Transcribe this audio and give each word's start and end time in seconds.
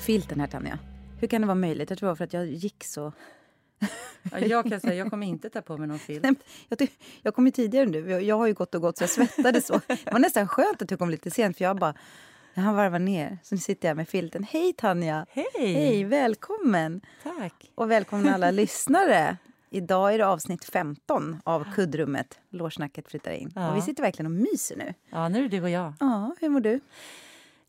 filten 0.00 0.40
här 0.40 0.46
Tanja. 0.46 0.78
Hur 1.20 1.28
kan 1.28 1.40
det 1.40 1.46
vara 1.46 1.54
möjligt? 1.54 1.90
Jag 1.90 1.98
tror 1.98 2.06
det 2.06 2.10
var 2.10 2.16
för 2.16 2.24
att 2.24 2.32
jag 2.32 2.46
gick 2.46 2.84
så... 2.84 3.12
Ja, 4.32 4.38
jag 4.38 4.68
kan 4.70 4.80
säga, 4.80 4.94
jag 4.94 5.10
kommer 5.10 5.26
inte 5.26 5.50
ta 5.50 5.62
på 5.62 5.76
mig 5.76 5.88
någon 5.88 5.98
filt. 5.98 6.22
Nej, 6.22 6.34
jag, 6.68 6.88
jag 7.22 7.34
kom 7.34 7.46
ju 7.46 7.52
tidigare. 7.52 8.10
Jag, 8.10 8.22
jag 8.22 8.38
har 8.38 8.46
ju 8.46 8.54
gått 8.54 8.74
och 8.74 8.80
gått 8.80 8.98
så 8.98 9.02
jag 9.02 9.10
svettades 9.10 9.66
så. 9.66 9.80
Det 9.86 10.12
var 10.12 10.18
nästan 10.18 10.48
skönt 10.48 10.82
att 10.82 10.88
du 10.88 10.96
kom 10.96 11.10
lite 11.10 11.30
sent 11.30 11.56
för 11.56 11.64
jag 11.64 11.76
bara... 11.78 11.94
Jag 12.54 12.62
hann 12.62 12.76
varva 12.76 12.98
ner. 12.98 13.38
Så 13.42 13.54
nu 13.54 13.60
sitter 13.60 13.88
jag 13.88 13.96
med 13.96 14.08
filten. 14.08 14.44
Hej 14.44 14.72
Tanja! 14.72 15.26
Hej! 15.30 15.46
Hej, 15.54 16.04
välkommen! 16.04 17.00
Tack! 17.22 17.70
Och 17.74 17.90
välkomna 17.90 18.34
alla 18.34 18.50
lyssnare. 18.50 19.36
Idag 19.70 20.14
är 20.14 20.18
det 20.18 20.26
avsnitt 20.26 20.64
15 20.64 21.40
av 21.44 21.66
Kuddrummet. 21.74 22.38
Lårsnacket 22.50 23.08
flyttar 23.08 23.30
in. 23.30 23.52
Ja. 23.54 23.70
Och 23.70 23.76
vi 23.76 23.82
sitter 23.82 24.02
verkligen 24.02 24.26
och 24.26 24.42
myser 24.42 24.76
nu. 24.76 24.94
Ja, 25.10 25.28
nu 25.28 25.38
är 25.38 25.42
det 25.42 25.48
du 25.48 25.62
och 25.62 25.70
jag. 25.70 25.92
Ja, 26.00 26.34
hur 26.40 26.48
mår 26.48 26.60
du? 26.60 26.80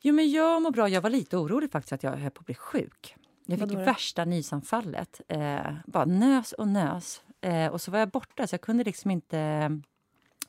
Jo, 0.02 0.14
men 0.14 0.32
jag 0.32 0.62
mår 0.62 0.72
bra. 0.72 0.90
Jag 0.90 1.02
var 1.02 1.10
lite 1.10 1.38
orolig 1.38 1.72
faktiskt 1.72 1.94
att 1.94 2.04
jag 2.04 2.12
höll 2.12 2.32
på 2.32 2.40
att 2.40 2.46
bli 2.46 2.55
sjuk. 2.55 3.16
Jag 3.46 3.60
fick 3.60 3.78
värsta 3.78 4.26
nysanfallet. 4.26 5.22
Eh, 5.27 5.60
bara 5.86 6.05
nös 6.05 6.52
och 6.54 6.68
nös. 6.68 7.22
Eh, 7.41 7.68
och 7.68 7.82
så 7.82 7.91
var 7.91 8.00
jag 8.00 8.10
borta 8.10 8.48
så 8.48 8.54
jag 8.54 8.62
kunde 8.62 8.84
liksom 8.84 9.12
inte 9.12 9.40
eh, 9.40 9.70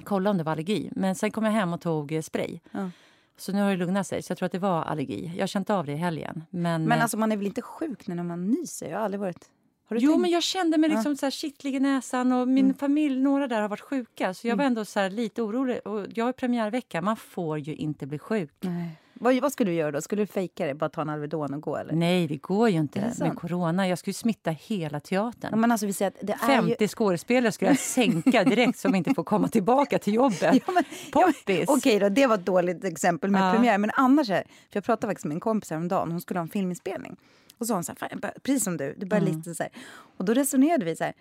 kolla 0.05 0.31
om 0.31 0.39
det 0.39 0.45
var 0.45 0.53
allergi. 0.53 0.91
Men 0.93 1.15
sen 1.15 1.31
kom 1.31 1.45
jag 1.45 1.53
hem 1.53 1.73
och 1.73 1.81
tog 1.81 2.13
eh, 2.13 2.23
spray. 2.23 2.61
Ja. 2.71 2.91
Så 3.37 3.53
nu 3.53 3.63
har 3.63 3.71
det 3.71 3.77
lugnat 3.77 4.07
sig. 4.07 4.23
Så 4.23 4.31
jag 4.31 4.39
tror 4.39 4.47
att 4.47 4.53
det 4.53 4.59
var 4.59 4.83
allergi. 4.83 5.33
Jag 5.35 5.43
har 5.43 5.47
känt 5.47 5.71
av 5.71 5.87
det 5.87 5.93
i 5.93 5.97
helgen. 5.97 6.45
Men, 6.51 6.85
Men 6.85 6.99
eh, 6.99 7.03
alltså 7.03 7.17
man 7.17 7.33
är 7.33 7.37
väl 7.37 7.47
inte 7.47 7.63
sjuk 7.63 8.07
när 8.07 8.23
man 8.23 8.47
nyser? 8.47 8.91
Jag 8.91 8.99
har 8.99 9.05
aldrig 9.05 9.21
varit... 9.21 9.51
Har 9.89 9.97
Jo, 9.97 10.11
tänkt? 10.11 10.21
men 10.23 10.31
jag 10.31 10.43
kände 10.43 10.79
mig 10.79 10.91
liksom 10.91 11.17
så 11.17 11.27
här 11.27 11.31
kittlig 11.31 11.75
i 11.75 11.81
näsan 11.81 12.33
och 12.33 12.49
min 12.49 12.75
familj, 12.75 13.21
några 13.21 13.49
där 13.49 13.61
har 13.61 13.69
varit 13.69 13.81
sjuka. 13.81 14.35
Så 14.35 14.49
jag 14.49 14.57
var 14.57 14.65
ändå 14.65 14.85
så 14.85 15.09
lite 15.09 15.43
orolig. 15.43 15.81
Och 15.87 16.07
jag 16.15 16.25
har 16.25 16.33
premiärvecka, 16.33 17.03
man 17.03 17.17
får 17.17 17.59
ju 17.59 17.75
inte 17.75 18.07
bli 18.07 18.19
sjuk. 18.19 18.53
Nej. 18.61 19.02
Vad, 19.23 19.35
vad 19.41 19.53
skulle 19.53 19.71
du 19.71 19.75
göra 19.75 19.91
då? 19.91 20.01
Skulle 20.01 20.23
du 20.23 20.27
fejka 20.27 20.67
det? 20.67 20.75
Bara 20.75 20.91
ta 20.91 21.01
en 21.03 21.09
Alvedon 21.09 21.55
och 21.55 21.61
gå 21.63 21.77
eller? 21.77 21.95
Nej, 21.95 22.27
det 22.27 22.37
går 22.37 22.69
ju 22.69 22.79
inte 22.79 23.13
med 23.21 23.37
corona. 23.37 23.89
Jag 23.89 23.99
skulle 23.99 24.15
smitta 24.15 24.51
hela 24.51 25.01
teatern. 25.01 25.51
Ja, 25.51 25.57
men 25.57 25.73
alltså 25.73 25.87
vi 25.87 25.93
säger 25.93 26.13
det 26.23 26.33
är 26.33 26.37
50 26.37 26.77
ju... 26.81 26.89
skådespelare 26.89 27.53
skulle 27.53 27.71
jag 27.71 27.79
sänka 27.79 28.45
direkt 28.45 28.79
som 28.79 28.95
inte 28.95 29.15
får 29.15 29.25
komma 29.25 29.49
tillbaka 29.49 29.99
till 29.99 30.15
jobbet. 30.15 30.43
Ja, 30.67 30.73
men, 30.73 30.85
Poppis! 31.13 31.69
Okej 31.69 31.99
då, 31.99 32.09
det 32.09 32.27
var 32.27 32.35
ett 32.35 32.47
dåligt 32.47 32.85
exempel 32.85 33.31
med 33.31 33.49
Ja. 33.49 33.53
premiär. 33.53 33.79
Men 33.79 33.91
annars, 33.95 34.31
är, 34.31 34.43
för 34.43 34.47
jag 34.71 34.85
pratade 34.85 35.11
faktiskt 35.11 35.25
med 35.25 35.35
en 35.35 35.41
kompis 35.41 35.71
häromdagen, 35.71 36.11
hon 36.13 36.21
skulle 36.21 36.41
ha 36.41 36.43
en 36.45 36.49
filminspelning. 36.51 37.17
Och 37.59 37.67
så 37.67 37.75
hon 37.75 37.85
så 37.85 37.93
här, 37.93 37.97
"Fan, 37.97 38.09
jag 38.13 38.21
bör- 38.21 38.35
precis 38.43 38.65
som 38.65 38.77
du, 38.77 38.95
det 38.99 39.07
börjar 39.07 39.23
Mm. 39.23 39.37
lite 39.37 39.55
så 39.55 39.63
här. 39.63 39.73
Och 40.17 40.25
då 40.25 40.35
resonerade 40.35 40.85
vi 40.85 40.97
så 40.97 41.05
här, 41.05 41.13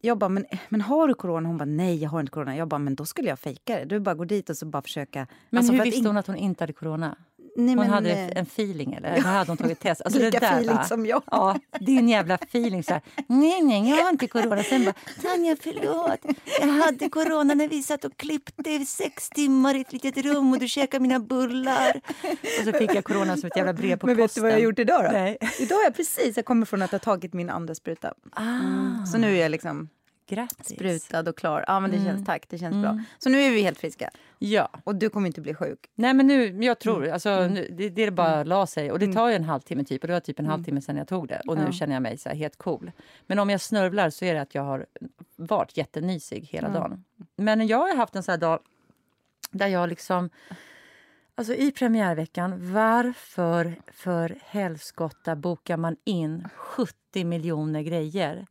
jag 0.00 0.18
bara, 0.18 0.28
men, 0.28 0.46
men 0.68 0.80
har 0.80 1.08
du 1.08 1.14
corona? 1.14 1.48
Hon 1.48 1.58
bara, 1.58 1.64
nej 1.64 2.02
jag 2.02 2.10
har 2.10 2.20
inte 2.20 2.30
corona. 2.32 2.56
Jag 2.56 2.68
bara, 2.68 2.78
men 2.78 2.94
då 2.94 3.04
skulle 3.04 3.28
jag 3.28 3.38
fejka 3.38 3.76
det. 3.78 3.84
Du 3.84 4.00
bara 4.00 4.14
gå 4.14 4.24
dit 4.24 4.50
och 4.50 4.56
så 4.56 4.66
bara 4.66 4.82
försöka. 4.82 5.26
Men 5.50 5.58
Alltså, 5.58 5.72
hur 5.72 5.82
visste 5.84 6.08
hon 6.08 6.16
att 6.16 6.26
hon 6.26 6.36
inte 6.36 6.62
hade 6.62 6.72
corona? 6.72 7.16
Nej, 7.58 7.74
Hon 7.74 7.76
men, 7.84 7.90
hade 7.90 8.10
eh, 8.12 8.38
en 8.38 8.42
feeling 8.46 8.92
eller? 8.94 9.08
Eller 9.08 9.20
hade 9.22 9.50
hon 9.50 9.56
tagit 9.56 9.80
test? 9.80 10.02
Alltså, 10.04 10.20
Lika 10.20 10.30
det 10.40 10.46
där, 10.46 10.52
feeling 10.52 10.76
va? 10.76 10.84
som 10.84 11.06
jag. 11.06 11.22
Ja, 11.30 11.56
din 11.80 12.08
jävla 12.08 12.34
feeling. 12.34 12.82
Så 12.82 12.92
här, 12.92 13.02
nej, 13.26 13.62
nej, 13.62 13.90
jag 13.90 13.96
har 14.04 14.10
inte 14.10 14.26
corona. 14.28 14.62
Sen 14.62 14.84
bara, 14.84 14.94
Tanja 15.22 15.56
förlåt. 15.60 16.36
Jag 16.60 16.66
hade 16.68 17.08
corona 17.08 17.54
när 17.54 17.68
vi 17.68 17.82
satt 17.82 18.04
och 18.04 18.16
klippte 18.16 18.70
i 18.70 18.86
sex 18.86 19.28
timmar 19.28 19.74
i 19.74 19.80
ett 19.80 19.92
litet 19.92 20.16
rum 20.16 20.52
och 20.52 20.58
du 20.58 20.68
käkade 20.68 21.02
mina 21.02 21.20
bullar. 21.20 22.00
Och 22.60 22.64
så 22.64 22.72
fick 22.72 22.94
jag 22.94 23.04
corona 23.04 23.36
som 23.36 23.46
ett 23.46 23.56
jävla 23.56 23.72
brev 23.72 23.96
på 23.96 24.06
Men 24.06 24.16
vet 24.16 24.24
posten. 24.24 24.40
du 24.42 24.42
vad 24.42 24.50
jag 24.52 24.56
har 24.56 24.64
gjort 24.64 24.78
idag 24.78 25.04
då? 25.04 25.10
Nej. 25.12 25.38
Idag 25.60 25.76
har 25.76 25.84
jag 25.84 25.94
precis, 25.96 26.36
jag 26.36 26.44
kommer 26.44 26.66
från 26.66 26.82
att 26.82 26.92
ha 26.92 26.98
tagit 26.98 27.32
min 27.32 27.50
andra 27.50 27.74
spruta. 27.74 28.12
Ah, 28.32 29.06
Så 29.12 29.18
nu 29.18 29.36
är 29.36 29.42
jag 29.42 29.50
liksom 29.50 29.88
grattis. 30.26 30.66
sprutad 30.76 31.28
och 31.28 31.36
klar. 31.38 31.64
Ja 31.68 31.80
men 31.80 31.90
det 31.90 31.96
Mm. 31.96 32.08
känns, 32.08 32.26
tack, 32.26 32.48
det 32.48 32.58
känns 32.58 32.82
bra. 32.82 33.00
Så 33.18 33.28
nu 33.28 33.40
är 33.40 33.50
vi 33.50 33.62
helt 33.62 33.78
friska. 33.78 34.10
Ja. 34.38 34.70
Och 34.84 34.94
du 34.96 35.08
kommer 35.10 35.26
inte 35.26 35.40
bli 35.40 35.54
sjuk. 35.54 35.90
Nej 35.94 36.14
men 36.14 36.26
nu, 36.26 36.64
jag 36.64 36.78
tror, 36.78 37.02
Mm. 37.02 37.12
alltså, 37.12 37.46
nu, 37.48 37.68
det, 37.70 37.88
det 37.88 38.10
bara 38.10 38.44
la 38.44 38.66
sig. 38.66 38.92
Och 38.92 38.98
det 38.98 39.12
tar 39.12 39.28
ju 39.28 39.34
en 39.34 39.44
halvtimme 39.44 39.84
typ. 39.84 40.02
Och 40.02 40.08
det 40.08 40.12
var 40.12 40.20
typ 40.20 40.38
en 40.38 40.46
halvtimme 40.46 40.80
sedan 40.80 40.96
jag 40.96 41.08
tog 41.08 41.28
det. 41.28 41.40
Och 41.46 41.54
nu 41.54 41.60
Mm. 41.60 41.66
Ja. 41.66 41.72
känner 41.72 41.94
jag 41.94 42.02
mig 42.02 42.18
så 42.18 42.28
här 42.28 42.36
helt 42.36 42.56
cool. 42.56 42.92
Men 43.26 43.38
om 43.38 43.50
jag 43.50 43.60
snörvlar 43.60 44.10
så 44.10 44.24
är 44.24 44.34
det 44.34 44.40
att 44.40 44.54
jag 44.54 44.62
har 44.62 44.86
varit 45.36 45.76
jättenysig 45.76 46.48
hela 46.50 46.68
dagen. 46.68 47.04
Men 47.36 47.66
jag 47.66 47.78
har 47.78 47.96
haft 47.96 48.16
en 48.16 48.22
sån 48.22 48.32
här 48.32 48.38
dag 48.38 48.58
där 49.50 49.66
jag 49.66 49.88
liksom... 49.88 50.30
Alltså 51.38 51.54
i 51.54 51.72
premiärveckan, 51.72 52.72
varför 52.72 53.74
för 53.92 54.36
helskotta 54.44 55.36
bokar 55.36 55.76
man 55.76 55.96
in 56.04 56.48
70 56.56 57.24
miljoner 57.24 57.82
grejer? 57.82 58.46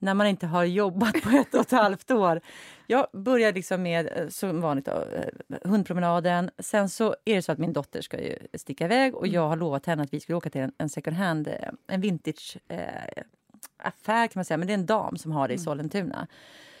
När 0.00 0.14
man 0.14 0.26
inte 0.26 0.46
har 0.46 0.64
jobbat 0.64 1.22
på 1.22 1.30
ett 1.30 1.54
och 1.54 1.60
ett 1.60 1.70
halvt 1.70 2.10
år. 2.10 2.40
Jag 2.86 3.06
började 3.12 3.54
liksom 3.54 3.82
med, 3.82 4.08
eh, 4.16 4.28
som 4.28 4.60
vanligt, 4.60 4.88
eh, 4.88 4.94
hundpromenaden. 5.64 6.50
Sen 6.58 6.88
så 6.88 7.16
är 7.24 7.34
det 7.34 7.42
så 7.42 7.52
att 7.52 7.58
min 7.58 7.72
dotter 7.72 8.00
ska 8.00 8.20
ju 8.20 8.38
sticka 8.54 8.84
iväg 8.84 9.14
och 9.14 9.26
jag 9.26 9.48
har 9.48 9.56
lovat 9.56 9.86
henne 9.86 10.02
att 10.02 10.14
vi 10.14 10.20
ska 10.20 10.36
åka 10.36 10.50
till 10.50 10.60
en, 10.60 10.72
en 10.78 10.88
second 10.88 11.16
hand, 11.16 11.48
eh, 11.48 11.54
en 11.86 12.00
vintage 12.00 12.56
eh, 12.68 13.22
affär 13.76 14.26
kan 14.26 14.32
man 14.34 14.44
säga, 14.44 14.58
men 14.58 14.66
det 14.66 14.72
är 14.72 14.78
en 14.78 14.86
dam 14.86 15.16
som 15.16 15.32
har 15.32 15.48
det 15.48 15.54
i 15.54 15.58
Sollentuna. 15.58 16.26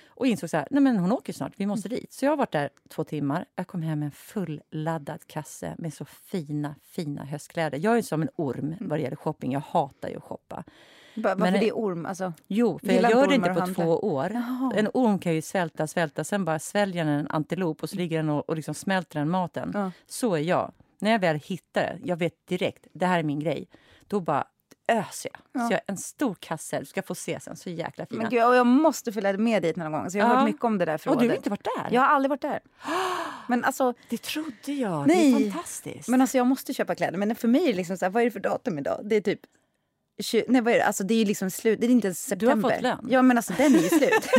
Och 0.08 0.26
insåg 0.26 0.50
så 0.50 0.56
här, 0.56 0.68
nej 0.70 0.82
men 0.82 0.96
hon 0.96 1.12
åker 1.12 1.32
snart, 1.32 1.52
vi 1.56 1.66
måste 1.66 1.88
dit. 1.88 2.12
Så 2.12 2.24
jag 2.24 2.32
har 2.32 2.36
varit 2.36 2.52
där 2.52 2.70
två 2.88 3.04
timmar. 3.04 3.44
Jag 3.56 3.66
kom 3.66 3.82
hem 3.82 3.98
med 3.98 4.06
en 4.06 4.12
fulladdad 4.12 5.26
kasse 5.26 5.74
med 5.78 5.94
så 5.94 6.04
fina, 6.04 6.74
fina 6.82 7.24
höstkläder. 7.24 7.78
Jag 7.78 7.98
är 7.98 8.02
som 8.02 8.22
en 8.22 8.28
orm 8.36 8.74
vad 8.80 8.98
det 8.98 9.02
gäller 9.02 9.16
shopping. 9.16 9.52
Jag 9.52 9.60
hatar 9.60 10.08
ju 10.08 10.16
att 10.16 10.22
shoppa. 10.22 10.64
Varför 11.14 11.40
Men- 11.40 11.52
det 11.52 11.68
är 11.68 11.72
orm? 11.72 12.06
Alltså, 12.06 12.32
Jo, 12.46 12.78
för 12.78 12.92
jag 12.92 13.10
gör 13.10 13.26
det 13.26 13.34
inte 13.34 13.54
på 13.54 13.66
två 13.66 13.98
år. 13.98 14.30
Jaha. 14.32 14.72
En 14.76 14.88
orm 14.94 15.18
kan 15.18 15.34
ju 15.34 15.42
svälta, 15.42 15.86
svälta, 15.86 16.24
sen 16.24 16.44
bara 16.44 16.58
sväljer 16.58 17.04
den 17.04 17.14
en 17.18 17.26
antilop 17.30 17.82
och 17.82 17.90
så 17.90 17.96
ligger 17.96 18.16
den 18.16 18.28
och, 18.28 18.48
och 18.48 18.56
liksom 18.56 18.74
smälter 18.74 19.18
den 19.18 19.30
maten. 19.30 19.70
Ja. 19.74 19.90
Så 20.06 20.34
är 20.34 20.40
jag. 20.40 20.72
När 20.98 21.10
jag 21.10 21.18
väl 21.18 21.36
hittar 21.36 21.80
det, 21.80 21.98
jag 22.04 22.16
vet 22.16 22.46
direkt, 22.46 22.86
det 22.92 23.06
här 23.06 23.18
är 23.18 23.22
min 23.22 23.40
grej, 23.40 23.68
då 24.08 24.20
bara 24.20 24.44
öser 24.88 25.30
jag. 25.32 25.62
Ja. 25.62 25.68
Så 25.68 25.72
jag 25.74 25.80
en 25.86 25.96
stor 25.96 26.34
kasse, 26.40 26.80
du 26.80 26.86
ska 26.86 27.02
få 27.02 27.14
se 27.14 27.40
sen, 27.40 27.56
så 27.56 27.70
jäkla 27.70 28.06
fina. 28.06 28.22
men 28.22 28.30
gud, 28.30 28.44
och 28.44 28.54
jag 28.56 28.66
måste 28.66 29.12
följa 29.12 29.32
med 29.32 29.62
dit 29.62 29.76
någon 29.76 29.92
gång. 29.92 30.10
Så 30.10 30.18
jag 30.18 30.24
har 30.24 30.32
Ja. 30.34 30.38
hört 30.40 30.48
mycket 30.48 30.64
om 30.64 30.78
det 30.78 30.84
där 30.84 30.94
och 30.94 31.00
förrådet. 31.00 31.22
du 31.22 31.28
har 31.28 31.36
inte 31.36 31.50
varit 31.50 31.64
där? 31.76 31.88
Jag 31.90 32.00
har 32.00 32.08
aldrig 32.08 32.30
varit 32.30 32.40
där. 32.42 32.60
Men 33.48 33.64
alltså, 33.64 33.94
Det 34.08 34.22
trodde 34.22 34.72
jag. 34.72 35.06
Nej. 35.06 35.34
Det 35.34 35.46
är 35.46 35.50
fantastiskt. 35.50 36.08
men 36.08 36.20
alltså 36.20 36.36
jag 36.36 36.46
måste 36.46 36.74
köpa 36.74 36.94
kläder. 36.94 37.18
Men 37.18 37.34
för 37.34 37.48
mig 37.48 37.62
är 37.62 37.66
det 37.66 37.72
liksom 37.76 37.96
så 37.96 38.04
här, 38.04 38.10
vad 38.10 38.20
är 38.22 38.24
det 38.24 38.30
för 38.30 38.40
datum 38.40 38.78
idag? 38.78 39.00
Det 39.04 39.16
är 39.16 39.20
typ 39.20 39.40
20, 40.22 40.44
nej, 40.48 40.60
vad 40.62 40.72
är 40.74 40.78
det? 40.78 40.84
Alltså 40.84 41.04
det 41.04 41.14
är 41.14 41.18
ju 41.18 41.24
liksom 41.24 41.50
slut. 41.50 41.80
Det 41.80 41.86
är 41.86 41.90
inte 41.90 42.06
ens 42.06 42.26
Du 42.26 42.46
har 42.46 42.54
september. 42.54 42.70
fått 42.74 42.82
lön. 42.82 43.06
Ja 43.10 43.22
men 43.22 43.36
alltså 43.36 43.52
den 43.56 43.74
är 43.74 43.78
ju 43.78 43.88
slut. 43.88 44.24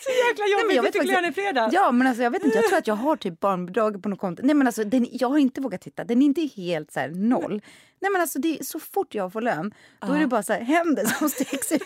så 0.00 0.10
jäkla 0.28 0.44
Nej, 0.44 0.64
men 0.66 0.76
jag 0.76 0.82
vet 0.82 0.92
fick 0.92 1.02
faktiskt- 1.02 1.12
lön 1.22 1.24
i 1.30 1.32
fredags. 1.32 1.74
ja 1.74 1.92
men 1.92 2.06
alltså 2.06 2.22
jag 2.22 2.30
vet 2.30 2.44
inte, 2.44 2.56
jag 2.56 2.64
tror 2.68 2.78
att 2.78 2.86
jag 2.86 2.94
har 2.94 3.16
typ 3.16 3.40
barnbidrag 3.40 4.02
på 4.02 4.08
något 4.08 4.18
konto. 4.18 4.42
Nej 4.44 4.54
men 4.54 4.66
alltså 4.66 4.84
den, 4.84 5.06
jag 5.10 5.28
har 5.28 5.38
inte 5.38 5.60
vågat 5.60 5.80
titta. 5.80 6.04
Den 6.04 6.22
är 6.22 6.26
inte 6.26 6.40
helt 6.56 6.92
så 6.92 7.00
här 7.00 7.08
noll. 7.08 7.62
Nej 8.00 8.10
men 8.12 8.20
alltså 8.20 8.38
det 8.38 8.58
är, 8.58 8.64
så 8.64 8.80
fort 8.80 9.14
jag 9.14 9.32
får 9.32 9.40
lön, 9.40 9.74
då 10.00 10.12
är 10.12 10.18
det 10.18 10.26
bara 10.26 10.42
så 10.42 10.52
här 10.52 10.60
händer 10.60 11.04
som 11.04 11.28
sträcks 11.30 11.72
ut. 11.72 11.82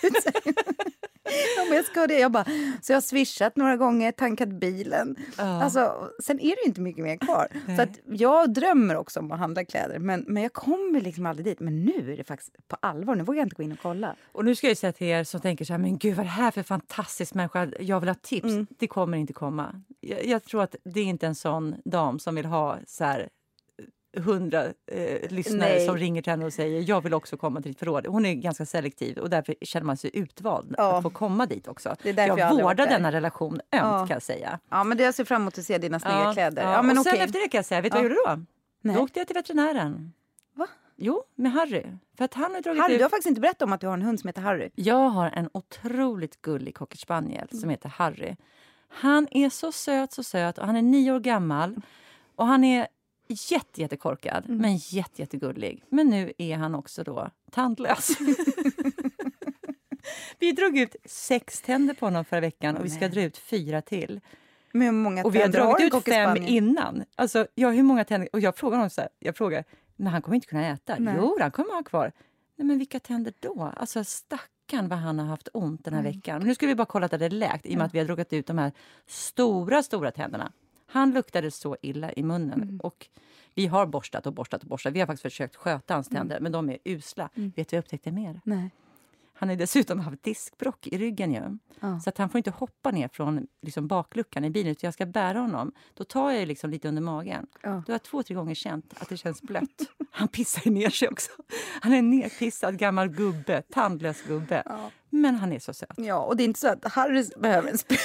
Men 1.68 1.76
jag 1.76 1.84
ska 1.84 2.06
det. 2.06 2.18
Jag 2.18 2.32
bara, 2.32 2.44
så 2.82 2.92
jag 2.92 2.96
har 2.96 3.00
swishat 3.00 3.56
några 3.56 3.76
gånger, 3.76 4.12
tankat 4.12 4.48
bilen. 4.48 5.16
Ja. 5.38 5.62
Alltså, 5.62 6.10
sen 6.22 6.40
är 6.40 6.56
det 6.56 6.66
inte 6.66 6.80
mycket 6.80 7.04
mer 7.04 7.16
kvar. 7.16 7.48
Så 7.76 7.82
att 7.82 7.98
jag 8.04 8.52
drömmer 8.54 8.96
också 8.96 9.20
om 9.20 9.32
att 9.32 9.38
handla 9.38 9.64
kläder. 9.64 9.98
Men, 9.98 10.24
men 10.28 10.42
jag 10.42 10.52
kommer 10.52 11.00
liksom 11.00 11.26
aldrig 11.26 11.46
dit. 11.46 11.60
Men 11.60 11.84
nu 11.84 12.12
är 12.12 12.16
det 12.16 12.24
faktiskt 12.24 12.68
på 12.68 12.76
allvar. 12.80 13.14
Nu 13.14 13.24
vågar 13.24 13.38
jag 13.38 13.46
inte 13.46 13.56
gå 13.56 13.62
in 13.62 13.72
och 13.72 13.78
kolla. 13.82 14.16
Och 14.32 14.44
nu 14.44 14.54
ska 14.54 14.68
jag 14.68 14.76
säga 14.76 14.92
till 14.92 15.06
er 15.06 15.24
som 15.24 15.40
tänker 15.40 15.64
så 15.64 15.72
här, 15.72 15.78
men 15.78 15.98
gud 15.98 16.16
vad 16.16 16.26
det 16.26 16.30
här 16.30 16.50
för 16.50 16.62
fantastisk 16.62 17.34
människa, 17.34 17.68
jag 17.80 18.00
vill 18.00 18.08
ha 18.08 18.14
tips. 18.14 18.44
Mm. 18.44 18.66
Det 18.78 18.86
kommer 18.86 19.18
inte 19.18 19.32
komma. 19.32 19.82
Jag, 20.00 20.26
jag 20.26 20.44
tror 20.44 20.62
att 20.62 20.76
det 20.84 21.00
är 21.00 21.04
inte 21.04 21.26
en 21.26 21.34
sån 21.34 21.74
dam 21.84 22.18
som 22.18 22.34
vill 22.34 22.46
ha 22.46 22.78
så 22.86 23.04
här 23.04 23.28
hundra 24.16 24.64
eh, 24.86 25.30
lyssnare 25.30 25.68
Nej. 25.68 25.86
som 25.86 25.96
ringer 25.96 26.22
till 26.22 26.30
henne 26.30 26.44
och 26.46 26.52
säger 26.52 26.82
jag 26.88 27.00
vill 27.00 27.14
också 27.14 27.36
komma 27.36 27.62
till 27.62 27.70
ditt 27.70 27.78
förråd. 27.78 28.06
Hon 28.06 28.26
är 28.26 28.34
ganska 28.34 28.66
selektiv 28.66 29.18
och 29.18 29.30
därför 29.30 29.54
känner 29.62 29.86
man 29.86 29.96
sig 29.96 30.10
utvald 30.14 30.74
Ja. 30.78 30.96
att 30.96 31.02
få 31.02 31.10
komma 31.10 31.46
dit 31.46 31.68
också. 31.68 31.96
Det 32.02 32.08
är 32.08 32.12
därför 32.12 32.38
jag 32.38 32.54
jag 32.54 32.62
vårdar 32.62 32.86
denna 32.86 33.12
relation 33.12 33.52
ömt 33.54 33.62
Ja. 33.70 33.98
kan 34.06 34.14
jag 34.14 34.22
säga. 34.22 34.58
Ja, 34.70 34.84
men 34.84 34.96
det 34.98 35.04
jag 35.04 35.14
ser 35.14 35.24
fram 35.24 35.42
emot 35.42 35.58
att 35.58 35.64
se 35.64 35.78
dina 35.78 36.00
snygga 36.00 36.32
kläder. 36.32 36.62
Ja, 36.62 36.72
ja. 36.72 36.82
men 36.82 36.98
och 36.98 37.04
sen 37.04 37.12
okej. 37.12 37.24
efter 37.24 37.40
det 37.40 37.48
kan 37.48 37.58
jag 37.58 37.64
säga, 37.64 37.80
vet 37.80 37.92
du 37.92 37.98
Ja. 37.98 38.02
vad 38.02 38.10
jag 38.10 38.16
gjorde 38.16 38.36
då? 38.36 38.44
Nej. 38.82 38.96
Då 38.96 39.02
åkte 39.02 39.18
jag 39.20 39.26
till 39.26 39.34
veterinären. 39.34 40.12
Va? 40.54 40.66
Jo, 40.96 41.22
med 41.34 41.52
Harry. 41.52 41.86
För 42.16 42.24
att 42.24 42.34
han 42.34 42.54
har 42.54 42.60
dragit 42.62 42.82
Harry, 42.82 42.92
ut... 42.94 42.98
du 42.98 43.04
har 43.04 43.10
faktiskt 43.10 43.28
inte 43.28 43.40
berättat 43.40 43.62
om 43.62 43.72
att 43.72 43.80
du 43.80 43.86
har 43.86 43.94
en 43.94 44.02
hund 44.02 44.20
som 44.20 44.28
heter 44.28 44.42
Harry. 44.42 44.70
Jag 44.74 45.08
har 45.08 45.30
en 45.30 45.48
otroligt 45.52 46.42
gullig 46.42 46.74
cocker 46.74 46.98
spaniel 46.98 47.48
som 47.52 47.70
heter 47.70 47.88
Harry. 47.88 48.36
Han 48.88 49.28
är 49.30 49.50
så 49.50 49.72
söt, 49.72 50.12
så 50.12 50.22
söt 50.22 50.58
och 50.58 50.66
han 50.66 50.76
är 50.76 50.82
nio 50.82 51.12
år 51.12 51.20
gammal. 51.20 51.76
Och 52.36 52.46
han 52.46 52.64
är 52.64 52.86
jätte, 53.50 53.80
jättekorkad, 53.80 54.44
men 54.48 54.76
jätte, 54.76 55.22
jättegullig. 55.22 55.84
Men 55.88 56.06
nu 56.06 56.32
är 56.38 56.56
han 56.56 56.74
också 56.74 57.04
då 57.04 57.30
tandlös. 57.50 58.08
vi 60.38 60.52
drog 60.52 60.78
ut 60.78 60.96
sex 61.04 61.60
tänder 61.60 61.94
på 61.94 62.06
honom 62.06 62.24
förra 62.24 62.40
veckan 62.40 62.76
och 62.76 62.84
vi 62.84 62.90
ska 62.90 63.08
dra 63.08 63.22
ut 63.22 63.38
fyra 63.38 63.82
till. 63.82 64.20
Men 64.72 64.82
hur 64.82 64.92
många 64.92 65.24
Och 65.24 65.34
vi 65.34 65.40
har 65.40 65.48
dragit 65.48 65.94
ut 65.94 66.04
fem 66.04 66.36
innan. 66.36 67.04
Alltså, 67.14 67.46
ja, 67.54 67.70
hur 67.70 67.82
många 67.82 68.04
tänder? 68.04 68.28
Och 68.32 68.40
jag 68.40 68.56
frågar 68.56 68.76
honom 68.76 68.90
så 68.90 69.00
här, 69.00 69.10
jag 69.18 69.36
frågar, 69.36 69.64
men 69.96 70.06
han 70.12 70.22
kommer 70.22 70.34
inte 70.34 70.46
kunna 70.46 70.66
äta. 70.66 70.96
Nej. 70.98 71.14
Jo, 71.18 71.36
han 71.40 71.50
kommer 71.50 71.74
ha 71.74 71.82
kvar. 71.82 72.12
Nej, 72.56 72.66
men 72.66 72.78
vilka 72.78 73.00
tänder 73.00 73.32
då? 73.40 73.72
Alltså 73.76 74.04
stackarn 74.04 74.88
vad 74.88 74.98
han 74.98 75.18
har 75.18 75.26
haft 75.26 75.48
ont 75.52 75.84
den 75.84 75.94
här 75.94 76.00
Mm. 76.00 76.12
veckan. 76.12 76.38
Men 76.38 76.48
nu 76.48 76.54
ska 76.54 76.66
vi 76.66 76.74
bara 76.74 76.86
kolla 76.86 77.06
att 77.06 77.10
det 77.18 77.24
är 77.26 77.30
läkt 77.30 77.66
i 77.66 77.74
och 77.74 77.78
med 77.78 77.86
att 77.86 77.94
vi 77.94 77.98
har 77.98 78.06
dragit 78.06 78.32
ut 78.32 78.46
de 78.46 78.58
här 78.58 78.72
stora, 79.06 79.82
stora 79.82 80.10
tänderna. 80.10 80.52
Han 80.90 81.10
luktade 81.10 81.50
så 81.50 81.76
illa 81.82 82.12
i 82.12 82.22
munnen 82.22 82.62
Mm. 82.62 82.80
och 82.80 83.06
Vi 83.54 83.66
har 83.66 83.86
borstat 83.86 84.26
och 84.26 84.32
borstat 84.32 84.62
och 84.62 84.68
borstat. 84.68 84.92
Vi 84.92 85.00
har 85.00 85.06
faktiskt 85.06 85.22
försökt 85.22 85.56
sköta 85.56 85.94
hans 85.94 86.08
tänder, 86.08 86.40
men 86.40 86.52
de 86.52 86.70
är 86.70 86.78
usla. 86.84 87.30
Vet 87.34 87.54
du 87.54 87.62
vad 87.62 87.66
jag 87.70 87.78
upptäckte 87.78 88.12
mer? 88.12 88.40
Nej. 88.44 88.70
Han 89.34 89.48
har 89.48 89.56
dessutom 89.56 90.00
haft 90.00 90.22
diskbrock 90.22 90.86
i 90.86 90.98
ryggen. 90.98 91.32
Ju. 91.34 91.58
Ja. 91.80 92.00
Så 92.00 92.10
att 92.10 92.18
han 92.18 92.28
får 92.30 92.38
inte 92.38 92.50
hoppa 92.50 92.90
ner 92.90 93.08
från 93.08 93.46
liksom, 93.62 93.86
bakluckan 93.88 94.44
i 94.44 94.50
bilen. 94.50 94.72
Utan 94.72 94.86
jag 94.88 94.94
ska 94.94 95.06
bära 95.06 95.38
honom. 95.38 95.72
Då 95.94 96.04
tar 96.04 96.30
jag 96.30 96.48
liksom 96.48 96.70
lite 96.70 96.88
under 96.88 97.02
magen. 97.02 97.46
Ja. 97.62 97.68
Då 97.68 97.74
har 97.76 97.94
jag 97.94 98.02
två, 98.02 98.22
tre 98.22 98.34
gånger 98.34 98.54
känt 98.54 98.94
att 99.00 99.08
det 99.08 99.16
känns 99.16 99.42
blött. 99.42 99.82
Han 100.10 100.28
pissar 100.28 100.70
ner 100.70 100.90
sig 100.90 101.08
också. 101.08 101.30
Han 101.80 101.92
är 101.92 101.98
en 101.98 102.10
nerpissad 102.10 102.78
gammal 102.78 103.08
gubbe. 103.08 103.62
Tandlös 103.70 104.22
gubbe. 104.22 104.62
Ja. 104.66 104.90
Men 105.10 105.34
han 105.34 105.52
är 105.52 105.58
så 105.58 105.72
söt. 105.74 105.88
Ja, 105.96 106.16
och 106.18 106.36
det 106.36 106.42
är 106.42 106.44
inte 106.44 106.60
så 106.60 106.68
att 106.68 106.92
Harry 106.92 107.24
behöver 107.36 107.70
en 107.70 107.78
spruta. 107.78 108.02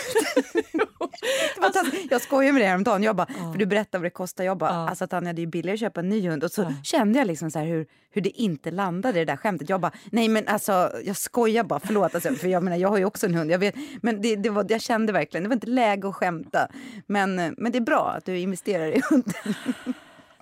Taskigt. 1.74 2.12
jag 2.12 2.22
skojade 2.22 2.54
med 2.54 2.62
det 2.62 2.66
häromdagen. 2.68 3.04
Jag 3.04 3.16
bara, 3.16 3.28
för 3.52 3.58
du 3.60 3.66
berättade 3.66 3.98
vad 4.02 4.06
det 4.06 4.10
kostar. 4.10 4.44
Jag 4.44 4.58
bara, 4.58 4.70
Ja. 4.70 4.90
alltså 4.90 5.08
Tanja 5.08 5.34
det 5.34 5.40
är 5.40 5.44
ju 5.44 5.48
billigare 5.50 5.74
att 5.74 5.80
köpa 5.80 6.00
en 6.00 6.10
ny 6.10 6.30
hund. 6.30 6.44
Och 6.44 6.52
så 6.52 6.62
Ja. 6.62 6.74
kände 6.84 7.20
jag 7.20 7.28
liksom 7.28 7.52
så 7.52 7.60
här 7.60 7.66
hur, 7.66 7.86
hur 8.12 8.22
det 8.22 8.30
inte 8.30 8.72
landade 8.72 9.20
det 9.20 9.26
där 9.26 9.38
skämtet. 9.38 9.70
Jag 9.70 9.82
bara, 9.82 9.92
nej 10.12 10.28
men 10.28 10.48
alltså 10.48 10.92
jag 11.06 11.16
skojar 11.18 11.64
bara, 11.64 11.80
förlåt. 11.80 12.16
Alltså, 12.16 12.34
för 12.34 12.48
jag 12.48 12.64
menar 12.64 12.78
jag 12.78 12.90
har 12.90 12.98
ju 12.98 13.06
också 13.06 13.26
en 13.26 13.36
hund. 13.36 13.52
Jag, 13.52 13.60
vet, 13.60 13.76
men 14.02 14.22
det, 14.22 14.36
det 14.36 14.50
var, 14.50 14.66
jag 14.70 14.82
kände 14.82 15.14
verkligen, 15.14 15.44
det 15.44 15.50
var 15.50 15.56
inte 15.56 15.68
läge 15.68 16.08
att 16.08 16.16
skämta. 16.16 16.68
Men, 17.08 17.36
men 17.58 17.72
det 17.72 17.78
är 17.78 17.82
bra 17.82 18.14
att 18.18 18.26
du 18.26 18.38
investerar 18.40 18.86
i 18.98 19.02
hunden. 19.10 19.34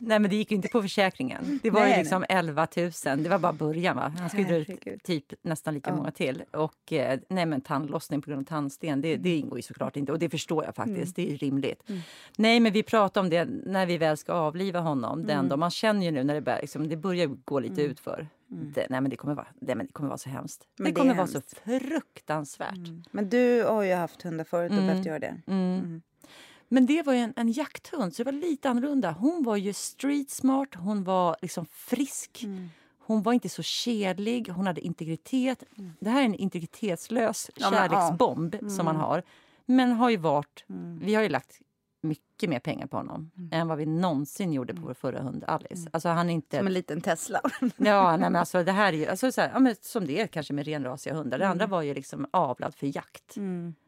Nej, 0.08 0.20
men 0.20 0.30
det 0.30 0.36
gick 0.36 0.52
ju 0.52 0.56
inte 0.56 0.68
på 0.68 0.82
försäkringen. 0.82 1.60
Det 1.64 1.70
var 1.70 1.82
Nej, 1.82 1.92
ju 1.92 1.98
liksom 1.98 2.26
11 2.30 2.68
000. 2.78 2.92
Det 3.24 3.30
var 3.30 3.40
bara 3.40 3.54
början. 3.54 3.96
Va? 3.96 4.14
Han 4.20 4.30
skulle 4.30 4.44
dra 4.44 4.56
ut 4.56 5.04
typ 5.04 5.26
nästan 5.42 5.74
lika 5.74 5.90
Ja. 5.90 5.96
många 5.96 6.12
till. 6.12 6.44
Och 6.52 6.94
eh, 6.94 7.20
nej, 7.30 7.46
men 7.46 7.62
tandlossning 7.62 8.22
på 8.22 8.30
grund 8.30 8.42
av 8.42 8.46
tandsten, 8.46 9.02
det, 9.02 9.16
det 9.16 9.36
ingår 9.38 9.58
ju 9.58 9.62
såklart 9.62 9.98
inte. 9.98 10.12
Och 10.12 10.20
det 10.20 10.30
förstår 10.30 10.66
jag 10.66 10.76
faktiskt. 10.76 11.16
Det 11.16 11.34
är 11.34 11.38
rimligt. 11.38 11.84
Nej, 12.38 12.60
men 12.60 12.72
vi 12.74 12.84
pratade 12.84 13.24
om 13.24 13.30
det 13.30 13.46
när 13.66 13.86
vi 13.86 13.98
väl 13.98 14.18
ska 14.18 14.34
avliva 14.34 14.80
honom. 14.80 15.26
Den 15.26 15.50
då. 15.50 15.58
Man 15.58 15.72
känner 15.72 16.06
ju 16.06 16.12
nu 16.12 16.24
när 16.24 16.34
det, 16.34 16.42
börjar, 16.42 16.62
liksom, 16.62 16.88
det 16.90 16.98
börjar 16.98 17.28
gå 17.46 17.60
lite 17.60 17.82
utför. 17.82 18.28
Det, 18.48 18.88
nej, 18.90 19.02
men 19.02 19.10
det 19.10 19.16
kommer 19.18 19.36
vara, 19.36 19.48
nej, 19.62 19.76
men 19.76 19.86
det 19.86 19.94
kommer 19.94 20.10
vara 20.10 20.18
så 20.18 20.30
hemskt. 20.30 20.68
Men 20.78 20.86
det 20.86 20.92
det 20.92 20.96
kommer 21.02 21.16
vara 21.16 21.28
så 21.28 21.34
hemskt. 21.34 21.60
fruktansvärt. 21.64 22.90
Men 23.12 23.30
du 23.30 23.64
har 23.64 23.84
ju 23.84 23.94
haft 23.94 24.22
hundar 24.22 24.44
förut 24.44 24.72
och 24.72 24.78
Mm. 24.78 24.88
behövt 24.88 25.06
göra 25.06 25.20
det. 25.20 25.42
Mm. 25.48 26.02
Men 26.74 26.86
det 26.86 27.02
var 27.06 27.14
en, 27.14 27.34
en 27.36 27.52
jakthund, 27.52 28.16
så 28.16 28.24
det 28.24 28.32
var 28.32 28.40
lite 28.40 28.70
annorlunda. 28.70 29.12
Hon 29.12 29.44
var 29.44 29.56
ju 29.58 29.74
street 29.74 30.30
smart, 30.30 30.70
hon 30.76 31.04
var 31.04 31.36
liksom 31.42 31.66
frisk. 31.66 32.46
Hon 33.06 33.22
var 33.24 33.34
inte 33.34 33.50
så 33.50 33.64
kedlig, 33.64 34.48
hon 34.50 34.68
hade 34.68 34.82
integritet. 34.82 35.64
Det 36.00 36.10
här 36.10 36.22
är 36.22 36.26
en 36.26 36.36
integritetslös 36.36 37.50
Ja, 37.56 37.70
men, 37.72 37.80
ja. 37.84 37.90
kärleksbomb 37.90 38.56
som 38.72 38.86
man 38.86 38.96
har. 38.96 39.24
Men 39.66 39.92
har 39.92 40.10
ju 40.10 40.18
varit, 40.18 40.66
Mm. 40.70 41.00
vi 41.06 41.16
har 41.16 41.24
ju 41.24 41.30
lagt 41.30 41.60
mycket 42.02 42.50
mer 42.50 42.60
pengar 42.60 42.88
på 42.88 42.98
honom 42.98 43.32
än 43.52 43.68
vad 43.68 43.78
vi 43.78 43.86
någonsin 43.86 44.54
gjorde 44.54 44.74
på 44.74 44.82
vår 44.82 44.94
förra 44.94 45.22
hund 45.22 45.44
Alice. 45.48 45.90
Alltså 45.94 46.10
han 46.10 46.30
är 46.30 46.34
inte... 46.34 46.58
Som 46.58 46.68
en 46.68 46.74
liten 46.74 47.02
Tesla. 47.02 47.42
Ja, 47.78 48.10
nej, 48.12 48.20
men 48.20 48.36
alltså, 48.36 48.64
det 48.64 48.72
här 48.72 48.94
är 48.94 48.98
ju, 48.98 49.06
alltså, 49.08 49.32
så 49.32 49.42
här, 49.42 49.52
ja, 49.68 49.76
som 49.82 50.06
det 50.06 50.22
är 50.22 50.28
kanske 50.28 50.54
med 50.54 50.66
renrasiga 50.66 51.14
hundar. 51.14 51.38
Det 51.38 51.44
Mm. 51.46 51.52
andra 51.52 51.68
var 51.68 51.82
ju 51.82 51.94
liksom 51.94 52.26
avlad 52.32 52.76
för 52.76 52.96
jakt. 52.96 53.36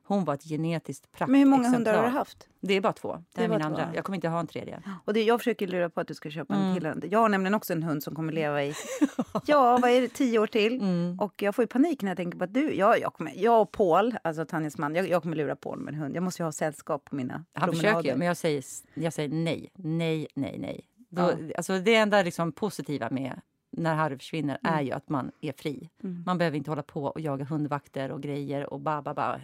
Hon 0.07 0.25
var 0.25 0.33
ett 0.33 0.43
genetiskt 0.43 1.03
praktexemplar. 1.11 1.27
Men 1.27 1.39
hur 1.39 1.45
många 1.57 1.69
hundar 1.69 1.93
har 1.97 2.03
du 2.03 2.09
haft? 2.09 2.47
Det 2.61 2.73
är 2.73 2.81
bara 2.81 2.93
två. 2.93 3.13
Det, 3.13 3.23
Det 3.33 3.43
är 3.43 3.47
min 3.49 3.59
två. 3.59 3.65
andra. 3.67 3.89
Jag 3.95 4.03
kommer 4.05 4.15
inte 4.15 4.27
ha 4.29 4.39
en 4.39 4.47
tredje. 4.47 4.79
Och 5.05 5.13
det, 5.13 5.23
jag 5.23 5.39
försöker 5.39 5.67
lura 5.67 5.89
på 5.89 6.01
att 6.01 6.07
du 6.07 6.13
ska 6.13 6.29
köpa 6.29 6.53
en 6.53 6.61
Mm. 6.61 6.73
till 6.75 6.85
hund. 6.85 7.05
Jag 7.09 7.19
har 7.19 7.29
nämligen 7.29 7.53
också 7.53 7.73
en 7.73 7.83
hund 7.83 8.03
som 8.03 8.15
kommer 8.15 8.33
leva 8.33 8.63
i, 8.63 8.73
ja 9.45 9.77
vad 9.81 9.91
är 9.91 10.01
det, 10.01 10.07
tio 10.07 10.39
år 10.39 10.47
till. 10.47 10.79
Mm. 10.81 11.19
Och 11.19 11.41
jag 11.41 11.55
får 11.55 11.63
ju 11.63 11.67
panik 11.67 12.01
när 12.01 12.09
jag 12.09 12.17
tänker 12.17 12.37
på 12.37 12.43
att 12.43 12.53
du, 12.53 12.73
jag, 12.75 12.99
jag, 12.99 13.13
kommer, 13.13 13.33
jag 13.35 13.61
och 13.61 13.71
Paul, 13.71 14.15
alltså 14.23 14.45
Tanjas 14.45 14.77
man, 14.77 14.95
jag, 14.95 15.09
jag 15.09 15.21
kommer 15.21 15.35
lura 15.35 15.55
Paul 15.55 15.79
med 15.79 15.93
en 15.93 15.99
hund. 15.99 16.15
Jag 16.15 16.23
måste 16.23 16.41
ju 16.41 16.45
ha 16.45 16.51
sällskap 16.51 17.05
på 17.05 17.15
mina 17.15 17.33
Han 17.33 17.69
promenader. 17.69 17.89
försöker 17.89 18.09
ju, 18.11 18.17
men 18.17 18.27
jag 18.27 18.37
säger, 18.37 18.63
jag 18.93 19.13
säger 19.13 19.29
nej. 19.29 19.69
Nej, 19.75 20.27
nej, 20.35 20.55
nej. 20.59 20.81
Då, 21.09 21.21
Ja. 21.21 21.33
alltså, 21.57 21.79
det 21.79 21.95
enda 21.95 22.21
liksom 22.21 22.51
positiva 22.51 23.09
med 23.11 23.41
när 23.77 23.95
Harry 23.95 24.17
försvinner 24.17 24.57
är 24.63 24.73
Mm. 24.73 24.85
ju 24.85 24.91
att 24.91 25.09
man 25.09 25.31
är 25.41 25.51
fri. 25.51 25.89
Man 26.25 26.37
behöver 26.37 26.57
inte 26.57 26.71
hålla 26.71 26.83
på 26.83 27.03
och 27.05 27.19
jaga 27.19 27.45
hundvakter 27.45 28.11
och 28.11 28.21
grejer 28.21 28.73
och 28.73 28.79
bara, 28.79 29.01
bara, 29.01 29.13
bara 29.13 29.41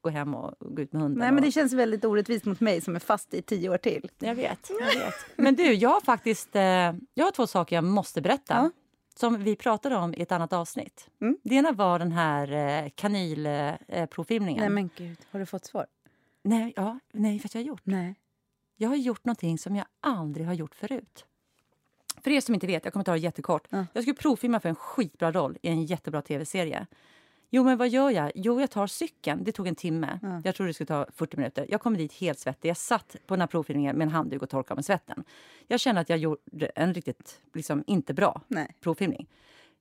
gå 0.00 0.10
hem 0.10 0.34
och 0.34 0.54
gå 0.60 0.82
ut 0.82 0.92
med 0.92 1.02
hunden. 1.02 1.18
Nej 1.18 1.32
men 1.32 1.42
det 1.42 1.46
och... 1.48 1.52
känns 1.52 1.72
väldigt 1.72 2.04
orättvist 2.04 2.44
mot 2.44 2.60
mig 2.60 2.80
som 2.80 2.96
är 2.96 3.00
fast 3.00 3.34
i 3.34 3.42
tio 3.42 3.68
år 3.70 3.76
till. 3.78 4.10
Jag 4.18 4.34
vet, 4.34 4.70
jag 4.80 4.86
vet. 4.86 5.14
Men 5.36 5.54
du, 5.54 5.72
jag 5.74 5.90
har 5.90 6.00
faktiskt 6.00 6.56
eh, 6.56 6.62
jag 7.14 7.24
har 7.24 7.30
två 7.30 7.46
saker 7.46 7.76
jag 7.76 7.84
måste 7.84 8.20
berätta. 8.20 8.54
Ja. 8.54 8.70
Som 9.16 9.44
vi 9.44 9.56
pratade 9.56 9.96
om 9.96 10.14
i 10.14 10.22
ett 10.22 10.32
annat 10.32 10.52
avsnitt. 10.52 11.08
Mm. 11.20 11.38
Det 11.42 11.54
ena 11.54 11.72
var 11.72 11.98
den 11.98 12.12
här 12.12 12.52
eh, 12.84 12.90
kanylprovfilmningen. 12.94 14.60
Nej 14.60 14.70
men 14.70 14.90
gud, 14.96 15.18
har 15.30 15.40
du 15.40 15.46
fått 15.46 15.64
svar? 15.64 15.86
nej, 16.42 16.72
ja, 16.76 16.98
nej, 17.12 17.38
för 17.38 17.50
jag 17.52 17.60
har 17.60 17.66
gjort. 17.66 17.80
Nej. 17.84 18.14
Jag 18.76 18.88
har 18.88 18.96
gjort 18.96 19.24
någonting 19.24 19.58
som 19.58 19.76
jag 19.76 19.86
aldrig 20.00 20.46
har 20.46 20.54
gjort 20.54 20.74
förut. 20.74 21.24
För 22.24 22.30
er 22.30 22.40
som 22.40 22.54
inte 22.54 22.66
vet, 22.66 22.84
jag 22.84 22.92
kommer 22.92 23.04
ta 23.04 23.12
det 23.12 23.18
jättekort. 23.18 23.66
Ja. 23.70 23.86
Jag 23.92 24.04
skulle 24.04 24.14
provfilma 24.14 24.60
för 24.60 24.68
en 24.68 24.74
skitbra 24.74 25.32
roll 25.32 25.58
i 25.62 25.68
en 25.68 25.84
jättebra 25.84 26.22
tv-serie. 26.22 26.86
Jo, 27.50 27.64
men 27.64 27.78
vad 27.78 27.88
gör 27.88 28.10
jag? 28.10 28.32
Jo, 28.34 28.60
jag 28.60 28.70
tar 28.70 28.86
cykeln. 28.86 29.44
Det 29.44 29.52
tog 29.52 29.66
en 29.68 29.74
timme. 29.74 30.18
Ja. 30.22 30.40
Jag 30.44 30.54
trodde 30.54 30.68
det 30.70 30.74
skulle 30.74 30.86
ta 30.86 31.06
40 31.14 31.36
minuter. 31.36 31.66
Jag 31.68 31.80
kom 31.80 31.96
dit 31.96 32.12
helt 32.12 32.38
svettig. 32.38 32.68
Jag 32.68 32.76
satt 32.76 33.16
på 33.26 33.34
den 33.34 33.40
här 33.40 33.46
provfilmningen 33.46 33.96
med 33.96 34.04
en 34.04 34.10
handduk 34.10 34.42
och 34.42 34.50
torkade 34.50 34.76
med 34.78 34.84
svetten. 34.84 35.24
Jag 35.66 35.80
kände 35.80 36.00
att 36.00 36.08
jag 36.08 36.18
gjorde 36.18 36.66
en 36.66 36.94
riktigt, 36.94 37.40
liksom, 37.54 37.84
inte 37.86 38.14
bra 38.14 38.40
Nej. 38.48 38.74
provfilmning. 38.80 39.26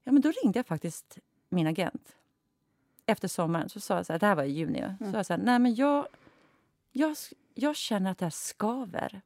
Ja, 0.03 0.11
men 0.11 0.21
då 0.21 0.31
ringde 0.43 0.59
jag 0.59 0.65
faktiskt 0.65 1.17
min 1.49 1.67
agent. 1.67 2.15
Efter 3.05 3.27
sommaren 3.27 3.69
så 3.69 3.79
sa 3.79 3.95
jag 3.95 4.05
så 4.05 4.13
här, 4.13 4.19
det 4.19 4.25
här 4.25 4.35
var 4.35 4.43
i 4.43 4.51
juni. 4.51 4.79
Mm. 4.79 4.97
Så 4.99 5.23
sa 5.23 5.33
jag 5.33 5.37
här, 5.37 5.45
nej 5.45 5.59
men 5.59 5.75
jag, 5.75 6.07
jag, 6.91 7.15
jag 7.53 7.75
känner 7.75 8.11
att 8.11 8.17
det 8.17 8.25
här 8.25 8.29
skaver. 8.29 9.21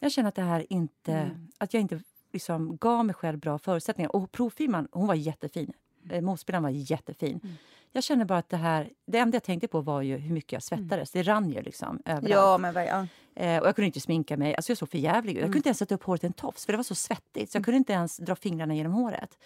Jag 0.00 0.12
känner 0.12 0.28
att 0.28 0.34
det 0.34 0.42
här 0.42 0.66
inte, 0.72 1.12
Mm. 1.12 1.48
att 1.58 1.74
jag 1.74 1.80
inte 1.80 2.00
liksom 2.34 2.76
gav 2.76 3.04
mig 3.06 3.14
själv 3.14 3.38
bra 3.38 3.58
förutsättningar. 3.58 4.16
Och 4.16 4.32
provfilmaren, 4.32 4.88
hon 4.92 5.06
var 5.06 5.14
jättefin. 5.14 5.72
Eh, 6.10 6.20
Motspelaren 6.22 6.62
var 6.62 6.70
jättefin. 6.70 7.40
Mm. 7.44 7.54
Jag 7.92 8.04
kände 8.04 8.24
bara 8.24 8.38
att 8.38 8.48
det 8.48 8.56
här, 8.56 8.90
det 9.06 9.18
enda 9.18 9.36
jag 9.36 9.42
tänkte 9.42 9.68
på 9.68 9.80
var 9.80 10.02
ju 10.02 10.16
hur 10.16 10.34
mycket 10.34 10.52
jag 10.52 10.62
svettades. 10.62 11.10
Det 11.10 11.22
rann 11.22 11.50
ju 11.50 11.62
liksom 11.62 12.02
överallt. 12.04 12.28
Ja 12.28 12.58
men 12.58 12.74
vad- 12.74 12.86
ja. 12.86 13.06
Eh, 13.34 13.60
och 13.60 13.66
jag 13.68 13.76
kunde 13.76 13.86
inte 13.86 14.00
sminka 14.00 14.36
mig. 14.36 14.54
Alltså 14.54 14.70
jag 14.70 14.78
såg 14.78 14.90
för 14.90 14.98
jävlig 14.98 15.32
ut. 15.32 15.38
Jag 15.38 15.44
kunde 15.46 15.58
inte 15.58 15.68
ens 15.68 15.78
sätta 15.78 15.94
upp 15.94 16.02
håret 16.02 16.24
i 16.24 16.26
en 16.26 16.32
tofs 16.32 16.66
för 16.66 16.72
det 16.72 16.76
var 16.76 16.82
så 16.82 16.94
svettigt. 16.94 17.52
Så 17.52 17.56
jag 17.58 17.64
kunde 17.64 17.78
inte 17.78 17.92
ens 17.92 18.16
dra 18.16 18.36
fingrarna 18.36 18.74
genom 18.74 18.92
håret. 18.92 19.38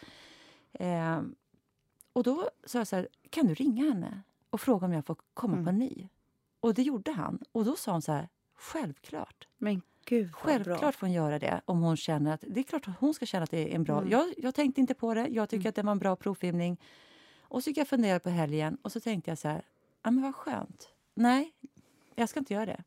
Eh, 0.73 1.21
och 2.13 2.23
då 2.23 2.51
sa 2.65 2.79
jag 2.79 2.87
så 2.87 2.97
här, 2.97 3.09
kan 3.31 3.47
du 3.47 3.55
ringa 3.55 3.85
henne 3.85 4.21
och 4.51 4.61
fråga 4.61 4.87
om 4.87 4.93
jag 4.93 5.07
får 5.07 5.17
komma 5.35 5.63
på 5.65 5.71
en 5.71 5.79
ny? 5.79 6.09
Och 6.61 6.75
det 6.75 6.83
gjorde 6.83 7.13
han. 7.13 7.39
Och 7.53 7.65
då 7.65 7.77
sa 7.77 7.93
hon 7.93 8.03
så 8.03 8.13
här, 8.13 8.29
självklart. 8.55 9.49
Men 9.59 9.83
gud 10.09 10.31
vad 10.33 10.43
bra. 10.43 10.65
Självklart 10.65 10.95
får 10.95 11.07
hon 11.07 11.15
göra 11.15 11.39
det 11.39 11.61
om 11.65 11.83
hon 11.83 11.97
känner 11.97 12.35
att 12.35 12.45
det 12.47 12.61
är 12.61 12.65
klart 12.65 12.89
att 12.89 12.95
hon 13.01 13.15
ska 13.15 13.27
känna 13.27 13.45
att 13.45 13.51
det 13.51 13.71
är 13.71 13.75
en 13.75 13.85
bra. 13.85 13.99
Mm. 13.99 14.11
Jag, 14.11 14.35
jag 14.37 14.55
tänkte 14.55 14.81
inte 14.81 14.95
på 14.95 15.15
det. 15.15 15.29
Jag 15.29 15.49
tycker 15.49 15.69
att 15.69 15.75
det 15.75 15.83
var 15.83 15.93
en 15.93 15.99
bra 15.99 16.17
provfilmning. 16.17 16.81
Och 17.43 17.65
så 17.65 17.71
gick 17.71 17.77
jag 17.77 17.89
fundera 17.89 18.21
på 18.21 18.31
helgen 18.31 18.79
och 18.83 18.93
så 18.93 19.01
tänkte 19.01 19.31
jag 19.31 19.39
så 19.39 19.49
här, 19.49 19.63
ja 20.03 20.11
men 20.11 20.23
vad 20.23 20.35
skönt. 20.35 20.89
Nej, 21.15 21.53
jag 22.15 22.29
ska 22.29 22.39
inte 22.39 22.55
göra 22.55 22.67
det. 22.67 22.85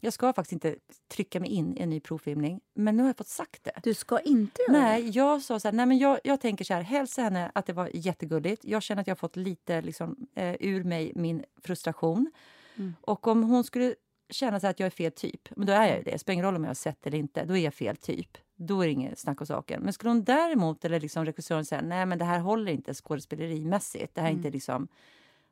Jag 0.00 0.12
ska 0.12 0.32
faktiskt 0.32 0.52
inte 0.52 0.76
trycka 1.08 1.40
mig 1.40 1.50
in 1.50 1.76
i 1.76 1.80
en 1.80 1.90
ny 1.90 2.00
provfilmning. 2.00 2.60
Men 2.74 2.96
nu 2.96 3.02
har 3.02 3.08
jag 3.08 3.16
fått 3.16 3.28
sagt 3.28 3.64
det. 3.64 3.72
Du 3.82 3.94
ska 3.94 4.18
inte 4.20 4.62
göra 4.62 4.72
det? 4.72 4.78
Nej, 4.78 5.10
jag 5.10 5.42
sa 5.42 5.60
så 5.60 5.68
här, 5.68 5.72
nej 5.72 5.86
men 5.86 5.98
jag, 5.98 6.18
jag 6.24 6.40
tänker 6.40 6.64
så 6.64 6.74
här, 6.74 6.82
hälsa 6.82 7.22
henne 7.22 7.50
att 7.54 7.66
det 7.66 7.72
var 7.72 7.90
jättegulligt. 7.94 8.64
Jag 8.64 8.82
känner 8.82 9.00
att 9.00 9.06
jag 9.06 9.14
har 9.14 9.18
fått 9.18 9.36
lite 9.36 9.82
liksom, 9.82 10.26
eh, 10.34 10.56
ur 10.60 10.84
mig 10.84 11.12
min 11.14 11.44
frustration. 11.62 12.32
Mm. 12.76 12.94
Och 13.00 13.26
om 13.26 13.42
hon 13.42 13.64
skulle 13.64 13.94
känna 14.30 14.60
så 14.60 14.66
att 14.66 14.80
jag 14.80 14.86
är 14.86 14.90
fel 14.90 15.12
typ, 15.12 15.48
men 15.56 15.66
då 15.66 15.72
är 15.72 15.86
jag 15.86 15.96
ju 15.96 16.02
det. 16.02 16.10
Det 16.10 16.18
spelar 16.18 16.32
ingen 16.34 16.44
roll 16.44 16.56
om 16.56 16.64
jag 16.64 16.70
har 16.70 16.74
sett 16.74 17.06
eller 17.06 17.18
inte. 17.18 17.44
Då 17.44 17.56
är 17.56 17.64
jag 17.64 17.74
fel 17.74 17.96
typ. 17.96 18.38
Då 18.56 18.80
är 18.82 18.86
det 18.86 18.92
inget 18.92 19.18
snack 19.18 19.40
om 19.40 19.46
saken. 19.46 19.82
Men 19.82 19.92
skulle 19.92 20.10
hon 20.10 20.24
däremot, 20.24 20.84
eller 20.84 21.00
liksom 21.00 21.24
regissören 21.24 21.64
säga, 21.64 21.80
nej 21.82 22.06
men 22.06 22.18
det 22.18 22.24
här 22.24 22.38
håller 22.40 22.72
inte 22.72 22.94
skådespelerimässigt. 22.94 24.14
Det 24.14 24.20
här 24.20 24.28
är 24.28 24.32
inte 24.32 24.50
liksom... 24.50 24.88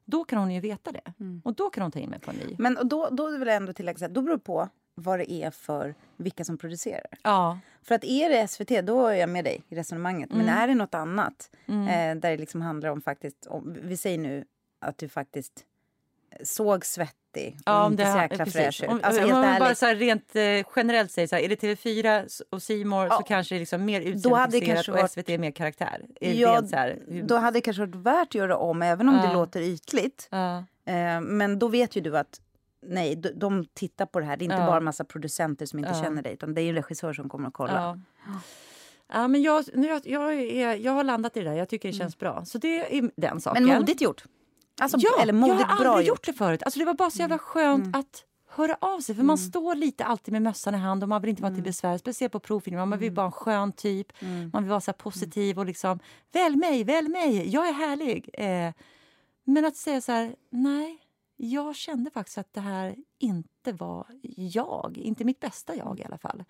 Då 0.05 0.25
kan 0.25 0.39
hon 0.39 0.51
ju 0.51 0.61
veta 0.61 0.93
det. 0.93 1.13
Och 1.45 1.55
då 1.55 1.71
kan 1.71 1.83
hon 1.83 1.93
ta 1.93 1.99
in 1.99 2.11
mig 2.11 2.19
på 2.21 2.31
en 2.31 2.37
ny. 2.37 2.55
Men 2.59 2.79
då, 2.89 3.09
då 3.11 3.31
vill 3.39 3.49
jag 3.49 3.57
ändå 3.57 3.73
tillägga 3.73 3.99
här, 4.01 4.09
då 4.09 4.23
beror 4.23 4.37
det 4.37 4.43
på 4.45 4.69
vad 4.95 5.19
det 5.19 5.33
är 5.33 5.51
för 5.51 5.95
vilka 6.17 6.45
som 6.45 6.59
producerar. 6.59 7.07
Ja. 7.23 7.59
För 7.83 7.95
att 7.95 8.05
är 8.05 8.29
det 8.29 8.49
SVT, 8.49 8.87
då 8.87 9.07
är 9.07 9.15
jag 9.15 9.29
med 9.29 9.45
dig 9.45 9.63
i 9.69 9.75
resonemanget. 9.75 10.31
Men 10.31 10.41
Mm. 10.41 10.55
är 10.59 10.69
det 10.69 10.75
något 10.75 10.95
annat, 10.95 11.51
eh, 11.67 11.75
där 11.87 12.15
det 12.21 12.37
liksom 12.37 12.61
handlar 12.63 12.89
om 12.91 13.01
faktiskt, 13.03 13.47
om, 13.47 13.77
vi 13.83 13.97
säger 13.97 14.19
nu 14.19 14.45
att 14.79 14.99
du 14.99 15.09
faktiskt 15.09 15.65
såg 16.43 16.85
svettig 17.35 17.55
och 17.57 17.63
Ja, 17.67 17.85
om 17.85 17.93
inte 17.93 18.05
det, 18.05 18.13
så 18.13 18.19
jäkla 18.19 18.45
precis. 18.45 18.53
fräsch 18.63 18.83
ut. 18.83 18.89
Om, 18.91 19.01
Alltså 19.03 19.23
om 19.23 19.29
helt 19.31 19.47
man 19.47 19.59
bara 19.59 19.75
så 19.75 19.87
här 19.87 19.95
rent 19.97 20.37
eh, 20.37 20.43
generellt 20.77 21.11
säger 21.11 21.29
så 21.29 21.37
här, 21.37 21.43
är 21.43 21.49
det 21.49 21.63
TV4 21.63 22.43
och 22.51 22.63
Simor 22.63 23.07
Ja. 23.07 23.17
så 23.17 23.23
kanske 23.23 23.55
det 23.55 23.57
är 23.57 23.61
liksom 23.61 23.85
mer 23.85 24.01
utseendefixerat 24.01 24.89
och 24.89 25.11
SVT 25.11 25.29
är 25.29 25.39
mer 25.39 25.51
karaktär. 25.51 26.01
Är 26.21 26.33
Ja, 26.33 26.63
så 26.67 26.77
här, 26.77 26.99
hur- 27.09 27.23
Då 27.23 27.37
hade 27.37 27.57
det 27.57 27.61
kanske 27.61 27.81
varit 27.87 27.95
värt 27.95 28.29
att 28.29 28.35
göra 28.35 28.57
om, 28.57 28.83
även 28.83 29.09
om 29.09 29.15
Ja. 29.15 29.27
det 29.29 29.33
låter 29.35 29.61
ytligt. 29.61 30.29
ja. 30.31 30.65
Eh, 30.87 31.21
men 31.21 31.59
då 31.59 31.69
vet 31.69 31.97
ju 31.97 32.01
du 32.01 32.19
att 32.19 32.41
nej, 32.87 33.17
de, 33.17 33.29
de 33.29 33.65
tittar 33.75 34.07
på 34.07 34.21
det 34.21 34.27
här. 34.27 34.37
Det 34.37 34.43
är 34.43 34.47
inte 34.47 34.57
bara 34.67 34.77
en 34.77 34.85
massa 34.85 35.05
producenter 35.05 35.67
som 35.67 35.79
inte 35.79 35.95
känner 36.03 36.23
dig, 36.23 36.33
utan 36.33 36.55
det 36.55 36.63
är 36.63 36.69
en 36.69 36.75
regissör 36.75 37.13
som 37.13 37.29
kommer 37.29 37.49
att 37.49 37.55
kolla. 37.55 37.99
Ja. 39.13 39.29
Men 39.29 39.43
jag, 39.43 39.65
nu, 39.75 39.87
jag, 39.87 40.01
jag, 40.07 40.35
är, 40.35 40.75
jag 40.77 40.93
har 40.93 41.05
landat 41.05 41.37
i 41.37 41.41
det 41.41 41.51
där. 41.51 41.57
Jag 41.57 41.69
tycker 41.69 41.89
det 41.89 41.95
känns 41.95 42.19
bra. 42.19 42.45
Så 42.45 42.59
det 42.59 42.99
är 42.99 43.11
den 43.17 43.41
saken. 43.41 43.63
Mm. 43.63 43.73
Men 43.73 43.81
modigt 43.83 44.01
gjort. 44.01 44.25
Alltså, 44.81 44.99
ja, 45.01 45.23
eller 45.23 45.33
modigt 45.33 45.61
jag 45.61 45.67
har 45.67 45.81
bra 45.81 45.91
aldrig 45.91 46.07
gjort. 46.09 46.19
gjort 46.19 46.27
det 46.27 46.33
förut. 46.33 46.63
Alltså, 46.63 46.79
det 46.79 46.85
var 46.85 46.95
bara 46.95 47.11
så 47.11 47.19
jävla 47.19 47.39
skönt 47.39 47.97
att 47.97 48.25
höra 48.49 48.77
av 48.81 49.01
sig. 49.01 49.15
För 49.15 49.23
man 49.23 49.39
står 49.39 49.75
lite 49.75 50.05
alltid 50.05 50.33
med 50.33 50.43
mössan 50.43 50.75
i 50.75 50.79
hand 50.79 51.03
och 51.03 51.09
man 51.09 51.21
vill 51.23 51.31
inte 51.31 51.43
vara 51.43 51.55
till 51.55 51.63
besvär. 51.63 51.99
Speciellt 51.99 52.33
på 52.33 52.41
provfilmer. 52.41 52.87
Man 52.87 52.99
vill 52.99 53.13
vara 53.13 53.27
en 53.27 53.33
skön 53.33 53.73
typ. 53.73 54.13
Man 54.53 54.63
vill 54.63 54.71
vara 54.71 54.81
så 54.81 54.93
positiv 54.93 55.59
och 55.59 55.67
liksom 55.67 55.99
välj 56.33 56.57
mig, 56.57 56.85
välj 56.85 57.09
mig, 57.09 57.49
jag 57.49 57.69
är 57.69 57.73
härlig. 57.73 58.31
Eh, 58.33 58.73
men 59.45 59.65
att 59.65 59.77
säga 59.77 60.01
så 60.01 60.13
här, 60.13 60.37
nej, 60.51 60.99
jag 61.37 61.77
kände 61.77 62.11
faktiskt 62.11 62.39
att 62.39 62.53
det 62.53 62.61
här 62.61 62.97
inte 63.19 63.73
var 63.73 64.07
jag. 64.37 64.99
Inte 64.99 65.25
mitt 65.25 65.41
bästa 65.41 65.75
jag 65.75 66.01
i 66.01 66.05
alla 66.05 66.19
fall. 66.19 66.45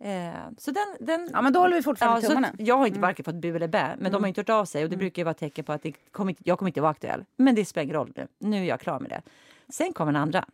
Eh, 0.00 0.32
så 0.58 0.70
den, 0.70 0.96
den, 1.00 1.30
Ja, 1.32 1.42
men 1.42 1.52
då 1.52 1.60
håller 1.60 1.76
vi 1.76 1.82
fortfarande 1.82 2.20
så 2.22 2.28
tummarna. 2.28 2.52
jag 2.58 2.76
har 2.78 2.86
inte 2.86 3.00
varken 3.00 3.24
fått 3.24 3.34
bu 3.34 3.56
eller 3.56 3.68
bä, 3.68 3.96
men 3.98 4.12
de 4.12 4.22
har 4.22 4.28
inte 4.28 4.40
hört 4.40 4.48
av 4.48 4.64
sig. 4.64 4.84
Och 4.84 4.90
det 4.90 4.96
brukar 4.96 5.20
ju 5.20 5.24
vara 5.24 5.30
ett 5.30 5.38
tecken 5.38 5.64
på 5.64 5.72
att 5.72 5.82
det 5.82 5.92
kommer 5.92 6.30
inte, 6.30 6.42
jag 6.46 6.58
kommer 6.58 6.68
inte 6.68 6.80
vara 6.80 6.90
aktuell. 6.90 7.24
Men 7.36 7.54
det 7.54 7.64
spelar 7.64 7.82
ingen 7.84 7.96
roll 7.96 8.12
nu. 8.16 8.28
Nu 8.38 8.56
är 8.60 8.64
jag 8.64 8.80
klar 8.80 9.00
med 9.00 9.10
det. 9.10 9.22
Sen 9.68 9.92
kom 9.92 10.08
en 10.08 10.16
andra. 10.16 10.44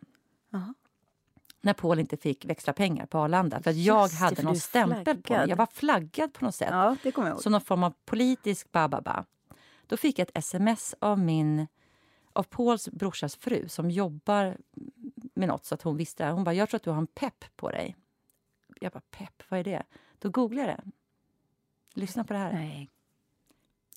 Jaha. 0.50 0.74
När 1.60 1.72
Paul 1.72 1.98
inte 1.98 2.16
fick 2.16 2.44
växla 2.44 2.72
pengar 2.72 3.06
på 3.06 3.18
Arlanda. 3.18 3.60
För 3.62 3.70
jag 3.70 4.02
Just 4.02 4.14
det, 4.14 4.24
hade 4.24 4.36
för 4.36 4.42
någon 4.42 4.56
stämpel 4.56 5.04
på 5.04 5.10
mig. 5.12 5.22
flaggad. 5.24 5.48
Jag 5.48 5.56
var 5.56 5.66
flaggad 5.66 6.32
på 6.32 6.44
något 6.44 6.54
sätt. 6.54 6.68
Ja, 6.70 6.96
det 7.02 7.12
kommer 7.12 7.28
jag 7.28 7.34
ihåg. 7.34 7.42
Som 7.42 7.52
någon 7.52 7.60
form 7.60 7.82
av 7.84 7.94
politisk 8.04 8.72
bababa. 8.72 9.24
Då 9.86 9.96
fick 9.96 10.18
jag 10.18 10.28
ett 10.28 10.38
sms 10.38 10.94
av 10.98 11.18
min 11.18 11.66
av 12.32 12.42
Pauls 12.42 12.88
brorsas 12.88 13.36
fru 13.36 13.68
som 13.68 13.90
jobbar 13.90 14.56
med 15.34 15.48
något 15.48 15.64
så 15.64 15.74
att 15.74 15.82
hon 15.82 15.96
visste 15.96 16.22
det. 16.22 16.26
här. 16.26 16.32
Hon 16.34 16.44
bara, 16.44 16.54
jag 16.54 16.68
tror 16.68 16.76
att 16.76 16.82
du 16.82 16.90
har 16.90 16.98
en 16.98 17.06
pepp 17.06 17.44
på 17.56 17.70
dig. 17.70 17.96
Jag 18.84 18.92
bara, 18.92 19.02
pepp, 19.10 19.42
vad 19.48 19.60
är 19.60 19.64
det? 19.64 19.82
Då 20.18 20.30
googlade 20.30 20.68
jag 20.68 20.78
det. 20.78 20.90
Lyssna 22.00 22.24
på 22.24 22.32
det 22.32 22.38
här. 22.38 22.52
Nej. 22.52 22.90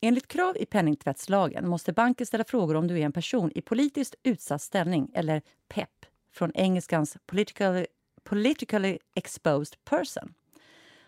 Enligt 0.01 0.27
krav 0.27 0.57
i 0.57 0.65
penningtvättslagen 0.65 1.67
måste 1.67 1.93
banken 1.93 2.27
ställa 2.27 2.43
frågor 2.43 2.75
om 2.75 2.87
du 2.87 2.99
är 2.99 3.05
en 3.05 3.11
person 3.11 3.51
i 3.55 3.61
politiskt 3.61 4.15
utsatt 4.23 4.61
ställning, 4.61 5.11
eller 5.13 5.41
PEP, 5.67 6.05
från 6.31 6.51
engelskans 6.55 7.17
politically, 7.25 7.85
politically 8.23 8.97
exposed 9.13 9.83
person. 9.83 10.33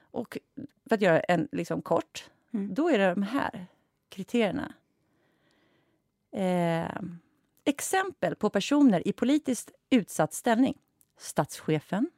Och 0.01 0.37
för 0.89 0.95
att 0.95 1.01
göra 1.01 1.19
en 1.19 1.47
liksom 1.51 1.81
kort, 1.81 2.29
Mm. 2.53 2.73
då 2.73 2.89
är 2.89 2.97
det 2.97 3.09
de 3.09 3.23
här 3.23 3.67
kriterierna. 4.09 4.73
Eh, 6.31 7.01
exempel 7.65 8.35
på 8.35 8.49
personer 8.49 9.07
i 9.07 9.13
politiskt 9.13 9.71
utsatt 9.89 10.33
ställning. 10.33 10.77
Statschefen, 11.17 12.09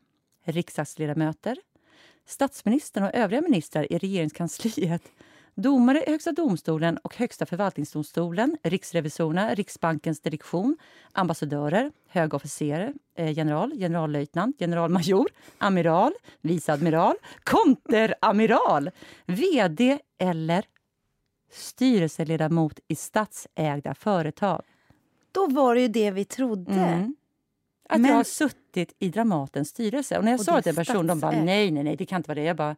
riksdagsledamöter, 0.44 1.58
statsministern 2.26 3.04
och 3.04 3.16
övriga 3.16 3.42
ministrar 3.42 3.94
i 3.94 3.98
regeringskansliet 3.98 5.02
domare 5.56 6.04
i 6.08 6.12
Högsta 6.12 6.32
domstolen 6.32 6.98
och 6.98 7.16
Högsta 7.16 7.46
förvaltningsdomstolen, 7.46 8.58
riksrevisorerna, 8.64 9.56
Riksbankens 9.56 10.22
direktion, 10.22 10.78
ambassadörer, 11.12 11.92
höga 12.08 12.36
officerare, 12.36 12.94
eh, 13.16 13.38
general, 13.38 13.72
generallöjtnant, 13.72 14.60
generalmajor, 14.60 15.30
amiral, 15.58 16.14
viceadmiral, 16.42 17.16
konteramiral, 17.44 18.90
vd 19.26 20.00
eller 20.18 20.66
styrelseledamot 21.52 22.80
i 22.88 22.96
statsägda 22.96 23.94
företag. 23.96 24.62
Då 25.32 25.48
var 25.48 25.76
det 25.76 25.82
ju 25.82 25.88
det 25.88 26.12
vi 26.12 26.26
trodde. 26.26 26.72
Mm. 26.72 27.16
Att 27.92 28.02
Men- 28.02 28.10
jag 28.10 28.18
har 28.18 28.24
suttit 28.24 28.96
i 29.00 29.10
Dramatens 29.10 29.70
styrelse. 29.70 30.18
Och 30.18 30.24
när 30.24 30.32
jag 30.32 30.40
Och 30.40 30.46
sa 30.46 30.52
det 30.52 30.58
det 30.58 30.62
till 30.62 30.70
en 30.70 30.76
person, 30.76 31.08
de 31.08 31.20
bara 31.20 31.32
nej, 31.32 31.72
nej, 31.72 31.84
nej, 31.84 31.96
det 31.96 32.06
kan 32.06 32.18
inte 32.18 32.28
vara 32.28 32.40
det. 32.40 32.44
Jag 32.44 32.56
bara, 32.58 32.76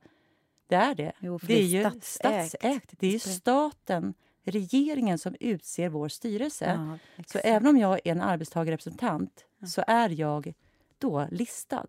det 0.68 0.76
är 0.76 0.96
det. 0.96 1.12
Jo, 1.20 1.40
för 1.40 1.48
det 1.48 1.60
är 1.60 1.64
ju 1.64 1.82
statsägt. 1.82 2.06
statsägt. 2.52 2.94
Det 3.00 3.16
är 3.16 3.20
staten, 3.20 4.14
regeringen 4.44 5.18
som 5.18 5.36
utser 5.40 5.90
vår 5.90 6.10
styrelse. 6.10 6.80
Ja, 7.16 7.24
så 7.26 7.40
även 7.40 7.68
om 7.68 7.78
jag 7.78 7.94
är 7.94 8.12
en 8.12 8.22
arbetstagarrepresentant 8.22 9.46
så 9.68 9.84
är 9.88 10.10
jag 10.10 10.54
då 10.98 11.28
listad. 11.32 11.88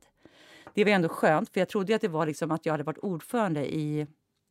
Det 0.74 0.84
var 0.84 0.90
ändå 0.90 1.08
skönt, 1.08 1.50
för 1.50 1.60
jag 1.60 1.68
trodde 1.68 1.94
att 1.94 2.00
det 2.00 2.08
var 2.08 2.26
liksom 2.26 2.50
att 2.50 2.66
jag 2.66 2.72
hade 2.72 2.84
varit 2.84 2.98
ordförande 2.98 3.74
i, 3.74 4.06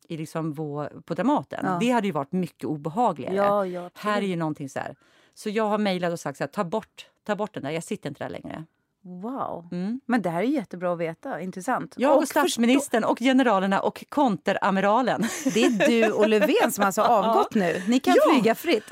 i 0.08 0.16
liksom 0.16 0.52
vår, 0.52 1.02
på 1.04 1.14
Dramaten. 1.14 1.60
Ja. 1.62 1.78
Det 1.80 1.90
hade 1.90 2.06
ju 2.06 2.12
varit 2.12 2.32
mycket 2.32 2.64
obehagligare. 2.64 3.34
Ja, 3.34 3.66
ja, 3.66 3.90
Här 3.94 4.22
är 4.22 4.26
ju 4.26 4.36
någonting 4.36 4.68
så 4.68 4.78
här. 4.78 4.96
Så 5.34 5.50
jag 5.50 5.68
har 5.68 5.78
mejlat 5.78 6.12
och 6.12 6.20
sagt 6.20 6.38
så 6.38 6.44
här, 6.44 6.48
ta 6.48 6.64
bort, 6.64 7.06
ta 7.26 7.36
bort 7.36 7.54
den 7.54 7.62
där, 7.62 7.70
jag 7.70 7.84
sitter 7.84 8.08
inte 8.08 8.24
där 8.24 8.30
längre. 8.30 8.64
Wow. 9.22 9.68
Mm. 9.72 10.00
Men 10.06 10.22
det 10.22 10.30
här 10.30 10.40
är 10.40 10.46
jättebra 10.46 10.92
att 10.92 10.98
veta. 10.98 11.40
Intressant. 11.40 11.94
Jag 11.96 12.16
och, 12.16 12.22
förstå- 12.22 12.40
statsministern 12.40 13.04
och 13.04 13.18
generalerna 13.18 13.80
och 13.80 14.04
konteramiralen. 14.08 15.22
Det 15.54 15.64
är 15.64 15.88
du 15.88 16.12
och 16.12 16.28
Löfven 16.28 16.72
som 16.72 16.84
alltså 16.84 17.02
har 17.02 17.22
avgått 17.24 17.54
nu. 17.54 17.82
Ni 17.88 18.00
kan 18.00 18.14
Ja. 18.16 18.32
flyga 18.32 18.54
fritt. 18.54 18.90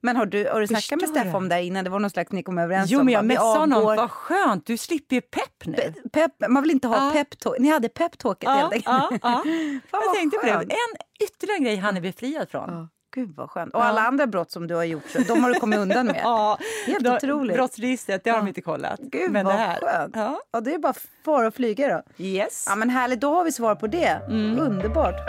Men 0.00 0.16
har 0.16 0.26
du, 0.26 0.48
har 0.48 0.60
du 0.60 0.66
snackat 0.66 1.00
med 1.00 1.08
Steffo 1.08 1.36
om 1.36 1.48
det 1.48 1.62
innan? 1.64 1.84
Det 1.84 1.90
var 1.90 1.98
någon 1.98 2.10
slags 2.10 2.32
ni 2.32 2.42
kom 2.42 2.58
överens 2.58 2.90
Jo, 2.90 3.00
om. 3.00 3.06
men 3.06 3.30
jag 3.30 3.40
honom. 3.40 3.78
avgår. 3.78 3.96
Vad 3.96 4.10
skönt, 4.10 4.66
du 4.66 4.76
slipper 4.76 5.16
ju 5.16 5.20
pepp 5.22 5.64
nu. 5.66 5.76
Pe- 5.76 6.08
Pep, 6.12 6.32
man 6.48 6.62
vill 6.62 6.70
inte 6.70 6.88
ha 6.88 7.06
Ja. 7.06 7.12
peptalk. 7.12 7.58
Ni 7.58 7.68
hade 7.68 7.88
peptalket 7.88 8.48
helt 8.50 8.72
enkelt. 8.72 8.84
ja. 8.86 9.08
Fan, 9.90 10.00
Jag 10.04 10.14
tänkte 10.14 10.38
på 10.38 10.46
det. 10.46 10.52
skönt. 10.52 10.72
En 10.72 11.24
ytterligare 11.24 11.60
grej 11.60 11.76
han 11.76 11.96
är 11.96 12.00
befriad 12.00 12.48
från. 12.50 12.70
Ja, 12.70 12.88
Gud 13.14 13.36
vad 13.36 13.50
skönt. 13.50 13.74
Och 13.74 13.84
alla 13.84 14.00
andra 14.00 14.26
brott 14.26 14.50
som 14.50 14.66
du 14.66 14.74
har 14.74 14.84
gjort, 14.84 15.04
de 15.28 15.42
har 15.42 15.50
du 15.54 15.60
kommit 15.60 15.78
undan 15.78 16.06
med. 16.06 16.20
Ja, 16.24 16.58
Helt 16.86 17.04
då- 17.04 17.14
otroligt. 17.16 17.56
Brottsregistret, 17.56 18.24
det 18.24 18.30
har 18.30 18.38
de 18.38 18.44
Ja. 18.44 18.48
inte 18.48 18.60
kollat. 18.60 19.00
Gud 19.00 19.30
men 19.32 19.46
vad 19.46 19.54
det 19.54 19.58
här, 19.58 19.80
skönt. 19.80 20.16
Ja. 20.16 20.40
Ja, 20.52 20.60
det 20.60 20.74
är 20.74 20.78
bara 20.78 20.94
fara 21.24 21.46
och 21.46 21.54
flyga 21.54 21.88
då. 21.88 22.24
Yes. 22.24 22.64
Ja 22.68 22.76
men 22.76 22.90
härligt, 22.90 23.20
då 23.20 23.34
har 23.34 23.44
vi 23.44 23.52
svar 23.52 23.74
på 23.74 23.86
det. 23.86 24.20
Mm. 24.28 24.58
Underbart. 24.58 25.20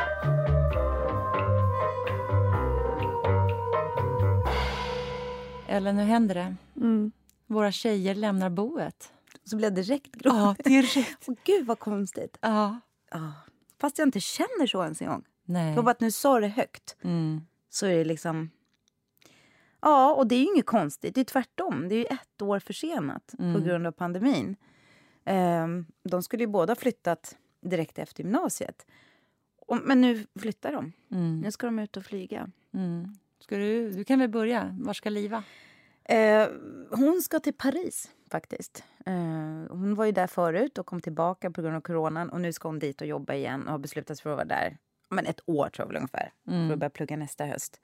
Eller 5.67 5.93
nu 5.93 6.03
händer 6.03 6.35
det. 6.35 6.55
Mm. 6.75 7.11
Våra 7.47 7.71
tjejer 7.71 8.15
lämnar 8.15 8.49
boet. 8.49 9.11
Så 9.43 9.57
blev 9.57 9.73
det 9.73 9.81
direkt 9.81 10.11
gråt. 10.15 10.33
Ja, 10.35 10.55
direkt. 10.63 11.25
Åh, 11.27 11.35
Gud 11.43 11.65
vad 11.65 11.79
konstigt. 11.79 12.37
Ja. 12.41 12.79
Ja. 13.11 13.31
Fast 13.81 13.97
jag 13.97 14.07
inte 14.07 14.19
känner 14.19 14.67
så 14.67 14.83
ens 14.83 15.01
en 15.01 15.07
gång. 15.07 15.23
Nej. 15.45 15.75
Var 15.75 15.83
bara 15.83 15.91
att 15.91 15.99
nu 15.99 16.11
sa 16.11 16.39
det 16.39 16.47
högt. 16.47 16.95
Mm. 17.03 17.41
Så 17.75 17.85
är 17.85 17.97
det 17.97 18.03
liksom... 18.05 18.49
Ja, 19.81 20.13
och 20.13 20.27
det 20.27 20.35
är 20.35 20.39
ju 20.39 20.45
inget 20.45 20.65
konstigt. 20.65 21.15
Det 21.15 21.21
är 21.21 21.25
tvärtom. 21.25 21.89
Det 21.89 21.95
är 21.95 21.99
ju 21.99 22.05
ett 22.05 22.41
år 22.41 22.59
försenat 22.59 23.33
Mm. 23.39 23.53
på 23.53 23.59
grund 23.59 23.87
av 23.87 23.91
pandemin. 23.91 24.55
Ehm, 25.25 25.85
de 26.03 26.23
skulle 26.23 26.43
ju 26.43 26.47
båda 26.47 26.75
flyttat 26.75 27.37
direkt 27.61 27.99
efter 27.99 28.23
gymnasiet. 28.23 28.85
Och, 29.59 29.79
men 29.83 30.01
nu 30.01 30.25
flyttar 30.39 30.71
de. 30.71 30.91
Mm. 31.11 31.39
Nu 31.39 31.51
ska 31.51 31.67
de 31.67 31.79
ut 31.79 31.97
och 31.97 32.05
flyga. 32.05 32.51
Mm. 32.73 33.15
Ska 33.39 33.57
du, 33.57 33.91
du 33.91 34.03
kan 34.03 34.19
väl 34.19 34.29
börja. 34.29 34.77
Var 34.81 34.93
ska 34.93 35.09
Liva? 35.09 35.43
Eh, 36.03 36.47
hon 36.91 37.21
ska 37.21 37.39
till 37.39 37.53
Paris, 37.53 38.11
faktiskt. 38.31 38.83
Eh, 39.05 39.13
hon 39.69 39.95
var 39.95 40.05
ju 40.05 40.11
där 40.11 40.27
förut 40.27 40.77
och 40.77 40.85
kom 40.85 41.01
tillbaka 41.01 41.51
på 41.51 41.61
grund 41.61 41.75
av 41.75 41.81
coronan. 41.81 42.29
Och 42.29 42.41
nu 42.41 42.53
ska 42.53 42.67
hon 42.67 42.79
dit 42.79 43.01
och 43.01 43.07
jobba 43.07 43.33
igen 43.33 43.65
och 43.65 43.71
har 43.71 43.79
beslutat 43.79 44.17
sig 44.17 44.23
för 44.23 44.29
att 44.29 44.37
vara 44.37 44.45
där 44.45 44.77
men 45.15 45.25
ett 45.25 45.39
år 45.45 45.69
tror 45.69 45.83
jag 45.83 45.87
väl 45.87 45.95
ungefär. 45.97 46.33
För 46.67 46.73
att 46.73 46.79
börja 46.79 46.89
plugga 46.89 47.17
nästa 47.17 47.45
höst. 47.45 47.79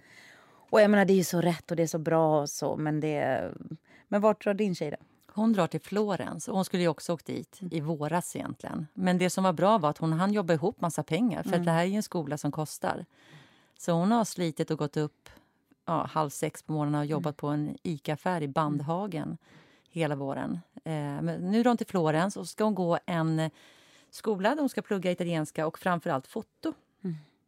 Och 0.72 0.82
jag 0.82 0.92
menar, 0.92 1.06
det 1.06 1.14
är 1.14 1.18
ju 1.18 1.24
så 1.24 1.42
rätt 1.42 1.72
och 1.72 1.78
det 1.78 1.84
är 1.84 1.88
så 1.88 2.00
bra 2.00 2.42
och 2.42 2.50
så, 2.50 2.78
men 2.78 3.00
det... 3.00 3.52
Men 4.08 4.22
vart 4.22 4.44
drar 4.44 4.54
din 4.54 4.76
tjej 4.76 4.92
då? 4.92 4.98
Hon 5.34 5.54
drar 5.54 5.68
till 5.68 5.82
Florens. 5.82 6.48
och 6.48 6.56
Hon 6.56 6.66
skulle 6.66 6.84
ju 6.84 6.90
också 6.90 7.14
åkt 7.14 7.26
dit 7.26 7.60
i 7.72 7.80
våras 7.82 8.36
egentligen. 8.36 8.88
Men 8.94 9.18
det 9.18 9.30
som 9.30 9.44
var 9.44 9.54
bra 9.54 9.78
var 9.78 9.90
att 9.90 9.98
hon 9.98 10.14
hann 10.14 10.34
jobba 10.34 10.54
ihop 10.54 10.82
massa 10.82 11.04
pengar. 11.04 11.44
För 11.44 11.56
att 11.56 11.66
det 11.66 11.72
här 11.72 11.86
är 11.86 11.90
en 11.90 12.04
skola 12.04 12.38
som 12.38 12.52
kostar. 12.52 13.06
Så 13.78 13.92
hon 13.92 14.12
har 14.12 14.26
slitit 14.26 14.72
och 14.72 14.78
gått 14.78 14.98
upp 14.98 15.30
ja, 15.86 16.06
halv 16.12 16.30
sex 16.30 16.64
på 16.64 16.74
morgonen 16.74 17.00
och 17.00 17.06
jobbat 17.06 17.38
på 17.38 17.48
en 17.48 17.78
ICA-affär 17.84 18.42
i 18.42 18.48
Bandhagen 18.48 19.38
hela 19.90 20.16
våren. 20.16 20.60
Eh, 20.84 21.22
men 21.22 21.52
nu 21.52 21.64
drar 21.64 21.70
hon 21.70 21.78
till 21.78 21.88
Florens 21.88 22.38
och 22.38 22.48
ska 22.48 22.64
hon 22.64 22.76
gå 22.76 23.00
en 23.06 23.50
skola 24.10 24.50
där 24.50 24.60
hon 24.60 24.70
ska 24.70 24.82
plugga 24.82 25.12
italienska 25.12 25.68
och 25.68 25.80
framförallt 25.80 26.28
foto. 26.28 26.74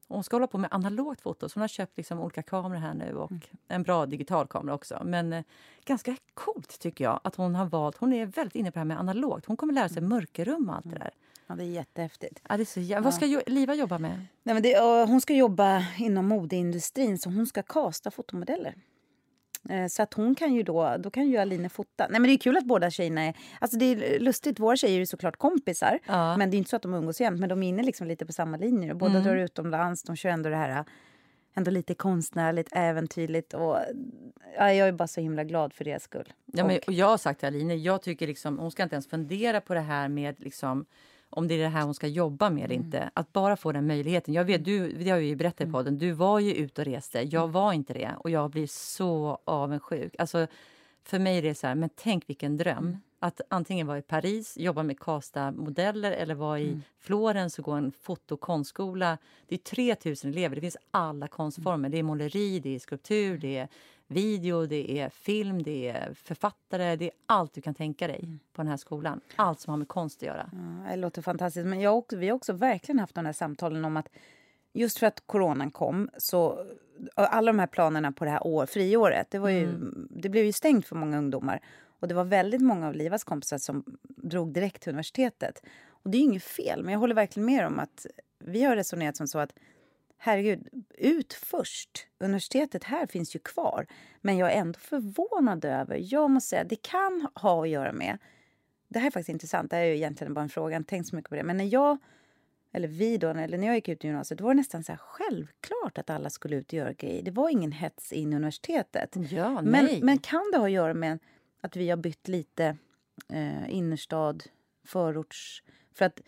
Och 0.07 0.15
hon 0.15 0.23
ska 0.23 0.35
hålla 0.35 0.47
på 0.47 0.57
med 0.57 0.69
analogt 0.73 1.21
foto, 1.21 1.49
så 1.49 1.55
hon 1.55 1.61
har 1.61 1.67
köpt 1.67 1.97
liksom 1.97 2.19
olika 2.19 2.41
kameror 2.43 2.79
här 2.79 2.93
nu 2.93 3.15
och 3.15 3.31
en 3.67 3.83
bra 3.83 4.05
digital 4.05 4.47
kamera 4.47 4.75
också. 4.75 5.01
Men 5.05 5.33
eh, 5.33 5.43
ganska 5.85 6.15
coolt 6.33 6.79
tycker 6.79 7.03
jag 7.03 7.19
att 7.23 7.35
hon 7.35 7.55
har 7.55 7.65
valt, 7.65 7.97
hon 7.97 8.13
är 8.13 8.25
väldigt 8.25 8.55
inne 8.55 8.71
på 8.71 8.73
det 8.73 8.79
här 8.79 8.85
med 8.85 8.99
analogt. 8.99 9.45
Hon 9.45 9.57
kommer 9.57 9.73
lära 9.73 9.89
sig 9.89 10.01
mörkerrum 10.01 10.69
och 10.69 10.75
allt 10.75 10.89
det 10.89 10.95
där. 10.99 11.11
Ja, 11.47 11.55
det 11.55 11.63
är 11.63 11.67
jättehäftigt. 11.67 12.41
Ja, 12.49 12.57
det 12.57 12.63
är 12.63 12.65
så 12.65 12.79
jä- 12.79 13.01
Vad 13.01 13.13
ska 13.13 13.41
Liva 13.47 13.73
jobba 13.73 13.97
med? 13.99 14.25
Nej, 14.43 14.53
men 14.55 14.63
det, 14.63 14.79
hon 15.07 15.21
ska 15.21 15.33
jobba 15.33 15.85
inom 15.97 16.27
modeindustrin, 16.27 17.17
så 17.19 17.29
hon 17.29 17.47
ska 17.47 17.63
kasta 17.63 18.11
fotomodeller. 18.11 18.75
Eh, 19.69 19.87
Så 19.87 20.03
att 20.03 20.13
hon 20.13 20.35
kan 20.35 20.53
ju 20.53 20.63
då, 20.63 20.95
då 20.99 21.09
kan 21.09 21.27
ju 21.29 21.37
Aline 21.37 21.69
fota. 21.69 22.07
Nej 22.09 22.19
men 22.19 22.23
det 22.23 22.33
är 22.33 22.37
kul 22.37 22.57
att 22.57 22.65
båda 22.65 22.89
tjejerna 22.89 23.21
är, 23.21 23.33
alltså 23.59 23.77
det 23.77 23.85
är 23.85 24.19
lustigt, 24.19 24.59
våra 24.59 24.75
tjejer 24.75 24.95
är 24.95 24.99
ju 24.99 25.05
såklart 25.05 25.37
kompisar. 25.37 25.99
Ja. 26.07 26.37
Men 26.37 26.49
det 26.51 26.55
är 26.55 26.57
inte 26.57 26.69
så 26.69 26.75
att 26.75 26.81
de 26.81 26.93
umgås 26.93 27.21
jämt, 27.21 27.39
men 27.39 27.49
de 27.49 27.63
är 27.63 27.69
inne 27.69 27.83
liksom 27.83 28.07
lite 28.07 28.25
på 28.25 28.33
samma 28.33 28.57
linje. 28.57 28.91
Och 28.91 28.97
Båda 28.97 29.19
drar 29.19 29.35
utomlands, 29.35 30.03
de 30.03 30.15
kör 30.15 30.29
ändå 30.29 30.49
det 30.49 30.55
här 30.55 30.85
ändå 31.55 31.71
lite 31.71 31.93
konstnärligt, 31.95 32.69
äventyrligt. 32.71 33.53
Och, 33.53 33.77
ja, 34.57 34.73
jag 34.73 34.87
är 34.87 34.91
bara 34.91 35.07
så 35.07 35.21
himla 35.21 35.43
glad 35.43 35.73
för 35.73 35.83
deras 35.85 36.03
skull. 36.03 36.33
Ja, 36.45 36.65
men, 36.67 36.77
Och- 36.77 36.87
och 36.87 36.93
jag 36.93 37.05
har 37.05 37.17
sagt 37.17 37.39
till 37.39 37.47
Aline, 37.47 37.81
jag 37.83 38.01
tycker 38.01 38.27
liksom, 38.27 38.59
hon 38.59 38.71
ska 38.71 38.83
inte 38.83 38.95
ens 38.95 39.07
fundera 39.07 39.61
på 39.61 39.73
det 39.73 39.79
här 39.79 40.07
med 40.09 40.39
liksom, 40.39 40.85
om 41.33 41.47
det 41.47 41.53
är 41.53 41.59
det 41.59 41.67
här 41.67 41.83
hon 41.83 41.93
ska 41.93 42.07
jobba 42.07 42.49
med 42.49 42.63
eller 42.63 42.75
inte. 42.75 43.09
Att 43.13 43.33
bara 43.33 43.55
få 43.55 43.71
den 43.71 43.87
möjligheten. 43.87 44.33
Jag 44.33 44.45
vet, 44.45 44.65
du, 44.65 44.91
det 44.91 45.09
har 45.09 45.17
ju 45.17 45.35
berättat 45.35 45.67
i 45.67 45.71
podden, 45.71 45.97
du 45.97 46.11
var 46.11 46.39
ju 46.39 46.53
ute 46.53 46.81
och 46.81 46.85
reste. 46.85 47.21
Jag 47.21 47.47
var 47.47 47.73
inte 47.73 47.93
det 47.93 48.11
och 48.17 48.29
jag 48.29 48.51
blir 48.51 48.67
så 48.67 49.39
avundsjuk. 49.45 50.15
Alltså, 50.17 50.47
för 51.03 51.19
mig 51.19 51.37
är 51.37 51.41
det 51.41 51.55
så 51.55 51.67
här, 51.67 51.75
men 51.75 51.89
tänk 51.95 52.29
vilken 52.29 52.57
dröm. 52.57 52.97
Att 53.19 53.41
antingen 53.49 53.87
vara 53.87 53.97
i 53.97 54.01
Paris, 54.01 54.57
jobba 54.57 54.83
med 54.83 54.99
kasta 54.99 55.51
modeller 55.51 56.11
eller 56.11 56.35
vara 56.35 56.59
i 56.59 56.67
mm. 56.67 56.81
Florens 56.99 57.59
och 57.59 57.65
gå 57.65 57.71
en 57.71 57.91
foto 57.91 58.33
och 58.33 58.41
konstskola. 58.41 59.17
Det 59.47 59.55
är 59.55 59.59
3000 59.59 60.31
elever, 60.31 60.55
det 60.55 60.61
finns 60.61 60.77
alla 60.91 61.27
konstformer. 61.27 61.89
Det 61.89 61.99
är 61.99 62.03
måleri, 62.03 62.59
det 62.59 62.75
är 62.75 62.79
skulptur, 62.79 63.37
det 63.37 63.57
är 63.57 63.67
video, 64.13 64.65
det 64.65 64.99
är 64.99 65.09
film, 65.09 65.63
det 65.63 65.89
är 65.89 66.13
författare. 66.13 66.95
Det 66.95 67.05
är 67.05 67.11
allt 67.25 67.53
du 67.53 67.61
kan 67.61 67.73
tänka 67.73 68.07
dig 68.07 68.19
mm. 68.23 68.39
på 68.53 68.61
den 68.61 68.69
här 68.69 68.77
skolan. 68.77 69.21
Allt 69.35 69.59
som 69.59 69.71
har 69.71 69.77
med 69.77 69.87
konst 69.87 70.17
att 70.17 70.27
göra. 70.27 70.49
Ja, 70.85 70.91
det 70.91 70.95
låter 70.95 71.21
fantastiskt. 71.21 71.65
Men 71.65 71.81
jag 71.81 72.03
vi 72.11 72.29
har 72.29 72.35
också 72.35 72.53
verkligen 72.53 72.99
haft 72.99 73.15
de 73.15 73.25
här 73.25 73.33
samtalen 73.33 73.85
om 73.85 73.97
att 73.97 74.09
just 74.73 74.99
för 74.99 75.07
att 75.07 75.23
coronan 75.25 75.71
kom 75.71 76.09
så 76.17 76.65
alla 77.15 77.51
de 77.51 77.59
här 77.59 77.67
planerna 77.67 78.11
på 78.11 78.25
det 78.25 78.31
här 78.31 78.47
år, 78.47 78.65
friåret, 78.65 79.31
det, 79.31 79.39
var 79.39 79.49
ju, 79.49 79.63
mm. 79.63 80.07
det 80.09 80.29
blev 80.29 80.45
ju 80.45 80.53
stängt 80.53 80.87
för 80.87 80.95
många 80.95 81.17
ungdomar. 81.17 81.59
Och 81.99 82.07
det 82.07 82.15
var 82.15 82.23
väldigt 82.23 82.61
många 82.61 82.87
av 82.87 82.93
Livas 82.93 83.23
kompisar 83.23 83.57
som 83.57 83.97
drog 84.03 84.53
direkt 84.53 84.81
till 84.81 84.89
universitetet. 84.89 85.63
Och 85.89 86.09
det 86.09 86.17
är 86.17 86.21
inget 86.21 86.43
fel, 86.43 86.83
men 86.83 86.93
jag 86.93 86.99
håller 86.99 87.15
verkligen 87.15 87.45
med 87.45 87.67
om 87.67 87.79
att 87.79 88.05
vi 88.39 88.63
har 88.63 88.75
resonerat 88.75 89.17
som 89.17 89.27
så 89.27 89.39
att 89.39 89.53
herregud, 90.23 90.67
ut 90.97 91.33
först. 91.33 92.07
Universitetet 92.19 92.83
här 92.83 93.07
finns 93.07 93.35
ju 93.35 93.39
kvar. 93.39 93.87
Men 94.21 94.37
jag 94.37 94.53
är 94.53 94.57
ändå 94.57 94.79
förvånad 94.79 95.65
över, 95.65 96.13
jag 96.13 96.31
måste 96.31 96.49
säga, 96.49 96.63
det 96.63 96.81
kan 96.81 97.27
ha 97.35 97.63
att 97.63 97.69
göra 97.69 97.91
med, 97.91 98.17
det 98.87 98.99
här 98.99 99.07
är 99.07 99.11
faktiskt 99.11 99.29
intressant, 99.29 99.69
det 99.69 99.75
här 99.75 99.83
är 99.83 99.87
ju 99.87 99.95
egentligen 99.95 100.33
bara 100.33 100.41
en 100.41 100.49
fråga, 100.49 100.75
jag 100.75 100.87
tänkt 100.87 101.07
så 101.07 101.15
mycket 101.15 101.29
på 101.29 101.35
det, 101.35 101.43
men 101.43 101.57
när 101.57 101.73
jag 101.73 101.97
eller 102.71 102.87
vi 102.87 103.17
då, 103.17 103.29
eller 103.29 103.57
när 103.57 103.67
jag 103.67 103.75
gick 103.75 103.89
ut 103.89 104.03
gymnasiet, 104.03 104.41
var 104.41 104.49
det 104.49 104.57
nästan 104.57 104.83
så 104.83 104.91
här 104.91 104.99
självklart 104.99 105.97
att 105.97 106.09
alla 106.09 106.29
skulle 106.29 106.55
ut 106.55 106.67
och 106.67 106.73
göra 106.73 106.93
grejer. 106.93 107.23
Det 107.23 107.31
var 107.31 107.49
ingen 107.49 107.71
hets 107.71 108.13
in 108.13 108.33
i 108.33 108.35
universitetet. 108.35 109.15
Ja, 109.31 109.61
men, 109.61 109.99
men 110.01 110.19
kan 110.19 110.51
det 110.51 110.57
ha 110.57 110.65
att 110.65 110.71
göra 110.71 110.93
med 110.93 111.19
att 111.61 111.75
vi 111.75 111.89
har 111.89 111.97
bytt 111.97 112.27
lite 112.27 112.77
eh, 113.29 113.73
innerstad, 113.73 114.43
förorts... 114.85 115.63
För 115.93 116.05
att 116.05 116.21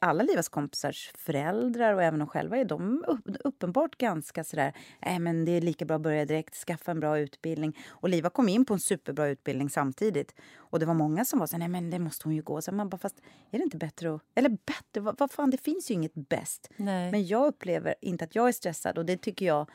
alla 0.00 0.22
Livas 0.22 0.48
kompisars 0.48 1.12
föräldrar 1.14 1.94
och 1.94 2.02
även 2.02 2.18
de 2.18 2.28
själva 2.28 2.56
är 2.56 2.64
de 2.64 3.04
uppenbart 3.44 3.98
ganska 3.98 4.44
sådär, 4.44 4.72
äh, 5.02 5.18
men 5.18 5.44
det 5.44 5.52
är 5.52 5.60
lika 5.60 5.84
bra 5.84 5.96
att 5.96 6.02
börja 6.02 6.24
direkt, 6.24 6.54
skaffa 6.54 6.90
en 6.90 7.00
bra 7.00 7.18
utbildning. 7.18 7.78
Och 7.88 8.08
Liva 8.08 8.30
kom 8.30 8.48
in 8.48 8.64
på 8.64 8.74
en 8.74 8.80
superbra 8.80 9.28
utbildning 9.28 9.70
samtidigt. 9.70 10.34
Och 10.56 10.78
det 10.78 10.86
var 10.86 10.94
många 10.94 11.24
som 11.24 11.38
var 11.38 11.46
så 11.46 11.58
nej 11.58 11.68
men 11.68 11.90
det 11.90 11.98
måste 11.98 12.28
hon 12.28 12.34
ju 12.34 12.42
gå. 12.42 12.62
Så 12.62 12.72
man 12.72 12.88
bara, 12.88 12.98
fast 12.98 13.20
är 13.50 13.58
det 13.58 13.64
inte 13.64 13.76
bättre 13.76 14.14
att... 14.14 14.22
Eller 14.34 14.48
bättre, 14.48 15.00
vad, 15.00 15.18
vad 15.18 15.30
fan, 15.30 15.50
det 15.50 15.58
finns 15.58 15.90
ju 15.90 15.94
inget 15.94 16.14
bäst. 16.14 16.70
Nej. 16.76 17.10
Men 17.10 17.26
jag 17.26 17.46
upplever 17.46 17.94
inte 18.00 18.24
att 18.24 18.34
jag 18.34 18.48
är 18.48 18.52
stressad 18.52 18.98
och 18.98 19.06
det 19.06 19.16
tycker 19.16 19.46
jag 19.46 19.70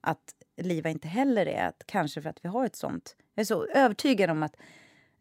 att 0.00 0.34
Liva 0.56 0.90
inte 0.90 1.08
heller 1.08 1.46
är. 1.46 1.68
Att, 1.68 1.82
kanske 1.86 2.22
för 2.22 2.30
att 2.30 2.44
vi 2.44 2.48
har 2.48 2.66
ett 2.66 2.76
sånt... 2.76 3.16
Jag 3.34 3.40
är 3.40 3.46
så 3.46 3.66
övertygad 3.66 4.30
om 4.30 4.42
att 4.42 4.56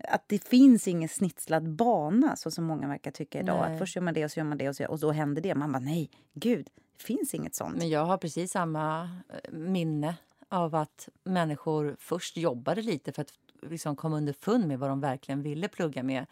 att 0.03 0.23
det 0.27 0.47
finns 0.47 0.87
ingen 0.87 1.09
snitslad 1.09 1.69
bana 1.69 2.35
så 2.35 2.51
som 2.51 2.65
många 2.65 2.87
verkar 2.87 3.11
tycka 3.11 3.39
idag. 3.39 3.61
Nej. 3.61 3.73
Att 3.73 3.79
först 3.79 3.95
gör 3.95 4.03
man 4.03 4.13
det 4.13 4.25
och 4.25 4.31
så 4.31 4.39
gör 4.39 4.45
man 4.45 4.57
det 4.57 4.69
och, 4.69 4.75
så, 4.75 4.85
och 4.85 4.99
då 4.99 5.11
händer 5.11 5.41
det. 5.41 5.55
Man 5.55 5.71
bara 5.71 5.79
nej, 5.79 6.09
gud, 6.33 6.69
det 6.97 7.03
finns 7.03 7.33
inget 7.33 7.55
sånt. 7.55 7.77
Men 7.77 7.89
jag 7.89 8.05
har 8.05 8.17
precis 8.17 8.51
samma 8.51 9.03
eh, 9.29 9.51
minne 9.51 10.15
av 10.49 10.75
att 10.75 11.09
människor 11.23 11.95
först 11.99 12.37
jobbade 12.37 12.81
lite 12.81 13.11
för 13.11 13.21
att 13.21 13.33
liksom 13.61 13.95
komma 13.95 14.17
underfund 14.17 14.67
med 14.67 14.79
vad 14.79 14.89
de 14.89 15.01
verkligen 15.01 15.41
ville 15.41 15.67
plugga 15.67 16.03
med. 16.03 16.25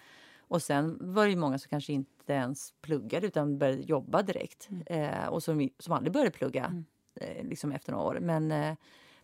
Och 0.47 0.62
sen 0.62 0.97
var 1.01 1.28
det 1.28 1.36
många 1.36 1.60
som 1.60 1.69
kanske 1.69 1.93
inte 1.93 2.34
ens 2.34 2.73
pluggade 2.82 3.28
utan 3.28 3.58
började 3.58 3.82
jobba 3.82 4.21
direkt. 4.21 4.69
Mm. 4.69 4.84
Eh, 5.13 5.28
och 5.28 5.43
som, 5.43 5.69
som 5.80 5.93
aldrig 5.93 6.13
började 6.13 6.32
plugga 6.32 6.65
mm. 6.65 6.86
eh, 7.15 7.43
liksom 7.49 7.71
efter 7.71 7.91
några 7.91 8.06
år. 8.06 8.17
Men 8.21 8.51
eh, 8.51 8.75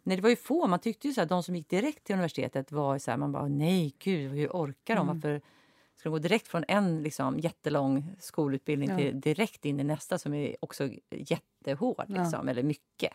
Nej, 0.04 0.18
det 0.18 0.24
var 0.24 0.30
ju 0.30 0.36
få. 0.36 0.68
Man 0.68 0.80
tyckte 0.80 1.08
ju 1.08 1.14
så 1.14 1.22
här, 1.22 1.28
de 1.28 1.44
som 1.44 1.56
gick 1.56 1.70
direkt 1.70 2.04
till 2.04 2.14
universitetet 2.14 2.72
var 2.72 3.00
så 3.00 3.12
här, 3.12 3.18
man 3.18 3.32
bara 3.32 3.48
nej 3.48 3.96
gud, 4.00 4.32
hur 4.32 4.48
orkar 4.48 4.96
de? 4.96 5.10
Mm. 5.10 5.16
Varför 5.16 5.42
ska 5.96 6.10
de 6.10 6.14
gå 6.14 6.20
direkt 6.20 6.48
från 6.48 6.66
en 6.68 7.04
liksom, 7.04 7.40
jättelång 7.40 8.16
skolutbildning 8.20 8.90
ja. 8.90 8.98
till 8.98 9.22
direkt 9.22 9.66
in 9.66 9.80
i 9.80 9.84
nästa 9.84 10.18
som 10.18 10.34
är 10.34 10.56
också 10.60 10.90
jättehård, 11.10 12.06
liksom, 12.08 12.40
ja. 12.44 12.50
eller 12.50 12.64
mycket. 12.64 13.14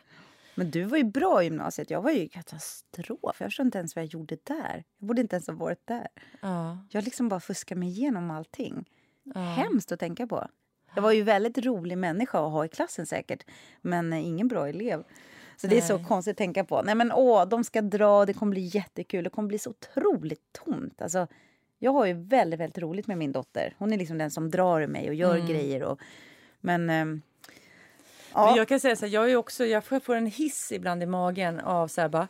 Men 0.55 0.70
du 0.70 0.85
var 0.85 0.99
ju 0.99 1.05
bra 1.05 1.42
i 1.42 1.44
gymnasiet. 1.44 1.90
Jag 1.90 2.03
var 2.03 2.11
ju 2.11 2.29
katastrof. 2.29 3.37
Jag 3.40 3.49
förstår 3.49 3.66
inte 3.66 3.79
ens 3.79 3.96
vad 3.96 4.05
jag 4.05 4.12
gjorde 4.12 4.37
där. 4.42 4.85
Jag 4.99 5.07
borde 5.09 5.20
inte 5.20 5.37
ens 5.37 5.46
ha 5.46 5.55
varit 5.55 5.87
där. 5.87 6.09
Ja. 6.40 6.79
Jag 6.90 7.05
liksom 7.05 7.29
bara 7.29 7.40
fuskade 7.40 7.79
mig 7.79 7.88
igenom 7.88 8.31
allting. 8.31 8.85
Ja. 9.22 9.40
Hemskt 9.40 9.92
att 9.92 10.01
tänka 10.01 10.27
på. 10.27 10.49
Jag 10.94 11.03
var 11.03 11.12
ju 11.12 11.22
väldigt 11.22 11.59
rolig 11.59 11.99
människa 11.99 12.46
att 12.46 12.53
ha 12.53 12.64
i 12.64 12.68
klassen 12.68 13.07
säkert. 13.07 13.44
Men 13.81 14.12
ingen 14.12 14.49
bra 14.49 14.68
elev. 14.68 15.05
Så 15.57 15.66
det 15.66 15.77
är 15.77 15.83
så 15.83 15.99
konstigt 15.99 16.33
att 16.33 16.38
tänka 16.38 16.64
på. 16.64 16.83
Nej 16.83 16.95
men 16.95 17.12
åh, 17.12 17.49
de 17.49 17.64
ska 17.64 17.83
dra, 17.83 18.25
det 18.25 18.33
kommer 18.33 18.51
bli 18.51 18.71
jättekul. 18.75 19.25
Det 19.25 19.31
kommer 19.31 19.49
bli 19.49 19.59
så 19.59 19.71
otroligt 19.71 20.53
tomt. 20.53 21.03
Alltså, 21.03 21.27
jag 21.79 21.92
har 21.92 22.07
ju 22.07 22.12
väldigt, 22.12 22.61
väldigt 22.61 22.79
roligt 22.79 23.07
med 23.07 23.19
min 23.19 23.33
dotter. 23.33 23.75
Hon 23.79 23.92
är 23.92 23.97
liksom 23.97 24.19
den 24.19 24.31
som 24.31 24.51
drar 24.51 24.81
i 24.81 24.87
mig 24.87 25.09
och 25.09 25.14
gör 25.14 25.35
mm. 25.35 25.47
grejer. 25.47 25.83
Och, 25.83 26.01
men... 26.61 26.90
Ähm, 26.90 27.23
ja. 28.35 28.47
Men 28.47 28.57
jag 28.57 28.69
kan 28.69 28.81
säga 28.81 28.97
så 28.97 29.07
här, 29.07 29.12
jag 29.12 29.31
är 29.31 29.37
också, 29.37 29.64
jag 29.64 29.85
får 29.85 30.14
en 30.14 30.27
hiss 30.27 30.73
ibland 30.73 31.03
i 31.03 31.07
magen 31.07 31.61
av 31.61 31.88
så 31.88 32.01
här 32.01 32.09
bara 32.09 32.29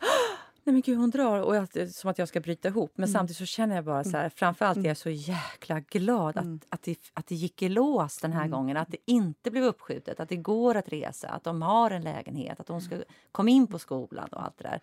nej 0.67 0.73
men 0.73 0.81
gud 0.81 0.97
hon 0.97 1.09
drar 1.09 1.39
och 1.39 1.55
jag, 1.55 1.91
som 1.93 2.09
att 2.09 2.17
jag 2.17 2.27
ska 2.27 2.39
bryta 2.39 2.67
ihop. 2.67 2.91
Men 2.95 3.03
mm. 3.03 3.13
samtidigt 3.13 3.37
så 3.37 3.45
känner 3.45 3.75
jag 3.75 3.85
bara 3.85 4.03
så 4.03 4.09
här, 4.09 4.19
mm. 4.19 4.31
framförallt 4.35 4.77
är 4.77 4.87
jag 4.87 4.97
så 4.97 5.09
jäkla 5.09 5.79
glad 5.79 6.37
att, 6.37 6.43
mm. 6.43 6.59
att, 6.69 6.81
det, 6.81 6.97
att 7.13 7.27
det 7.27 7.35
gick 7.35 7.61
i 7.61 7.69
lås 7.69 8.17
den 8.17 8.33
här 8.33 8.41
mm. 8.41 8.51
gången. 8.51 8.77
Att 8.77 8.91
det 8.91 8.97
inte 9.05 9.51
blev 9.51 9.63
uppskjutet, 9.63 10.19
att 10.19 10.29
det 10.29 10.35
går 10.35 10.75
att 10.75 10.89
resa, 10.89 11.29
att 11.29 11.43
de 11.43 11.61
har 11.61 11.91
en 11.91 12.01
lägenhet, 12.01 12.59
att 12.59 12.67
de 12.67 12.81
ska 12.81 12.97
komma 13.31 13.49
in 13.49 13.67
på 13.67 13.79
skolan 13.79 14.29
och 14.31 14.43
allt 14.43 14.57
det 14.57 14.63
där. 14.63 14.79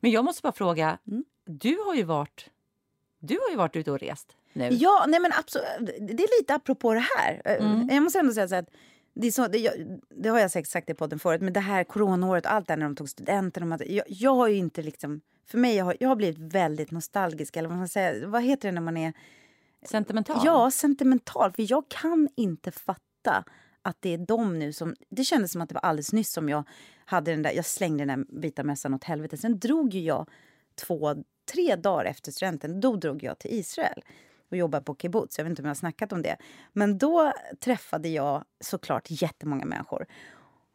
Men 0.00 0.10
jag 0.10 0.24
måste 0.24 0.42
bara 0.42 0.52
fråga, 0.52 0.98
mm. 1.06 1.24
du 1.44 1.78
har 1.86 1.94
ju 1.94 2.02
varit 2.02 2.50
du 3.18 3.34
har 3.34 3.50
ju 3.50 3.56
varit 3.56 3.76
ute 3.76 3.90
och 3.90 3.98
rest 3.98 4.36
nu. 4.52 4.68
Ja, 4.72 5.04
nej 5.08 5.20
men 5.20 5.32
absolut. 5.38 5.66
Det 6.00 6.22
är 6.22 6.40
lite 6.40 6.54
apropå 6.54 6.94
det 6.94 7.04
här. 7.16 7.42
Mm. 7.44 7.88
Jag 7.90 8.02
måste 8.02 8.18
ändå 8.18 8.32
säga 8.32 8.48
så 8.48 8.54
att 8.54 8.70
det, 9.20 9.26
är 9.26 9.30
så, 9.30 9.48
det, 9.48 9.58
jag, 9.58 10.00
det 10.10 10.28
har 10.28 10.38
jag 10.38 10.50
säkert 10.50 10.70
sagt 10.70 10.90
i 10.90 10.94
podden 10.94 11.18
förut, 11.18 11.40
men 11.40 11.52
det 11.52 11.60
här 11.60 11.84
coronaåret, 11.84 12.46
allt 12.46 12.68
det 12.68 12.76
när 12.76 12.84
de 12.84 12.96
tog 12.96 13.08
studenten. 13.08 13.70
De 13.70 13.78
jag, 13.86 14.04
jag 14.08 14.34
har 14.34 14.48
inte 14.48 14.82
liksom... 14.82 15.20
För 15.46 15.58
mig, 15.58 15.76
jag 15.76 15.84
har, 15.84 15.96
jag 16.00 16.08
har 16.08 16.16
blivit 16.16 16.38
väldigt 16.38 16.90
nostalgisk. 16.90 17.56
Eller 17.56 17.68
vad, 17.68 17.78
man 17.78 17.88
säger, 17.88 18.26
vad 18.26 18.42
heter 18.42 18.68
det 18.68 18.72
när 18.72 18.80
man 18.80 18.96
är... 18.96 19.12
Sentimental? 19.82 20.40
Ja, 20.44 20.70
sentimental. 20.70 21.52
För 21.52 21.70
jag 21.70 21.88
kan 21.88 22.28
inte 22.36 22.70
fatta 22.70 23.44
att 23.82 23.96
det 24.00 24.14
är 24.14 24.18
de 24.18 24.58
nu 24.58 24.72
som... 24.72 24.94
Det 25.08 25.24
kändes 25.24 25.52
som 25.52 25.62
att 25.62 25.68
det 25.68 25.74
var 25.74 25.80
alldeles 25.80 26.12
nyss 26.12 26.32
som 26.32 26.48
jag 26.48 26.64
hade 27.04 27.30
den 27.30 27.42
där... 27.42 27.52
Jag 27.52 27.64
slängde 27.64 28.04
den 28.04 28.18
där 28.18 28.40
vita 28.40 28.64
mössan 28.64 28.94
åt 28.94 29.04
helvete. 29.04 29.36
Sen 29.36 29.58
drog 29.58 29.94
ju 29.94 30.00
jag 30.00 30.28
två, 30.74 31.14
tre 31.52 31.76
dagar 31.76 32.04
efter 32.04 32.32
studenten, 32.32 32.80
då 32.80 32.96
drog 32.96 33.22
jag 33.22 33.38
till 33.38 33.52
Israel 33.52 34.02
och 34.50 34.56
jobbar 34.56 34.80
på 34.80 34.96
kibbutz. 34.96 35.38
Jag 35.38 35.44
vet 35.44 35.50
inte 35.50 35.62
om 35.62 35.66
jag 35.66 35.70
har 35.70 35.74
snackat 35.74 36.12
om 36.12 36.22
det. 36.22 36.36
Men 36.72 36.98
då 36.98 37.32
träffade 37.60 38.08
jag 38.08 38.44
såklart 38.60 39.06
jättemånga 39.08 39.64
människor. 39.64 40.06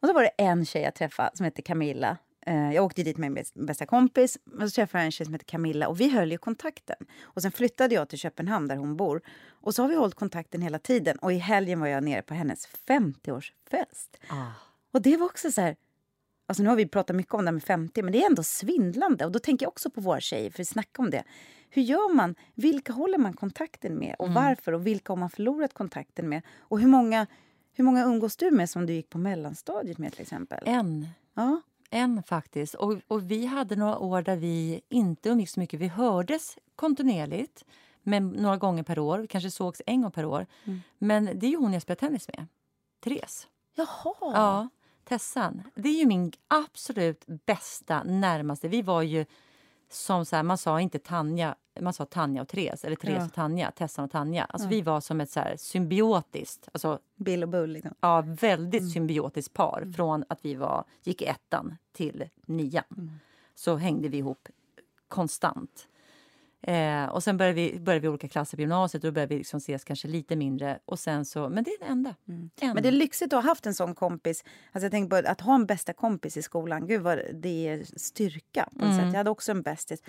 Och 0.00 0.08
så 0.08 0.14
var 0.14 0.22
det 0.22 0.28
en 0.38 0.66
tjej 0.66 0.82
jag 0.82 0.94
träffade 0.94 1.30
som 1.34 1.44
hette 1.44 1.62
Camilla. 1.62 2.16
Eh, 2.46 2.72
jag 2.72 2.84
åkte 2.84 3.02
dit 3.02 3.18
med 3.18 3.32
min 3.32 3.66
bästa 3.66 3.86
kompis. 3.86 4.38
Och 4.60 4.68
så 4.68 4.74
träffade 4.74 5.02
jag 5.02 5.06
en 5.06 5.12
tjej 5.12 5.24
som 5.24 5.34
heter 5.34 5.46
Camilla 5.46 5.88
och 5.88 6.00
vi 6.00 6.10
höll 6.10 6.32
ju 6.32 6.38
kontakten. 6.38 6.96
Och 7.22 7.42
sen 7.42 7.52
flyttade 7.52 7.94
jag 7.94 8.08
till 8.08 8.18
Köpenhamn 8.18 8.68
där 8.68 8.76
hon 8.76 8.96
bor. 8.96 9.22
Och 9.50 9.74
så 9.74 9.82
har 9.82 9.88
vi 9.88 9.94
hållit 9.94 10.14
kontakten 10.14 10.62
hela 10.62 10.78
tiden. 10.78 11.18
Och 11.18 11.32
i 11.32 11.36
helgen 11.36 11.80
var 11.80 11.86
jag 11.86 12.04
nere 12.04 12.22
på 12.22 12.34
hennes 12.34 12.68
50-årsfest. 12.86 14.08
Ah. 14.28 14.50
Och 14.92 15.02
det 15.02 15.16
var 15.16 15.26
också 15.26 15.52
så 15.52 15.60
här, 15.60 15.76
Alltså 16.46 16.62
nu 16.62 16.68
har 16.68 16.76
vi 16.76 16.86
pratat 16.86 17.16
mycket 17.16 17.34
om 17.34 17.44
det 17.44 17.52
med 17.52 17.62
50, 17.62 18.02
men 18.02 18.12
det 18.12 18.22
är 18.22 18.26
ändå 18.26 18.42
svindlande. 18.42 19.24
Och 19.24 19.32
då 19.32 19.38
tänker 19.38 19.66
jag 19.66 19.68
också 19.68 19.90
på 19.90 20.00
våra 20.00 20.20
tjejer, 20.20 20.50
för 20.50 20.58
vi 20.58 20.64
snackar 20.64 21.02
om 21.02 21.10
det. 21.10 21.24
Hur 21.70 21.82
gör 21.82 22.14
man? 22.14 22.34
Vilka 22.54 22.92
håller 22.92 23.18
man 23.18 23.32
kontakten 23.32 23.94
med? 23.94 24.16
Och 24.18 24.28
mm. 24.28 24.34
varför? 24.34 24.72
Och 24.72 24.86
vilka 24.86 25.12
har 25.12 25.16
man 25.16 25.30
förlorat 25.30 25.74
kontakten 25.74 26.28
med? 26.28 26.42
Och 26.58 26.80
hur 26.80 26.88
många, 26.88 27.26
hur 27.72 27.84
många 27.84 28.04
umgås 28.04 28.36
du 28.36 28.50
med 28.50 28.70
som 28.70 28.86
du 28.86 28.92
gick 28.92 29.10
på 29.10 29.18
mellanstadiet 29.18 29.98
med 29.98 30.12
till 30.12 30.22
exempel? 30.22 30.62
En. 30.66 31.08
Ja. 31.34 31.60
En 31.90 32.22
faktiskt. 32.22 32.74
Och, 32.74 32.96
och 33.08 33.30
vi 33.30 33.46
hade 33.46 33.76
några 33.76 33.98
år 33.98 34.22
där 34.22 34.36
vi 34.36 34.80
inte 34.88 35.28
umgicks 35.28 35.52
så 35.52 35.60
mycket. 35.60 35.80
Vi 35.80 35.88
hördes 35.88 36.58
kontinuerligt, 36.76 37.64
men 38.02 38.28
några 38.28 38.56
gånger 38.56 38.82
per 38.82 38.98
år. 38.98 39.18
Vi 39.18 39.26
kanske 39.26 39.50
sågs 39.50 39.82
en 39.86 40.02
gång 40.02 40.10
per 40.10 40.24
år. 40.24 40.46
Mm. 40.64 40.80
Men 40.98 41.24
det 41.24 41.46
är 41.46 41.50
ju 41.50 41.56
hon 41.56 41.72
jag 41.72 41.82
spelar 41.82 41.96
tennis 41.96 42.28
med. 42.28 42.46
Therese. 43.00 43.48
Jaha. 43.74 44.14
Ja. 44.20 44.68
Tessan, 45.04 45.62
det 45.74 45.88
är 45.88 45.98
ju 45.98 46.06
min 46.06 46.32
absolut 46.48 47.24
bästa, 47.26 48.02
närmaste. 48.02 48.68
Vi 48.68 48.82
var 48.82 49.02
ju 49.02 49.24
som 49.90 50.24
så 50.24 50.36
här, 50.36 50.42
man 50.42 50.58
sa 50.58 50.80
inte 50.80 50.98
Tanja, 50.98 51.54
man 51.80 51.92
sa 51.92 52.04
Tanja 52.04 52.42
och 52.42 52.48
Therese, 52.48 52.84
eller 52.84 52.96
Therese 52.96 53.18
ja. 53.18 53.26
och 53.26 53.32
Tanja, 53.32 53.70
Tessan 53.70 54.04
och 54.04 54.10
Tanja. 54.10 54.44
Alltså 54.44 54.66
ja. 54.66 54.70
vi 54.70 54.82
var 54.82 55.00
som 55.00 55.20
ett 55.20 55.30
så 55.30 55.40
här 55.40 55.56
symbiotiskt, 55.56 56.68
alltså, 56.72 56.98
Bill 57.16 57.42
och 57.42 57.48
Bull 57.48 57.70
liksom. 57.70 57.94
Ja, 58.00 58.24
väldigt 58.40 58.80
mm. 58.80 58.90
symbiotiskt 58.90 59.54
par. 59.54 59.78
Mm. 59.82 59.92
Från 59.92 60.24
att 60.28 60.44
vi 60.44 60.54
var, 60.54 60.84
gick 61.02 61.22
ettan 61.22 61.76
till 61.92 62.28
nian. 62.46 62.84
Mm. 62.96 63.10
Så 63.54 63.76
hängde 63.76 64.08
vi 64.08 64.16
ihop 64.16 64.48
konstant. 65.08 65.88
Eh, 66.66 67.04
och 67.04 67.22
sen 67.22 67.36
började 67.36 67.54
vi, 67.54 67.80
började 67.80 68.00
vi 68.00 68.08
olika 68.08 68.28
klasser 68.28 68.56
på 68.56 68.60
gymnasiet 68.60 69.04
och 69.04 69.08
då 69.08 69.12
började 69.12 69.34
vi 69.34 69.38
liksom 69.38 69.58
ses 69.58 69.84
kanske 69.84 70.08
lite 70.08 70.36
mindre. 70.36 70.78
Och 70.84 70.98
sen 70.98 71.24
så, 71.24 71.48
men 71.48 71.64
det 71.64 71.70
är 71.70 71.78
det 71.78 71.90
enda. 71.90 72.14
Mm. 72.28 72.50
Men 72.60 72.82
det 72.82 72.88
är 72.88 72.92
lyxigt 72.92 73.32
att 73.32 73.44
ha 73.44 73.50
haft 73.50 73.66
en 73.66 73.74
sån 73.74 73.94
kompis. 73.94 74.44
Alltså 74.72 74.84
jag 74.84 74.90
tänker 74.90 75.22
på 75.22 75.28
att 75.28 75.40
ha 75.40 75.54
en 75.54 75.66
bästa 75.66 75.92
kompis 75.92 76.36
i 76.36 76.42
skolan. 76.42 76.86
Gud 76.86 77.02
vad 77.02 77.20
det 77.34 77.68
är 77.68 77.84
styrka 77.96 78.68
på 78.78 78.84
mm. 78.84 78.98
sätt. 78.98 79.06
Jag 79.06 79.18
hade 79.18 79.30
också 79.30 79.52
en 79.52 79.62
bästis. 79.62 80.02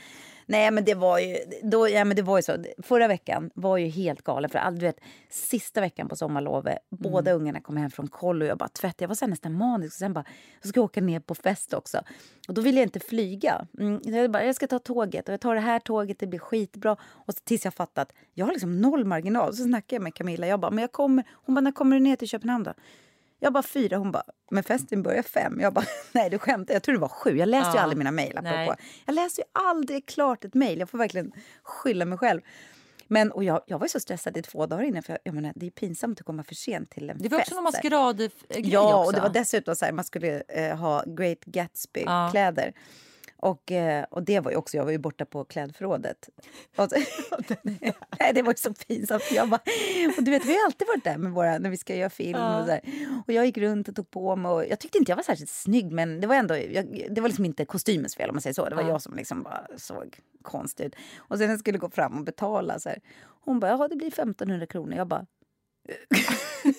Nej 0.46 0.72
men 0.72 0.86
det 0.86 0.94
var 0.94 1.20
ju, 1.20 1.38
då, 1.64 1.90
ja, 1.90 2.06
men 2.06 2.16
det 2.16 2.22
var 2.22 2.38
ju 2.38 2.42
så. 2.42 2.56
Förra 2.84 3.08
veckan 3.08 3.52
var 3.56 3.78
ju 3.78 3.88
helt 3.88 4.22
galen. 4.22 4.50
För 4.50 4.60
all, 4.60 4.76
du 4.76 4.86
vet, 4.86 5.00
sista 5.30 5.82
veckan 5.82 6.08
på 6.08 6.16
sommarlovet, 6.16 6.78
mm. 6.92 7.12
båda 7.12 7.32
ungarna 7.32 7.62
kom 7.62 7.78
hem 7.78 7.92
från 7.92 8.08
kollo 8.08 8.46
och 8.46 8.50
jag 8.50 8.58
bara 8.58 8.70
tvättade. 8.70 9.04
Jag 9.04 9.08
var 9.08 9.16
så 9.16 9.28
nästan 9.28 9.54
manisk. 9.54 9.96
Och 9.96 10.00
sen 10.00 10.14
bara, 10.14 10.26
jag 10.62 10.70
ska 10.70 10.82
åka 10.82 11.02
ner 11.02 11.20
på 11.20 11.36
fest 11.36 11.74
också. 11.74 12.02
Och 12.48 12.54
då 12.54 12.62
ville 12.62 12.80
jag 12.80 12.86
inte 12.86 13.00
flyga. 13.00 13.68
Mm, 13.80 14.02
jag, 14.04 14.32
bara, 14.32 14.46
jag 14.46 14.56
ska 14.56 14.68
ta 14.68 14.80
tåget 14.80 15.30
och 15.30 15.34
jag 15.34 15.42
tar 15.42 15.56
det 15.56 15.62
här 15.62 15.80
tåget, 15.80 16.20
det 16.20 16.28
blir 16.28 16.40
skitbra. 16.46 16.98
Och 17.04 17.36
tills 17.36 17.66
jag 17.66 17.74
fattat, 17.74 18.14
jag 18.34 18.46
har 18.46 18.54
liksom 18.54 18.82
noll 18.82 19.06
marginal. 19.06 19.56
Så 19.56 19.64
snackar 19.64 19.96
jag 19.96 20.04
med 20.04 20.14
Camilla. 20.14 20.48
Jag 20.48 20.60
bara, 20.60 20.72
men 20.72 20.82
jag 20.82 20.92
kommer. 20.92 21.24
Hon 21.32 21.56
bara, 21.56 21.62
när 21.62 21.72
kommer 21.72 21.96
du 21.96 22.04
ner 22.04 22.16
till 22.16 22.28
Köpenhamn 22.28 22.64
då? 22.64 22.74
Jag 23.40 23.54
bara 23.54 23.64
fyra. 23.64 23.98
Hon 23.98 24.12
bara, 24.12 24.24
men 24.52 24.64
festen 24.64 25.04
börjar 25.04 25.24
fem. 25.24 25.60
Jag 25.62 25.74
bara, 25.74 25.86
nej 26.12 26.30
du 26.30 26.40
skämtar. 26.40 26.74
Jag 26.74 26.84
tror 26.84 26.94
det 26.94 27.02
var 27.02 27.08
sju. 27.08 27.38
Jag 27.38 27.50
läste 27.50 27.70
ja. 27.70 27.76
ju 27.76 27.80
aldrig 27.80 27.98
mina 27.98 28.12
mejl. 28.12 28.40
Jag 29.06 29.16
läser 29.16 29.44
ju 29.44 29.48
aldrig 29.70 30.06
klart 30.06 30.46
ett 30.46 30.54
mejl. 30.54 30.80
Jag 30.80 30.90
får 30.90 30.98
verkligen 30.98 31.32
skylla 31.64 32.06
mig 32.06 32.18
själv. 32.18 32.42
Men, 33.08 33.32
och 33.32 33.44
jag, 33.44 33.62
jag 33.68 33.80
var 33.80 33.88
så 33.88 34.00
stressad 34.00 34.38
i 34.38 34.42
två 34.42 34.66
dagar 34.66 34.84
innan. 34.84 35.04
För 35.04 35.18
jag, 35.24 35.34
menar, 35.34 35.54
det 35.56 35.66
är 35.66 35.72
pinsamt 35.72 36.20
att 36.20 36.26
komma 36.26 36.44
för 36.44 36.56
sent 36.56 36.90
till 36.90 37.10
en 37.10 37.16
fest. 37.16 37.24
Det 37.24 37.36
var 37.36 37.40
också 37.40 37.56
någon 37.56 37.64
maskeradgrej 37.64 38.30
Ja, 38.50 39.00
också. 39.00 39.08
och 39.08 39.14
det 39.14 39.22
var 39.22 39.30
dessutom 39.30 39.76
så 39.76 39.86
här, 39.86 39.92
man 39.92 40.06
skulle 40.06 40.44
eh, 40.48 40.78
ha 40.78 41.04
Great 41.06 41.46
Gatsby-kläder. 41.46 42.74
Ja. 42.76 42.82
Och, 43.46 43.72
eh, 43.72 44.06
och 44.10 44.24
det 44.24 44.40
var 44.40 44.52
ju 44.52 44.58
också, 44.58 44.78
jag 44.78 44.84
var 44.84 44.92
ju 44.92 44.98
borta 44.98 45.26
på 45.26 45.46
klädförrådet. 45.46 46.30
Och, 46.76 46.88
nej, 48.20 48.34
det 48.34 48.42
var 48.42 48.54
så 48.58 48.74
pinsamt. 48.74 49.24
Jag 49.32 49.50
bara, 49.50 49.62
och 50.18 50.24
du 50.24 50.32
vet, 50.32 50.46
vi 50.46 50.58
har 50.58 50.66
alltid 50.66 50.88
varit 50.88 51.04
där 51.04 51.18
med 51.18 51.32
våra, 51.32 51.58
när 51.58 51.70
vi 51.70 51.78
ska 51.78 51.96
göra 51.96 52.10
film. 52.10 52.40
Ja. 52.40 52.60
Och, 52.60 52.68
så 52.68 52.80
och 53.28 53.34
jag 53.34 53.46
gick 53.46 53.58
runt 53.58 53.88
och 53.88 53.96
tog 53.96 54.12
på 54.12 54.36
mig. 54.36 54.52
Och 54.52 54.66
jag 54.66 54.80
tyckte 54.80 54.98
inte 54.98 55.12
jag 55.12 55.16
var 55.16 55.24
särskilt 55.24 55.50
snygg, 55.50 55.92
men 55.92 56.22
det 56.22 56.28
var 56.28 56.36
ändå, 56.36 56.58
jag, 56.58 57.06
det 57.10 57.22
var 57.22 57.28
liksom 57.28 57.46
inte 57.46 57.66
kostymens 57.66 58.16
fel 58.16 58.30
om 58.30 58.36
man 58.36 58.42
säger 58.42 58.54
så. 58.54 58.70
Det 58.70 58.76
var 58.76 58.84
ja. 58.84 58.90
jag 58.90 59.02
som 59.02 59.16
liksom 59.16 59.44
bara 59.44 59.68
såg 59.78 60.20
konstig 60.42 60.86
ut. 60.86 60.96
Och 61.18 61.38
sen 61.38 61.48
när 61.48 61.54
jag 61.54 61.60
skulle 61.60 61.78
gå 61.78 61.90
fram 61.90 62.18
och 62.18 62.24
betala 62.24 62.80
så 62.80 62.90
här, 62.90 63.00
hon 63.46 63.60
bara, 63.60 63.72
ja 63.72 63.88
det 63.88 63.96
blir 63.96 64.08
1500 64.08 64.66
kronor. 64.66 64.98
Jag 64.98 65.08
bara, 65.08 65.26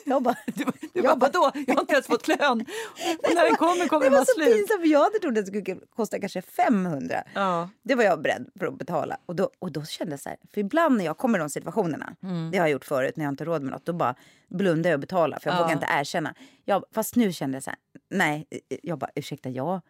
jag 0.05 0.23
bara, 0.23 0.37
du, 0.47 0.65
du 0.65 1.01
jag 1.01 1.19
bara, 1.19 1.31
vadå? 1.33 1.53
Jag 1.67 1.75
har 1.75 1.81
inte 1.81 1.93
ens 1.93 2.07
fått 2.07 2.29
lön. 2.29 2.39
Och 3.23 3.35
när 3.35 3.45
den 3.45 3.57
kommer 3.57 3.89
kommer 3.89 4.05
den 4.05 4.13
vara 4.13 4.25
slut. 4.25 4.47
Pinsamt, 4.47 4.81
för 4.81 4.89
jag 4.89 5.05
hade 5.05 5.19
trott 5.19 5.31
att 5.31 5.35
det 5.35 5.47
skulle 5.47 5.81
kosta 5.97 6.21
kanske 6.21 6.43
500. 6.43 7.23
Ja. 7.35 7.69
Det 7.83 7.95
var 7.95 8.05
jag 8.05 8.23
beredd 8.23 8.51
för 8.59 8.67
att 8.67 8.79
betala. 8.79 9.17
Och 9.27 9.37
då, 9.37 9.51
och 9.59 9.73
då 9.73 9.85
kände 9.85 10.13
jag 10.13 10.21
så 10.21 10.29
här, 10.29 10.39
för 10.55 10.61
ibland 10.61 10.97
när 10.97 11.05
jag 11.05 11.19
kommer 11.19 11.39
i 11.39 11.41
de 11.41 11.51
situationerna, 11.51 12.17
mm. 12.23 12.51
det 12.51 12.59
har 12.59 12.67
jag 12.67 12.73
gjort 12.73 12.85
förut 12.85 13.17
när 13.17 13.25
jag 13.25 13.33
inte 13.33 13.45
har 13.45 13.47
råd 13.47 13.63
med 13.63 13.73
något, 13.73 13.87
då 13.87 13.93
bara 13.93 14.15
blundar 14.49 14.91
jag 14.91 14.97
och 14.97 15.01
betalar 15.01 15.39
för 15.39 15.51
jag 15.51 15.59
ja. 15.59 15.63
vågar 15.63 15.73
inte 15.73 15.87
erkänna. 15.91 16.35
Jag, 16.65 16.85
fast 16.93 17.17
nu 17.17 17.33
kände 17.33 17.57
jag 17.57 17.63
så 17.63 17.71
här, 17.71 17.79
nej, 18.11 18.47
jag 18.83 18.99
bara 18.99 19.11
ursäkta, 19.15 19.49
jag 19.49 19.81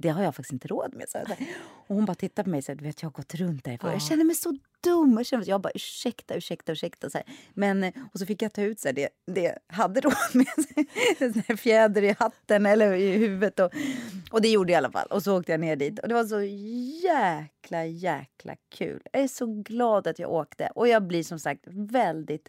det 0.00 0.08
har 0.08 0.22
jag 0.22 0.34
faktiskt 0.34 0.52
inte 0.52 0.68
råd 0.68 0.94
med. 0.94 1.08
Så 1.08 1.18
här. 1.18 1.36
Och 1.86 1.96
hon 1.96 2.04
bara 2.04 2.14
tittar 2.14 2.42
på 2.42 2.50
mig 2.50 2.62
och 2.68 2.76
du 2.76 2.84
vet 2.84 3.02
jag 3.02 3.08
har 3.08 3.12
gått 3.12 3.34
runt 3.34 3.64
där. 3.64 3.78
Ja. 3.82 3.92
Jag 3.92 4.02
känner 4.02 4.24
mig 4.24 4.34
så 4.34 4.58
dum. 4.80 5.14
Jag, 5.16 5.26
känner, 5.26 5.48
jag 5.48 5.60
bara 5.60 5.70
ursäkta, 5.74 6.34
ursäkta, 6.34 6.72
ursäkta. 6.72 7.10
Så 7.10 7.18
här. 7.18 7.26
Men, 7.54 7.92
och 8.12 8.18
så 8.18 8.26
fick 8.26 8.42
jag 8.42 8.52
ta 8.52 8.62
ut 8.62 8.80
så 8.80 8.88
här, 8.88 8.92
det, 8.92 9.08
det 9.26 9.40
jag 9.40 9.76
hade 9.76 10.00
råd 10.04 10.14
med. 10.34 10.46
Här 11.18 11.56
fjäder 11.56 12.02
i 12.02 12.16
hatten 12.18 12.66
eller 12.66 12.92
i 12.92 13.18
huvudet. 13.18 13.60
Och, 13.60 13.72
och 14.30 14.42
det 14.42 14.48
gjorde 14.48 14.72
jag 14.72 14.76
i 14.76 14.78
alla 14.78 14.92
fall. 14.92 15.06
Och 15.06 15.22
så 15.22 15.38
åkte 15.38 15.52
jag 15.52 15.60
ner 15.60 15.76
dit. 15.76 15.98
Och 15.98 16.08
det 16.08 16.14
var 16.14 16.24
så 16.24 16.40
jäkla, 17.02 17.84
jäkla 17.84 18.56
kul. 18.68 19.02
Jag 19.12 19.22
är 19.22 19.28
så 19.28 19.46
glad 19.46 20.06
att 20.06 20.18
jag 20.18 20.30
åkte. 20.30 20.70
Och 20.74 20.88
jag 20.88 21.02
blir 21.02 21.22
som 21.22 21.38
sagt 21.38 21.64
väldigt 21.66 22.48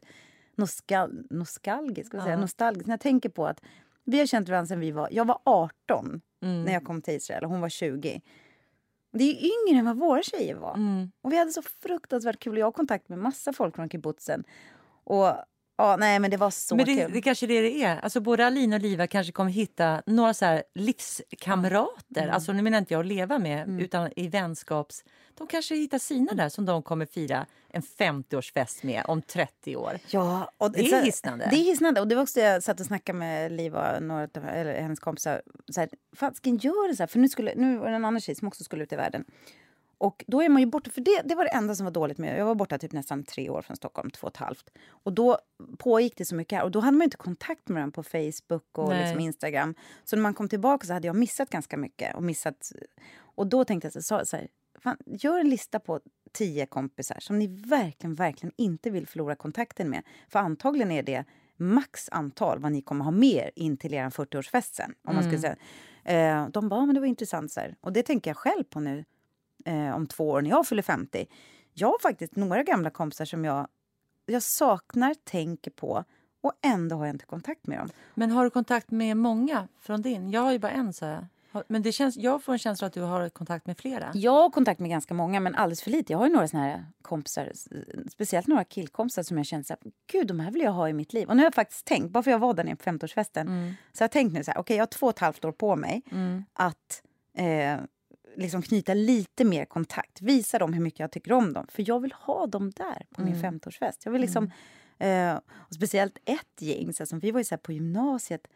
nostal 0.56 1.24
nostalgisk. 1.30 2.08
Ska 2.08 2.18
ja. 2.18 2.38
Nostalgisk. 2.38 2.88
När 2.88 2.94
jag 2.94 3.02
tänker 3.02 3.30
på 3.30 3.48
att 3.48 3.62
vi 4.04 4.20
har 4.20 4.26
känt 4.26 4.50
varandra 4.50 4.68
sedan 4.68 4.80
vi 4.80 4.92
var... 4.92 5.10
Jag 5.12 5.28
var 5.28 5.40
18 5.46 6.22
mm. 6.42 6.64
när 6.64 6.74
jag 6.74 6.84
kom 6.84 7.02
till 7.02 7.14
Israel 7.14 7.44
hon 7.44 7.62
var 7.62 7.70
20. 7.70 8.22
Det 9.14 9.24
är 9.24 9.36
yngre 9.36 9.80
än 9.80 9.86
vad 9.86 9.98
våra 9.98 10.24
tjejer 10.24 10.56
var. 10.56 10.74
Mm. 10.74 11.12
Och 11.22 11.32
vi 11.32 11.38
hade 11.38 11.52
så 11.52 11.62
fruktansvärt 11.62 12.40
kul. 12.40 12.58
Jag 12.58 12.66
har 12.66 12.72
kontakt 12.72 13.10
med 13.10 13.20
massa 13.20 13.54
folk 13.54 13.76
från 13.76 13.90
kibbutzen. 13.90 14.44
Och 15.04 15.28
Ja, 15.78 15.96
nej, 16.00 16.20
men 16.20 16.32
det 16.32 16.38
var 16.38 16.50
så 16.50 16.76
men 16.76 16.86
det, 16.86 16.96
kul. 16.96 17.12
Det 17.14 17.22
kanske 17.22 17.48
det 17.48 17.62
det 17.62 17.84
är. 17.84 18.00
Alltså, 18.00 18.22
både 18.22 18.46
Alina 18.46 18.76
och 18.76 18.82
Liva 18.82 19.08
kanske 19.08 19.32
kommer 19.32 19.52
hitta 19.52 20.02
några 20.06 20.34
så 20.34 20.46
här 20.46 20.64
livskamrater. 20.76 22.22
Mm. 22.22 22.34
Alltså, 22.34 22.54
nu 22.54 22.62
menar 22.62 22.78
inte 22.78 22.94
jag 22.94 23.00
att 23.00 23.06
leva 23.06 23.40
med, 23.40 23.64
mm. 23.64 23.80
utan 23.80 24.10
i 24.16 24.28
vänskaps... 24.28 25.04
De 25.38 25.48
kanske 25.48 25.76
hittar 25.76 26.00
sina 26.00 26.34
där 26.34 26.50
som 26.50 26.66
de 26.66 26.84
kommer 26.84 27.06
fira 27.06 27.46
en 27.70 27.82
50-årsfest 27.82 28.86
med 28.86 29.04
om 29.08 29.22
30 29.22 29.76
år. 29.76 30.00
Ja, 30.08 30.52
och 30.58 30.72
det 30.72 30.92
är 30.92 31.04
hisnande. 31.04 31.48
Det 31.52 31.56
är 31.56 31.64
hisnande. 31.64 32.02
Och 32.02 32.08
det 32.08 32.16
var 32.16 32.24
också 32.24 32.40
jag 32.40 32.64
satt 32.64 32.80
och 32.80 32.86
snackade 32.86 33.20
med 33.20 33.52
Liva 33.52 33.96
och 33.96 34.04
några 34.04 34.28
eller 34.52 34.82
hennes 34.82 35.00
kompisar. 35.00 35.42
Så 35.72 35.80
här, 35.80 35.90
Fasken, 36.16 36.58
gör 36.58 36.88
det 36.88 36.96
så 36.96 37.04
här. 37.04 37.08
För 37.08 37.20
nu, 37.20 37.30
skulle, 37.30 37.56
nu 37.56 37.78
var 37.78 37.90
det 37.90 37.96
en 37.96 38.06
annan 38.06 38.22
tjej 38.22 38.36
som 38.36 38.48
också 38.48 38.64
skulle 38.64 38.84
ut 38.84 38.94
i 38.94 38.96
världen. 38.96 39.26
Och 40.02 40.24
då 40.28 40.42
är 40.42 40.50
man 40.50 40.62
ju 40.62 40.66
borta, 40.66 40.92
för 40.92 41.02
det, 41.02 41.22
det 41.26 41.36
var 41.36 41.44
det 41.44 41.50
enda 41.50 41.76
som 41.76 41.84
var 41.84 41.92
dåligt 41.92 42.18
med 42.18 42.40
Jag 42.40 42.46
var 42.46 42.56
borta 42.56 42.78
typ 42.78 42.92
nästan 42.92 43.24
tre 43.24 43.50
år 43.50 43.62
från 43.62 43.76
Stockholm, 43.76 44.10
två 44.12 44.28
och 44.28 44.34
ett 44.34 44.38
halvt. 44.38 44.70
Och 44.90 45.14
då 45.14 45.38
pågick 45.78 46.18
det 46.18 46.26
så 46.26 46.36
mycket 46.36 46.58
här. 46.58 46.66
Och 46.66 46.72
då 46.72 46.80
hade 46.80 46.98
man 46.98 47.06
inte 47.06 47.18
kontakt 47.18 47.70
med 47.70 47.76
varandra 47.76 47.96
på 47.96 48.04
Facebook 48.04 48.78
och 48.78 48.96
liksom 48.96 49.20
Instagram. 49.20 49.76
Så 50.04 50.16
när 50.16 50.24
man 50.24 50.34
kom 50.34 50.50
tillbaka 50.50 50.88
så 50.88 50.94
hade 50.94 51.08
jag 51.08 51.16
missat 51.16 51.50
ganska 51.50 51.78
mycket. 51.78 52.16
Och 52.16 52.24
missat... 52.24 52.72
Och 53.20 53.48
då 53.48 53.66
tänkte 53.66 53.92
jag 53.94 54.04
så, 54.04 54.26
så 54.26 54.38
här, 54.38 54.48
fan, 54.80 54.98
gör 55.06 55.40
en 55.40 55.50
lista 55.50 55.80
på 55.80 56.00
tio 56.32 56.66
kompisar 56.66 57.18
som 57.20 57.40
ni 57.40 57.48
verkligen, 57.48 58.16
verkligen 58.16 58.54
inte 58.58 58.90
vill 58.90 59.08
förlora 59.08 59.36
kontakten 59.36 59.90
med. 59.90 60.04
För 60.30 60.40
antagligen 60.40 60.92
är 60.92 61.04
det 61.04 61.26
max 61.58 62.10
antal 62.12 62.60
vad 62.60 62.72
ni 62.72 62.82
kommer 62.82 63.04
ha 63.04 63.12
mer 63.12 63.52
in 63.56 63.78
till 63.78 63.94
er 63.94 64.10
40-årsfest 64.10 64.76
sen. 64.76 64.94
Om 65.04 65.16
man 65.16 65.24
skulle 65.24 65.38
mm. 65.38 65.56
säga. 66.04 66.44
Eh, 66.44 66.50
de 66.50 66.70
bara, 66.70 66.86
men 66.86 66.96
det 66.96 67.02
var 67.02 67.08
intressant. 67.08 67.52
Så 67.52 67.60
här. 67.60 67.76
Och 67.82 67.94
det 67.94 68.04
tänker 68.04 68.30
jag 68.30 68.38
själv 68.38 68.64
på 68.64 68.80
nu 68.80 69.06
eh, 69.66 69.96
om 69.96 70.08
två 70.08 70.30
år 70.30 70.42
när 70.42 70.50
jag 70.50 70.68
fyller 70.68 70.82
50. 70.82 71.28
Jag 71.74 71.88
har 71.88 72.00
faktiskt 72.00 72.36
några 72.36 72.64
gamla 72.64 72.90
kompisar 72.90 73.26
som 73.26 73.46
jag, 73.46 73.68
jag 74.26 74.44
saknar, 74.44 75.16
tänker 75.24 75.72
på 75.72 76.04
och 76.42 76.54
ändå 76.62 76.96
har 76.96 77.06
jag 77.06 77.16
inte 77.16 77.26
kontakt 77.26 77.68
med 77.68 77.80
dem. 77.80 77.90
Men 78.14 78.32
har 78.32 78.44
du 78.44 78.50
kontakt 78.50 78.92
med 78.92 79.18
många 79.18 79.68
från 79.80 80.02
din? 80.02 80.32
Jag 80.32 80.42
har 80.42 80.52
ju 80.52 80.60
bara 80.60 80.72
en. 80.72 80.94
så 80.94 81.06
här. 81.06 81.28
Men 81.68 81.82
det 81.82 81.92
känns, 81.92 82.18
jag 82.18 82.44
får 82.44 82.54
en 82.54 82.60
känsla 82.60 82.88
att 82.88 82.94
du 82.94 83.02
har 83.02 83.30
kontakt 83.30 83.68
med 83.68 83.78
flera. 83.78 84.12
Jag 84.14 84.32
har 84.32 84.50
kontakt 84.50 84.80
med 84.80 84.90
ganska 84.90 85.14
många, 85.14 85.40
men 85.40 85.56
alldeles 85.56 85.82
för 85.82 85.92
lite. 85.92 86.14
Jag 86.14 86.20
har 86.20 86.28
ju 86.28 86.34
några 86.34 86.48
såna 86.48 86.64
här 86.64 86.86
kompisar, 87.02 87.52
speciellt 88.12 88.48
några 88.48 88.64
killkompisar 88.64 89.24
som 89.24 89.38
jag 89.38 89.46
känner 89.46 89.64
så 89.64 89.74
här, 89.74 89.92
gud 90.12 90.28
de 90.28 90.40
här 90.40 90.52
vill 90.52 90.62
jag 90.62 90.72
ha 90.72 90.90
i 90.90 90.94
mitt 90.94 91.14
liv. 91.14 91.30
Och 91.30 91.36
nu 91.36 91.42
har 91.42 91.46
jag 91.46 91.54
faktiskt 91.54 91.86
tänkt, 91.86 92.12
bara 92.12 92.24
för 92.24 92.32
jag 92.32 92.40
var 92.40 92.54
där 92.54 92.64
nere 92.64 92.76
på 92.76 92.90
50-årsfesten, 92.90 93.42
mm. 93.42 93.74
så 93.94 94.04
jag 94.04 94.08
har 94.08 94.12
tänkt 94.12 94.34
nu 94.34 94.44
så 94.44 94.52
här, 94.52 94.58
okej 94.58 94.62
okay, 94.62 94.78
jag 94.78 94.82
har 94.82 94.88
två 94.88 95.06
och 95.06 95.14
ett 95.14 95.20
halvt 95.20 95.46
år 95.46 95.52
på 95.52 95.76
mig 95.76 96.02
mm. 96.12 96.44
att 96.54 97.04
eh, 97.38 97.78
liksom 98.36 98.62
knyta 98.62 98.94
lite 98.94 99.46
mer 99.46 99.66
kontakt. 99.66 100.22
Visa 100.22 100.60
dem 100.60 100.74
hur 100.74 100.82
mycket 100.82 101.00
jag 101.00 101.12
tycker 101.12 101.34
om 101.34 101.54
dem. 101.54 101.68
För 101.72 101.84
jag 101.88 102.00
vill 102.00 102.12
ha 102.12 102.48
dem 102.48 102.72
där 102.72 103.06
på 103.16 103.22
min 103.22 103.36
50-årsfest. 103.36 103.82
Mm. 103.82 103.96
Jag 104.04 104.12
vill 104.12 104.22
liksom, 104.22 104.52
mm. 105.00 105.36
eh, 105.36 105.42
och 105.54 105.76
speciellt 105.76 106.18
ett 106.26 106.62
gäng, 106.62 106.94
så 106.94 107.06
som 107.06 107.20
vi 107.20 107.32
var 107.32 107.40
ju 107.40 107.44
så 107.44 107.58
på 107.58 107.72
gymnasiet. 107.72 108.48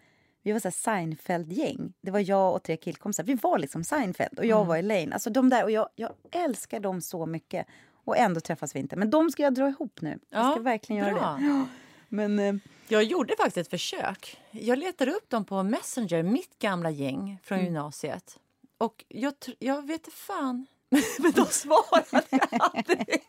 Vi 0.44 0.52
var 0.52 0.60
så 0.60 0.72
Seinfeld-gäng. 0.72 1.94
Det 2.02 2.12
var 2.12 2.20
jag 2.20 2.56
och 2.56 2.64
tre 2.64 2.78
killkompisar. 2.78 3.24
Vi 3.24 3.34
var 3.34 3.60
liksom 3.60 3.84
Seinfeld 3.84 4.40
och 4.40 4.46
jag 4.46 4.58
mm. 4.58 4.68
var 4.68 4.78
Elaine. 4.78 5.14
Alltså 5.14 5.30
de 5.30 5.50
där, 5.50 5.64
och 5.64 5.72
jag, 5.72 5.90
jag 5.96 6.12
älskar 6.32 6.80
dem 6.80 7.02
så 7.02 7.26
mycket. 7.26 7.68
Och 8.06 8.18
ändå 8.18 8.40
träffas 8.40 8.76
vi 8.76 8.80
inte. 8.80 8.96
Men 8.96 9.10
de 9.10 9.32
ska 9.32 9.44
jag 9.44 9.54
dra 9.54 9.68
ihop 9.70 10.02
nu. 10.02 10.20
Jag 10.30 10.52
ska 10.52 10.62
verkligen 10.62 11.06
göra 11.06 11.14
bra. 11.14 11.38
det. 11.40 11.66
Men, 12.10 12.40
eh, 12.40 12.56
jag 12.88 13.04
gjorde 13.04 13.36
faktiskt 13.38 13.58
ett 13.58 13.70
försök. 13.70 14.42
Jag 14.52 14.78
letade 14.78 15.12
upp 15.12 15.30
dem 15.30 15.46
på 15.46 15.64
Messenger, 15.64 16.24
mitt 16.24 16.60
gamla 16.60 16.90
gäng 16.90 17.40
från 17.44 17.58
mm. 17.58 17.66
gymnasiet. 17.66 18.40
Och 18.78 19.06
jag, 19.08 19.34
jag 19.60 19.88
vet 19.88 20.08
inte 20.08 20.12
fan. 20.12 20.68
Men 21.20 21.32
de 21.32 21.46
svarade 21.46 22.22
aldrig. 22.60 23.24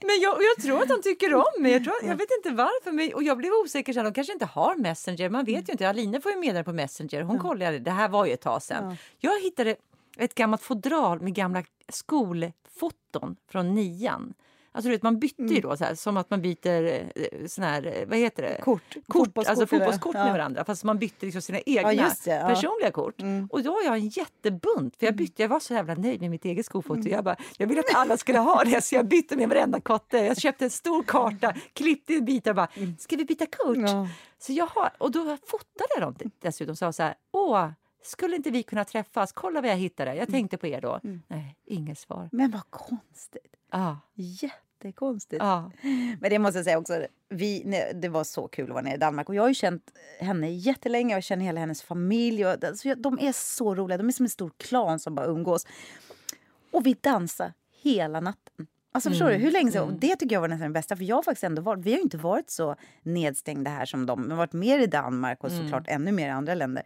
Men 0.00 0.20
jag, 0.20 0.38
jag 0.42 0.64
tror 0.64 0.82
att 0.82 0.88
de 0.88 1.02
tycker 1.02 1.34
om 1.34 1.44
mig. 1.62 1.72
Jag, 1.72 1.84
tror, 1.84 1.94
jag 2.02 2.16
vet 2.16 2.28
inte 2.38 2.50
varför. 2.50 2.92
Men, 2.92 3.14
och 3.14 3.22
jag 3.22 3.38
blev 3.38 3.52
osäker. 3.52 3.92
Så 3.92 4.02
de 4.02 4.12
kanske 4.12 4.32
inte 4.32 4.44
har 4.44 4.76
Messenger. 4.76 5.28
Man 5.28 5.44
vet 5.44 5.68
ju 5.68 5.72
inte. 5.72 5.88
Alina 5.88 6.20
får 6.20 6.32
ju 6.32 6.38
meddelande 6.38 6.64
på 6.64 6.72
Messenger. 6.72 7.22
Hon 7.22 7.38
kollade. 7.38 7.78
Det 7.78 7.90
här 7.90 8.08
var 8.08 8.26
ju 8.26 8.32
ett 8.32 8.40
tag 8.40 8.62
sedan. 8.62 8.96
Jag 9.18 9.40
hittade 9.42 9.76
ett 10.16 10.34
gammalt 10.34 10.62
fodral 10.62 11.20
med 11.20 11.34
gamla 11.34 11.62
skolfoton 11.88 13.36
från 13.50 13.74
nian. 13.74 14.34
Alltså, 14.76 14.90
vet, 14.90 15.02
man 15.02 15.18
bytte 15.18 15.42
ju 15.42 15.48
mm. 15.48 15.60
då, 15.60 15.76
så 15.76 15.84
här, 15.84 15.94
som 15.94 16.16
att 16.16 16.30
man 16.30 16.42
byter 16.42 16.84
eh, 17.14 17.46
sån 17.46 17.64
här, 17.64 17.86
eh, 17.86 18.06
vad 18.06 18.18
heter 18.18 18.42
det? 18.42 18.60
Kort. 18.62 18.82
kort 18.94 19.02
fotbollskort, 19.12 19.46
alltså 19.48 19.66
fotbollskort 19.66 20.14
med 20.14 20.32
varandra. 20.32 20.64
Fast 20.64 20.84
man 20.84 20.98
bytte 20.98 21.26
liksom 21.26 21.42
sina 21.42 21.58
egna 21.58 21.92
ja, 21.92 22.12
det, 22.24 22.30
ja. 22.30 22.48
personliga 22.48 22.90
kort. 22.90 23.20
Mm. 23.20 23.48
Och 23.52 23.62
då 23.62 23.70
har 23.70 23.82
jag 23.82 23.94
en 23.96 24.08
jättebunt. 24.08 24.96
För 24.96 25.06
jag, 25.06 25.12
mm. 25.12 25.16
bytte, 25.16 25.42
jag 25.42 25.48
var 25.48 25.60
så 25.60 25.74
jävla 25.74 25.94
nöjd 25.94 26.20
med 26.20 26.30
mitt 26.30 26.44
eget 26.44 26.66
skofoto. 26.66 27.00
Mm. 27.00 27.12
Jag, 27.12 27.24
bara, 27.24 27.36
jag 27.58 27.66
ville 27.66 27.80
att 27.80 27.94
alla 27.94 28.16
skulle 28.16 28.38
ha 28.38 28.64
det, 28.64 28.84
så 28.84 28.94
jag 28.94 29.08
bytte 29.08 29.36
med 29.36 29.48
varenda 29.48 29.80
kotte. 29.80 30.18
Jag 30.18 30.40
köpte 30.40 30.64
en 30.64 30.70
stor 30.70 31.02
karta, 31.02 31.54
klippte 31.72 32.20
bitar 32.20 32.50
och 32.50 32.56
bara, 32.56 32.68
mm. 32.74 32.96
ska 32.98 33.16
vi 33.16 33.24
byta 33.24 33.46
kort? 33.46 33.76
Ja. 33.76 34.08
Så 34.38 34.52
jag 34.52 34.66
har, 34.66 34.90
och 34.98 35.10
då 35.10 35.36
fotade 35.46 35.88
jag 35.94 36.02
dem 36.02 36.30
dessutom 36.38 36.72
och 36.72 36.78
sa 36.78 36.92
så 36.92 37.02
här, 37.02 37.14
åh, 37.32 37.68
skulle 38.02 38.36
inte 38.36 38.50
vi 38.50 38.62
kunna 38.62 38.84
träffas? 38.84 39.32
Kolla 39.32 39.60
vad 39.60 39.70
jag 39.70 39.76
hittade. 39.76 40.14
Jag 40.14 40.28
tänkte 40.28 40.56
på 40.56 40.66
er 40.66 40.80
då. 40.80 41.00
Mm. 41.04 41.22
Nej, 41.28 41.56
inget 41.66 41.98
svar. 41.98 42.28
Men 42.32 42.50
vad 42.50 42.70
konstigt. 42.70 43.54
Ja. 43.74 44.00
Jättekonstigt. 44.14 45.42
Ja. 45.42 45.70
Men 46.20 46.30
det 46.30 46.38
måste 46.38 46.58
jag 46.58 46.64
säga 46.64 46.78
också, 46.78 47.06
vi, 47.28 47.82
det 47.94 48.08
var 48.08 48.24
så 48.24 48.48
kul 48.48 48.64
att 48.64 48.70
vara 48.70 48.82
nere 48.82 48.94
i 48.94 48.98
Danmark. 48.98 49.28
Och 49.28 49.34
jag 49.34 49.42
har 49.42 49.48
ju 49.48 49.54
känt 49.54 49.90
henne 50.20 50.50
jättelänge, 50.50 51.14
jag 51.14 51.22
känner 51.22 51.44
hela 51.44 51.60
hennes 51.60 51.82
familj. 51.82 52.46
Och, 52.46 52.64
alltså, 52.64 52.94
de 52.94 53.18
är 53.20 53.32
så 53.32 53.74
roliga, 53.74 53.98
de 53.98 54.08
är 54.08 54.12
som 54.12 54.24
en 54.24 54.30
stor 54.30 54.50
klan 54.56 54.98
som 54.98 55.14
bara 55.14 55.26
umgås. 55.26 55.66
Och 56.70 56.86
vi 56.86 56.96
dansade 57.00 57.52
hela 57.82 58.20
natten. 58.20 58.66
Alltså 58.92 59.10
förstår 59.10 59.28
du, 59.28 59.34
hur 59.34 59.50
länge 59.50 59.72
sedan? 59.72 59.88
Och 59.88 59.92
det 59.92 60.16
tycker 60.16 60.36
jag 60.36 60.40
var 60.40 60.48
nästan 60.48 60.68
det 60.68 60.74
bästa. 60.74 60.96
För 60.96 61.04
jag 61.04 61.24
faktiskt 61.24 61.44
ändå 61.44 61.62
varit, 61.62 61.84
vi 61.84 61.92
har 61.92 62.00
inte 62.00 62.16
varit 62.16 62.50
så 62.50 62.76
nedstängda 63.02 63.70
här 63.70 63.84
som 63.84 64.06
de. 64.06 64.22
Vi 64.22 64.30
har 64.30 64.36
varit 64.36 64.52
mer 64.52 64.78
i 64.78 64.86
Danmark 64.86 65.44
och 65.44 65.52
såklart 65.52 65.84
ännu 65.88 66.12
mer 66.12 66.26
i 66.26 66.30
andra 66.30 66.54
länder. 66.54 66.82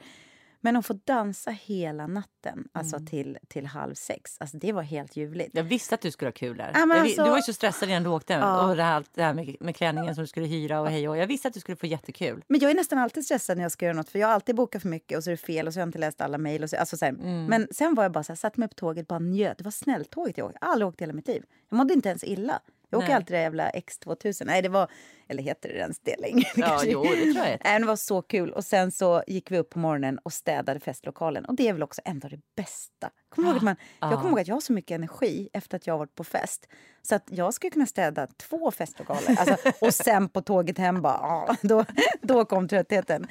Men 0.60 0.76
att 0.76 0.86
få 0.86 0.92
dansa 1.04 1.50
hela 1.50 2.06
natten, 2.06 2.68
alltså 2.72 2.98
till, 3.06 3.38
till 3.48 3.66
halv 3.66 3.94
sex, 3.94 4.36
alltså 4.40 4.56
det 4.56 4.72
var 4.72 4.82
helt 4.82 5.16
ljuvligt. 5.16 5.50
Jag 5.52 5.62
visste 5.64 5.94
att 5.94 6.00
du 6.00 6.10
skulle 6.10 6.26
ha 6.28 6.32
kul 6.32 6.56
där. 6.56 6.70
Ja, 6.74 6.80
Jag 6.80 6.98
alltså- 6.98 7.24
du 7.24 7.30
var 7.30 7.36
ju 7.36 7.42
så 7.42 7.52
stressad 7.52 7.88
innan 7.88 8.02
du 8.02 8.08
åkte. 8.10 8.32
Ja. 8.32 8.68
Och 8.70 8.76
det 8.76 8.82
här, 8.82 9.04
det 9.14 9.22
här 9.22 9.34
med, 9.34 9.56
med 9.60 9.76
klänningen 9.76 10.14
som 10.14 10.22
du 10.24 10.28
skulle 10.28 10.46
hyra 10.46 10.80
och 10.80 10.88
hej 10.90 11.08
och 11.08 11.16
Jag 11.16 11.26
visste 11.26 11.48
att 11.48 11.54
du 11.54 11.60
skulle 11.60 11.76
få 11.76 11.86
jättekul. 11.86 12.44
Men 12.48 12.60
jag 12.60 12.70
är 12.70 12.74
nästan 12.74 12.98
alltid 12.98 13.24
stressad 13.24 13.56
när 13.56 13.64
jag 13.64 13.72
ska 13.72 13.84
göra 13.86 13.96
något 13.96 14.08
för 14.08 14.18
jag 14.18 14.26
har 14.26 14.34
alltid 14.34 14.56
bokat 14.56 14.82
för 14.82 14.88
mycket 14.88 15.18
och 15.18 15.24
så 15.24 15.30
är 15.30 15.32
det 15.32 15.36
fel 15.36 15.66
och 15.66 15.72
så 15.74 15.78
har 15.78 15.82
jag 15.82 15.88
inte 15.88 15.98
läst 15.98 16.20
alla 16.20 16.38
mejl. 16.38 16.62
och 16.62 16.70
så- 16.70 16.76
Alltså 16.76 16.96
så 16.96 17.04
här. 17.04 17.12
Men 17.48 17.68
sen 17.70 17.94
var 17.94 18.02
jag 18.04 18.12
bara 18.12 18.24
så 18.24 18.32
här, 18.32 18.36
satt 18.36 18.56
mig 18.56 18.68
på 18.68 18.74
tåget 18.74 19.08
bara 19.08 19.18
njöt. 19.18 19.58
Det 19.58 19.64
var 19.64 19.70
snälltåget 19.70 20.38
jag 20.38 20.46
åkte. 20.46 20.58
Jag 20.60 20.66
har 20.66 20.72
aldrig 20.72 20.88
åkt 20.88 21.00
hela 21.02 21.12
mitt 21.12 21.28
liv. 21.28 21.42
Jag 21.70 21.76
mådde 21.76 21.94
inte 21.94 22.08
ens 22.08 22.24
illa. 22.24 22.60
Jag 22.90 22.98
åker 22.98 23.08
Nej. 23.08 23.16
alltid 23.16 23.36
det 23.36 23.40
jävla 23.40 23.70
X2000. 23.70 24.42
Nej, 24.44 24.62
det 24.62 24.68
var... 24.68 24.90
Eller 25.28 25.42
heter 25.42 25.68
det 25.68 25.74
ens 25.74 26.00
det 26.00 26.16
längre? 26.20 26.48
Ja, 26.56 26.80
jo, 26.84 27.02
det 27.02 27.32
tror 27.32 27.46
jag. 27.46 27.60
Nej, 27.64 27.80
det 27.80 27.86
var 27.86 27.96
så 27.96 28.22
kul. 28.22 28.52
Och 28.52 28.64
sen 28.64 28.92
så 28.92 29.22
gick 29.26 29.50
vi 29.50 29.58
upp 29.58 29.70
på 29.70 29.78
morgonen 29.78 30.18
och 30.18 30.32
städade 30.32 30.80
festlokalen. 30.80 31.44
Och 31.44 31.54
det 31.54 31.68
är 31.68 31.72
väl 31.72 31.82
också 31.82 32.00
ändå 32.04 32.28
det 32.28 32.40
bästa. 32.56 33.10
Kommer 33.28 33.48
du 33.48 33.52
ihåg 33.52 33.56
att 33.56 33.62
man, 33.62 33.76
Jag 34.00 34.12
kommer 34.12 34.28
ihåg 34.28 34.40
att 34.40 34.48
jag 34.48 34.56
har 34.56 34.60
så 34.60 34.72
mycket 34.72 34.94
energi 34.94 35.48
efter 35.52 35.76
att 35.76 35.86
jag 35.86 35.94
har 35.94 35.98
varit 35.98 36.14
på 36.14 36.24
fest. 36.24 36.68
Så 37.02 37.14
att 37.14 37.24
jag 37.30 37.54
skulle 37.54 37.70
kunna 37.70 37.86
städa 37.86 38.26
två 38.26 38.70
festlokaler. 38.70 39.36
Alltså, 39.38 39.56
och 39.80 39.94
sen 39.94 40.28
på 40.28 40.40
tåget 40.42 40.78
hem 40.78 41.02
bara, 41.02 41.18
ah, 41.18 41.56
då, 41.62 41.84
då 42.22 42.44
kom 42.44 42.68
tröttheten. 42.68 43.26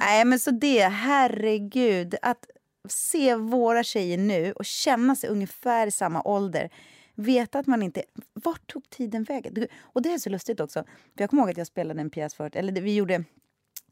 Nej 0.00 0.24
men 0.24 0.40
så 0.40 0.50
det, 0.50 0.82
herregud. 0.82 2.14
Att 2.22 2.46
se 2.88 3.34
våra 3.34 3.82
tjejer 3.82 4.18
nu 4.18 4.52
och 4.52 4.64
känna 4.64 5.16
sig 5.16 5.30
ungefär 5.30 5.86
i 5.86 5.90
samma 5.90 6.22
ålder. 6.22 6.70
Veta 7.16 7.58
att 7.58 7.66
man 7.66 7.82
inte... 7.82 8.02
Vart 8.32 8.66
tog 8.66 8.90
tiden 8.90 9.24
vägen? 9.24 9.66
Och 9.80 10.02
det 10.02 10.12
är 10.12 10.18
så 10.18 10.30
lustigt 10.30 10.60
också. 10.60 10.84
För 10.84 11.22
jag 11.22 11.30
kommer 11.30 11.42
ihåg 11.42 11.50
att 11.50 11.56
jag 11.56 11.66
spelade 11.66 12.00
en 12.00 12.10
pjäs 12.10 12.34
förut. 12.34 12.56
Eller 12.56 12.80
vi 12.80 12.94
gjorde... 12.94 13.24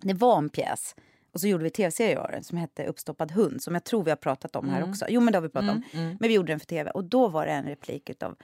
Det 0.01 0.15
var 0.15 0.39
en 0.39 0.49
pjäs. 0.49 0.95
Och 1.33 1.41
så 1.41 1.49
gjorde 1.49 1.65
vi 1.65 1.71
tv-serie 1.71 2.19
av 2.19 2.31
den 2.31 2.45
som 2.45 2.59
hette 2.59 2.87
Uppstoppad 2.87 3.33
hund. 3.33 3.63
Som 3.63 3.75
jag 3.75 3.85
tror 3.85 4.05
vi 4.05 4.11
har 4.11 4.17
pratat 4.17 4.57
om 4.57 4.69
här 4.69 4.89
också. 4.89 5.07
Jo 5.09 5.21
men 5.21 5.33
det 5.33 5.37
har 5.37 5.43
vi 5.43 5.49
pratat 5.49 5.71
om. 5.71 5.83
Men 5.93 6.19
vi 6.21 6.35
gjorde 6.35 6.53
den 6.53 6.61
för 6.61 6.67
tv. 6.67 6.91
Och 6.91 7.05
då 7.05 7.29
var 7.29 7.47
det 7.47 7.53
en 7.53 7.65
replik 7.65 8.11
utav... 8.11 8.37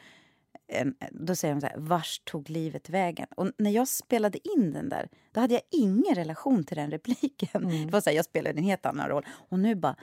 En, 0.73 0.95
då 1.11 1.35
säger 1.35 1.55
de 1.55 1.61
så 1.61 1.67
här, 1.67 1.77
vars 1.79 2.21
tog 2.25 2.51
livet 2.51 2.91
vägen? 2.91 3.27
Och 3.37 3.53
när 3.59 3.71
jag 3.71 3.89
spelade 3.89 4.39
in 4.49 4.73
den 4.73 4.89
där, 4.89 5.09
då 5.33 5.41
hade 5.41 5.55
jag 5.55 5.63
ingen 5.71 6.15
relation 6.15 6.65
till 6.65 6.77
den 6.77 6.91
repliken. 6.91 7.69
Det 7.87 7.93
var 7.93 8.01
så 8.01 8.11
här, 8.11 8.17
jag 8.17 8.25
spelade 8.25 8.59
en 8.59 8.65
helt 8.65 8.87
annan 8.87 9.09
roll. 9.09 9.27
Och 9.29 9.59
nu 9.59 9.75
bara, 9.75 9.97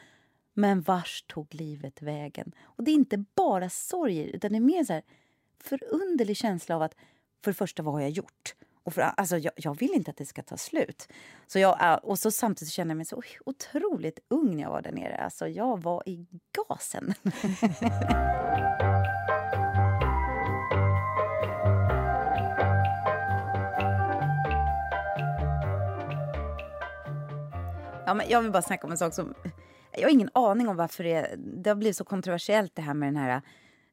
men 0.57 0.81
vars 0.81 1.23
tog 1.27 1.55
livet 1.55 2.01
vägen? 2.01 2.51
Och 2.63 2.83
det 2.83 2.91
är 2.91 2.95
inte 2.95 3.25
bara 3.35 3.69
sorger, 3.69 4.27
utan 4.27 4.51
det 4.51 4.57
är 4.57 4.61
mer 4.61 4.83
så 4.83 4.93
här 4.93 5.03
förunderlig 5.63 6.37
känsla 6.37 6.75
av 6.75 6.81
att 6.81 6.95
för 7.43 7.51
det 7.51 7.55
första, 7.55 7.83
vad 7.83 7.93
har 7.93 8.01
jag 8.01 8.09
gjort? 8.09 8.55
Och 8.83 8.93
för, 8.93 9.01
alltså, 9.01 9.37
jag, 9.37 9.53
jag 9.55 9.79
vill 9.79 9.93
inte 9.93 10.11
att 10.11 10.17
det 10.17 10.25
ska 10.25 10.41
ta 10.43 10.57
slut. 10.57 11.07
Så 11.47 11.59
jag, 11.59 11.93
äh, 11.93 11.93
och 11.93 12.19
så 12.19 12.31
samtidigt 12.31 12.73
känner 12.73 12.89
jag 12.89 12.97
mig 12.97 13.05
så 13.05 13.21
otroligt 13.45 14.19
ung 14.27 14.55
när 14.55 14.63
jag 14.63 14.69
var 14.69 14.81
där 14.81 14.91
nere. 14.91 15.17
Alltså, 15.17 15.47
jag 15.47 15.81
var 15.81 16.03
i 16.05 16.27
gasen. 16.51 17.13
Ja, 28.07 28.13
men 28.13 28.29
jag 28.29 28.41
vill 28.41 28.51
bara 28.51 28.61
snacka 28.61 28.87
om 28.87 28.91
en 28.91 28.97
sak 28.97 29.13
som... 29.13 29.33
Jag 29.97 30.03
har 30.03 30.09
ingen 30.13 30.29
aning 30.33 30.67
om 30.67 30.75
varför 30.75 31.03
det, 31.03 31.35
det 31.37 31.69
har 31.69 31.75
blivit 31.75 31.97
så 31.97 32.03
kontroversiellt 32.03 32.75
det 32.75 32.81
här 32.81 32.93
med 32.93 33.07
den 33.07 33.15
här 33.23 33.41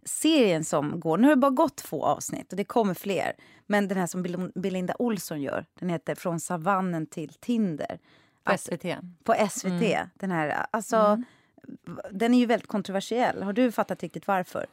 serien 0.05 0.65
som 0.65 1.01
går. 1.01 1.19
Nu 1.19 1.25
har 1.29 1.31
det 1.35 1.41
bara 1.41 1.51
gått 1.51 1.77
två 1.77 2.05
avsnitt 2.05 2.51
och 2.53 2.57
det 2.57 2.65
kommer 2.65 2.95
fler. 2.95 3.33
Men 3.67 3.89
den 3.89 3.99
här 3.99 4.07
som 4.07 4.23
Bel- 4.27 4.53
Belinda 4.55 4.95
Olsson 4.99 5.43
gör, 5.43 5.67
den 5.79 5.89
heter 5.89 6.15
Från 6.15 6.41
savannen 6.41 7.07
till 7.07 7.29
Tinder. 7.35 7.99
På 8.45 8.51
Alltså, 8.53 8.71
SVT. 8.73 8.97
på 9.25 9.35
SVT. 9.51 10.09
Den 10.15 10.31
här, 10.31 10.67
alltså, 10.71 11.23
Den 12.11 12.35
är 12.35 12.39
ju 12.39 12.47
väldigt 12.47 12.69
kontroversiell. 12.69 13.43
Har 13.43 13.53
du 13.53 13.73
fattat 13.73 14.03
riktigt 14.03 14.27
varför? 14.27 14.67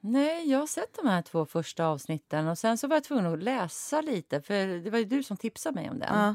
Nej, 0.00 0.50
jag 0.50 0.58
har 0.58 0.66
sett 0.66 0.96
de 1.02 1.08
här 1.08 1.22
två 1.22 1.46
första 1.46 1.86
avsnitten 1.86 2.48
och 2.48 2.58
sen 2.58 2.78
så 2.78 2.88
var 2.88 2.96
jag 2.96 3.04
tvungen 3.04 3.26
att 3.26 3.42
läsa 3.42 4.00
lite 4.00 4.40
för 4.40 4.82
det 4.84 4.90
var 4.90 4.98
ju 4.98 5.04
du 5.04 5.22
som 5.22 5.36
tipsade 5.36 5.74
mig 5.74 5.90
om 5.90 5.98
den. 5.98 6.14
Ja. 6.18 6.34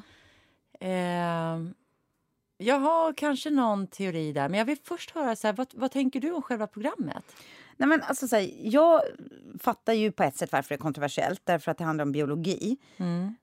Ehm, 0.80 1.74
jag 2.63 2.80
har 2.80 3.13
kanske 3.13 3.49
någon 3.49 3.88
teori 3.88 4.34
där, 4.34 4.49
men 4.49 4.58
jag 4.58 4.65
vill 4.65 4.78
först 4.84 5.12
höra 5.12 5.36
så 5.36 5.47
här, 5.47 5.54
vad, 5.54 5.67
vad 5.73 5.91
tänker 5.91 6.19
du 6.19 6.32
om 6.32 6.41
själva 6.41 6.67
programmet? 6.67 7.36
Nej, 7.78 7.89
men 7.89 8.02
alltså, 8.02 8.28
så 8.28 8.36
här, 8.36 8.49
jag 8.62 9.02
fattar 9.60 9.93
ju 9.93 10.12
på 10.12 10.23
ett 10.23 10.38
sätt 10.38 10.52
varför 10.52 10.69
det 10.69 10.76
är 10.76 10.78
kontroversiellt, 10.78 11.41
därför 11.43 11.71
att 11.71 11.78
det 11.78 11.84
handlar 11.84 12.06
om 12.06 12.12
biologi. 12.12 12.78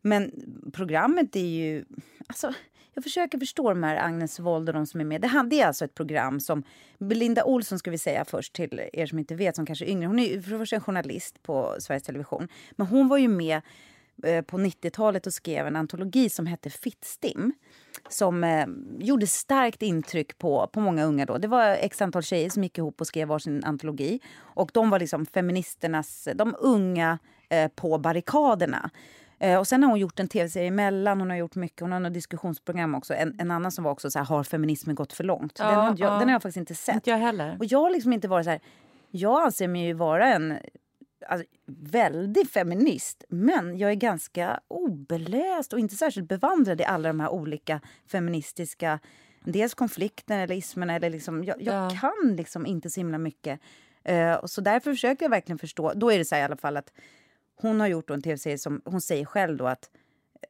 Men 0.00 0.32
programmet 0.72 1.36
är 1.36 1.40
ju... 1.40 1.84
Alltså, 2.26 2.54
jag 2.94 3.04
försöker 3.04 3.38
förstå 3.38 3.68
de 3.68 3.82
här 3.82 3.96
Agnes 3.96 4.40
Wold 4.40 4.68
och 4.68 4.74
de 4.74 4.86
som 4.86 5.00
är 5.00 5.04
med. 5.04 5.20
Det 5.20 5.28
det 5.50 5.60
är 5.60 5.66
alltså 5.66 5.84
ett 5.84 5.94
program 5.94 6.40
som... 6.40 6.62
Belinda 6.98 7.44
Olsson 7.44 7.78
ska 7.78 7.90
vi 7.90 7.98
säga 7.98 8.24
först 8.24 8.52
till 8.52 8.88
er 8.92 9.06
som 9.06 9.18
inte 9.18 9.34
vet, 9.34 9.56
som 9.56 9.66
kanske 9.66 9.84
är 9.84 9.88
yngre. 9.88 10.06
Hon 10.06 10.18
är 10.18 10.40
för 10.40 10.74
en 10.74 10.80
journalist 10.80 11.42
på 11.42 11.76
Sveriges 11.78 12.02
Television. 12.02 12.48
Men 12.70 12.86
hon 12.86 13.08
var 13.08 13.18
ju 13.18 13.28
med 13.28 13.60
eh, 14.22 14.42
på 14.42 14.58
90-talet 14.58 15.26
och 15.26 15.34
skrev 15.34 15.66
en 15.66 15.76
antologi 15.76 16.28
som 16.28 16.46
hette 16.46 16.70
Fittstim. 16.70 17.52
Som 18.08 18.44
eh, 18.44 18.66
gjorde 18.98 19.26
starkt 19.26 19.82
intryck 19.82 20.38
på, 20.38 20.66
på 20.72 20.80
många 20.80 21.04
unga 21.04 21.26
då. 21.26 21.38
Det 21.38 21.48
var 21.48 21.76
x 21.80 22.02
antal 22.02 22.22
tjejer 22.22 22.50
som 22.50 22.62
gick 22.62 22.78
ihop 22.78 23.00
och 23.00 23.06
skrev 23.06 23.28
varsin 23.28 23.64
antologi. 23.64 24.20
Och 24.40 24.70
de 24.74 24.90
var 24.90 24.98
liksom 24.98 25.26
feministernas, 25.26 26.28
de 26.34 26.54
unga 26.58 27.18
eh, 27.48 27.68
på 27.68 27.98
barrikaderna. 27.98 28.90
Eh, 29.38 29.58
och 29.58 29.66
sen 29.66 29.82
har 29.82 29.90
hon 29.90 29.98
gjort 29.98 30.20
en 30.20 30.28
tv-serie 30.28 30.68
emellan, 30.68 31.20
hon 31.20 31.30
har 31.30 31.36
gjort 31.36 31.54
mycket, 31.54 31.80
hon 31.80 31.92
har 31.92 32.00
något 32.00 32.14
diskussionsprogram 32.14 32.94
också. 32.94 33.14
En, 33.14 33.36
en 33.40 33.50
annan 33.50 33.72
som 33.72 33.84
var 33.84 33.90
också 33.90 34.10
så 34.10 34.18
här, 34.18 34.26
har 34.26 34.44
feminismen 34.44 34.94
gått 34.94 35.12
för 35.12 35.24
långt? 35.24 35.56
Ja, 35.58 35.66
den, 35.66 35.74
har 35.74 35.86
jag, 35.86 35.98
ja. 35.98 36.10
den 36.10 36.28
har 36.28 36.32
jag 36.32 36.42
faktiskt 36.42 36.56
inte 36.56 36.74
sett. 36.74 36.94
Inte 36.94 37.10
jag 37.10 37.18
heller. 37.18 37.56
Och 37.58 37.64
jag 37.64 37.78
har 37.78 37.90
liksom 37.90 38.12
inte 38.12 38.28
varit 38.28 38.44
så 38.44 38.50
här... 38.50 38.60
Jag 39.10 39.42
anser 39.42 39.68
mig 39.68 39.86
ju 39.86 39.92
vara 39.92 40.34
en 40.34 40.58
alltså, 41.26 41.46
väldig 41.66 42.50
feminist 42.50 43.24
men 43.28 43.78
jag 43.78 43.90
är 43.90 43.94
ganska 43.94 44.60
obeläst 44.68 45.72
och 45.72 45.78
inte 45.78 45.94
särskilt 45.96 46.28
bevandrad 46.28 46.80
i 46.80 46.84
alla 46.84 47.08
de 47.08 47.20
här 47.20 47.28
olika 47.28 47.80
feministiska 48.06 48.98
dels 49.44 49.74
konflikterna 49.74 50.42
eller 50.42 50.54
ismerna. 50.54 50.94
Eller 50.96 51.10
liksom, 51.10 51.44
jag 51.44 51.62
jag 51.62 51.74
Ja. 51.74 51.90
kan 52.00 52.36
liksom 52.36 52.66
inte 52.66 52.90
så 52.90 53.00
himla 53.00 53.18
mycket. 53.18 53.60
Och 54.42 54.50
så 54.50 54.60
därför 54.60 54.90
försöker 54.92 55.24
jag 55.24 55.30
verkligen 55.30 55.58
förstå. 55.58 55.92
Då 55.96 56.12
är 56.12 56.18
det 56.18 56.24
så 56.24 56.34
här 56.34 56.42
i 56.42 56.44
alla 56.44 56.56
fall 56.56 56.76
att 56.76 56.92
hon 57.56 57.80
har 57.80 57.86
gjort 57.86 58.10
en 58.10 58.22
tv-serie 58.22 58.58
som 58.58 58.82
hon 58.84 59.00
säger 59.00 59.24
själv 59.24 59.56
då 59.56 59.66
att 59.66 59.90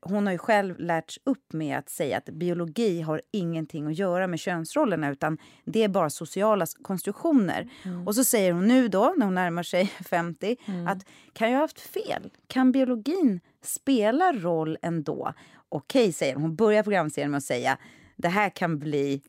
hon 0.01 0.27
har 0.27 0.33
ju 0.33 0.39
själv 0.39 0.79
lärts 0.79 1.19
upp 1.25 1.53
med 1.53 1.79
att 1.79 1.89
säga 1.89 2.17
att 2.17 2.25
biologi 2.25 3.01
har 3.01 3.23
ingenting 3.33 3.87
att 3.87 3.99
göra 3.99 4.27
med 4.27 4.39
könsrollerna 4.39 5.11
utan 5.11 5.39
det 5.65 5.85
är 5.85 5.89
bara 5.89 6.11
sociala 6.11 6.67
konstruktioner. 6.83 7.69
Och 8.07 8.15
så 8.15 8.25
säger 8.25 8.53
hon 8.53 8.69
nu 8.69 8.89
då, 8.89 9.15
när 9.17 9.25
hon 9.27 9.35
närmar 9.35 9.63
sig 9.63 9.87
50, 10.11 10.57
att 10.89 11.05
kan 11.33 11.51
jag 11.51 11.57
ha 11.59 11.65
haft 11.65 11.81
fel? 11.81 12.31
Kan 12.47 12.73
biologin 12.73 13.41
spela 13.63 14.33
roll 14.33 14.79
ändå? 14.83 15.33
Okej, 15.69 16.13
säger 16.13 16.35
hon. 16.35 16.43
Hon 16.43 16.57
börjar 16.57 16.83
programserien 16.83 17.31
med 17.31 17.39
att 17.39 17.45
säga 17.45 17.79
det 18.17 18.29
här 18.29 18.51
kan 18.51 18.79
bli 18.79 19.23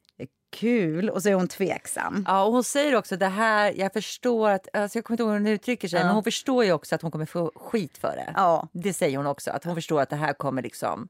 kul 0.52 1.10
och 1.10 1.24
så 1.24 1.30
är 1.30 1.34
hon 1.34 1.48
tveksam. 1.48 2.26
Ja, 2.28 2.44
och 2.44 2.52
hon 2.54 2.64
säger 2.64 2.96
också 2.96 3.18
det 3.18 3.28
här, 3.28 3.74
jag 3.78 3.94
förstår 3.94 4.50
att, 4.50 4.68
alltså 4.74 4.98
jag 4.98 5.06
kommer 5.06 5.14
inte 5.16 5.24
ihåg 5.24 5.32
hur 5.32 5.40
hon 5.40 5.48
uttrycker 5.48 5.88
sig, 5.88 6.00
Ja. 6.00 6.06
men 6.06 6.14
hon 6.16 6.24
förstår 6.24 6.66
ju 6.66 6.72
också 6.74 6.96
att 6.96 7.02
hon 7.02 7.12
kommer 7.12 7.26
få 7.26 7.52
skit 7.56 7.98
för 7.98 8.16
det. 8.16 8.34
Ja. 8.36 8.68
Det 8.72 8.94
säger 8.94 9.18
hon 9.18 9.28
också, 9.28 9.52
att 9.52 9.64
hon 9.64 9.76
förstår 9.76 10.02
att 10.02 10.10
det 10.10 10.16
här 10.16 10.34
kommer 10.34 10.62
liksom 10.62 11.08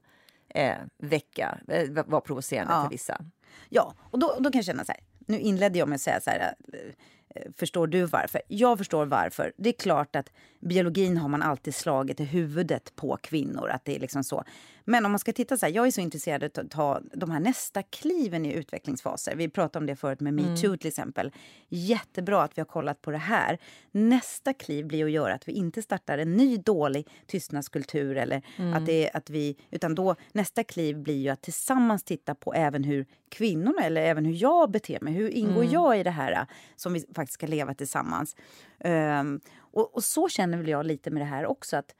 eh, 0.54 0.74
väcka, 0.98 1.58
eh, 1.68 1.90
vara 2.06 2.20
provocerande 2.20 2.72
Ja. 2.74 2.82
för 2.82 2.90
vissa. 2.90 3.20
Ja, 3.68 3.94
och 4.10 4.18
då, 4.18 4.36
då 4.38 4.50
kan 4.50 4.58
jag 4.58 4.64
känna 4.64 4.84
så 4.84 4.92
här. 4.92 5.00
Nu 5.26 5.38
inledde 5.38 5.78
jag 5.78 5.88
med 5.88 5.96
att 5.96 6.00
säga 6.02 6.20
så 6.20 6.30
här. 6.30 6.54
eh, 6.72 6.92
Förstår 7.56 7.86
du 7.86 8.04
varför? 8.04 8.42
Jag 8.48 8.78
förstår 8.78 9.06
varför. 9.06 9.52
Det 9.56 9.68
är 9.68 9.72
klart 9.72 10.16
att 10.16 10.32
biologin 10.60 11.16
har 11.16 11.28
man 11.28 11.42
alltid 11.42 11.74
slagit 11.74 12.20
i 12.20 12.24
huvudet 12.24 12.96
på 12.96 13.18
kvinnor. 13.22 13.68
Att 13.70 13.84
det 13.84 13.96
är 13.96 14.00
liksom 14.00 14.24
så. 14.24 14.44
Men 14.84 15.04
om 15.04 15.12
man 15.12 15.18
ska 15.18 15.32
titta 15.32 15.56
så 15.56 15.66
här, 15.66 15.72
jag 15.72 15.86
är 15.86 15.90
så 15.90 16.00
intresserad 16.00 16.44
av 16.44 16.64
att 16.64 16.70
ta 16.70 17.00
de 17.14 17.30
här 17.30 17.40
nästa 17.40 17.82
kliven 17.82 18.46
i 18.46 18.52
utvecklingsfaser. 18.52 19.36
Vi 19.36 19.48
pratade 19.48 19.82
om 19.82 19.86
det 19.86 19.96
förut 19.96 20.20
med 20.20 20.34
metoo 20.34 20.66
mm. 20.66 20.78
till 20.78 20.88
exempel. 20.88 21.32
Jättebra 21.68 22.42
att 22.42 22.58
vi 22.58 22.60
har 22.60 22.66
kollat 22.66 23.02
på 23.02 23.10
det 23.10 23.18
här. 23.18 23.58
Nästa 23.90 24.52
kliv 24.52 24.86
blir 24.86 25.04
att 25.04 25.10
göra 25.10 25.34
att 25.34 25.48
vi 25.48 25.52
inte 25.52 25.82
startar 25.82 26.18
en 26.18 26.36
ny 26.36 26.56
dålig 26.56 27.08
tystnadskultur 27.26 28.16
eller 28.16 28.42
mm. 28.56 28.74
att, 28.74 28.86
det, 28.86 29.10
att 29.10 29.30
vi, 29.30 29.56
utan 29.70 29.94
då 29.94 30.16
nästa 30.32 30.64
kliv 30.64 30.98
blir 30.98 31.18
ju 31.18 31.28
att 31.28 31.42
tillsammans 31.42 32.04
titta 32.04 32.34
på 32.34 32.54
även 32.54 32.84
hur 32.84 33.06
kvinnorna 33.28 33.82
eller 33.82 34.02
även 34.02 34.24
hur 34.24 34.42
jag 34.42 34.70
beter 34.70 35.00
mig. 35.00 35.12
Hur 35.12 35.28
ingår 35.28 35.62
mm. 35.62 35.72
jag 35.72 36.00
i 36.00 36.02
det 36.02 36.10
här 36.10 36.46
som 36.76 36.92
vi 36.92 37.04
faktiskt 37.14 37.34
ska 37.34 37.46
leva 37.46 37.74
tillsammans? 37.74 38.36
Um, 38.84 39.40
och, 39.58 39.94
och, 39.94 40.04
så 40.04 40.28
känner 40.28 40.58
väl 40.58 40.68
jag 40.68 40.86
lite 40.86 41.10
med 41.10 41.22
det 41.22 41.26
här 41.26 41.46
också. 41.46 41.76
att 41.76 41.94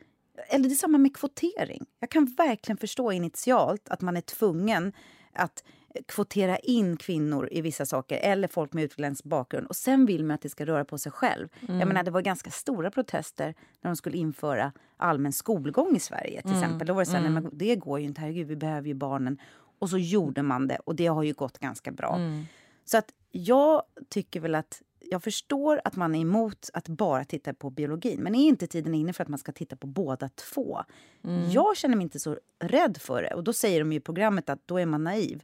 eller 0.49 0.69
det 0.69 0.75
är 0.75 0.77
samma 0.77 0.99
med 0.99 1.17
kvotering. 1.17 1.87
Jag 2.01 2.11
kan 2.11 2.25
verkligen 2.25 2.77
förstå 2.77 3.13
initialt 3.13 3.89
att 3.89 4.01
man 4.01 4.17
är 4.17 4.21
tvungen 4.21 4.93
att 5.33 5.65
kvotera 6.07 6.59
in 6.59 6.97
kvinnor 6.97 7.49
i 7.53 7.61
vissa 7.61 7.87
saker 7.87 8.19
eller 8.19 8.49
folk 8.49 8.73
med 8.73 8.85
utländsk 8.85 9.25
bakgrund. 9.25 9.67
Och 9.67 9.77
sen 9.77 10.07
vill 10.07 10.25
man 10.25 10.35
att 10.35 10.43
det 10.43 10.49
ska 10.49 10.67
röra 10.67 10.85
på 10.85 10.99
sig 10.99 11.13
själv. 11.13 11.49
Mm. 11.61 11.79
Jag 11.79 11.89
menar, 11.89 12.03
det 12.03 12.11
var 12.11 12.21
ganska 12.21 12.51
stora 12.51 12.91
protester 12.91 13.55
när 13.81 13.91
de 13.91 13.97
skulle 13.97 14.17
införa 14.17 14.73
allmän 14.97 15.33
skolgång 15.33 15.97
i 15.97 16.01
Sverige. 16.01 16.43
till 16.43 16.51
mm. 16.51 16.63
exempel. 16.63 16.87
Då 16.87 16.95
var 16.95 17.03
det 17.03 17.07
så 17.07 17.17
här, 17.17 17.27
mm. 17.27 17.43
nej, 17.43 17.53
det 17.53 17.77
går 17.77 18.01
ju 18.01 18.07
inte, 18.07 18.21
herregud, 18.21 18.47
vi 18.47 18.57
behöver 18.57 18.89
ju 18.89 18.95
barnen. 18.95 19.41
Och 19.79 19.91
så 19.91 19.99
gjorde 19.99 20.43
man 20.43 20.69
det 20.69 20.79
och 20.79 20.97
det 20.97 21.07
har 21.07 21.23
ju 21.23 21.33
gått 21.33 21.59
ganska 21.59 21.91
bra. 21.91 22.17
Mm. 22.17 22.45
Så 22.85 22.99
att 22.99 23.13
jag 23.31 23.83
tycker 24.09 24.41
väl 24.41 24.55
att 24.55 24.83
jag 25.11 25.23
förstår 25.23 25.81
att 25.85 25.97
man 25.97 26.15
är 26.15 26.21
emot 26.21 26.71
att 26.73 26.89
bara 26.89 27.25
titta 27.25 27.55
på 27.55 27.71
biologin 27.71 28.21
men 28.21 28.35
är 28.35 28.49
inte 28.49 28.67
tiden 28.67 28.95
inne 28.95 29.13
för 29.13 29.23
att 29.23 29.29
man 29.29 29.39
ska 29.39 29.53
titta 29.53 29.77
på 29.77 29.87
båda 29.87 30.29
två? 30.29 30.83
Mm. 31.25 31.51
Jag 31.51 31.77
känner 31.77 31.97
mig 31.97 32.03
inte 32.03 32.21
så 32.21 32.39
rädd 32.61 32.99
för 33.01 33.23
det. 33.23 33.35
Och 33.35 33.45
då 33.45 33.53
säger 33.53 33.79
de 33.79 33.93
i 33.93 34.01
programmet 34.01 34.49
att 34.49 34.69
då 34.69 34.79
är 34.79 34.87
man 34.87 35.05
naiv. 35.05 35.43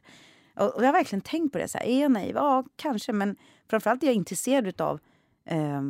Och, 0.55 0.75
och 0.75 0.81
jag 0.81 0.87
har 0.87 0.93
verkligen 0.93 1.21
tänkt 1.21 1.51
på 1.51 1.57
det. 1.57 1.67
Så 1.67 1.77
här, 1.77 1.85
är 1.85 2.01
jag 2.01 2.11
naiv? 2.11 2.35
Ja, 2.35 2.63
kanske. 2.75 3.13
Men 3.13 3.35
framförallt 3.69 4.03
är 4.03 4.07
jag 4.07 4.15
intresserad 4.15 4.81
av 4.81 4.99
eh, 5.45 5.81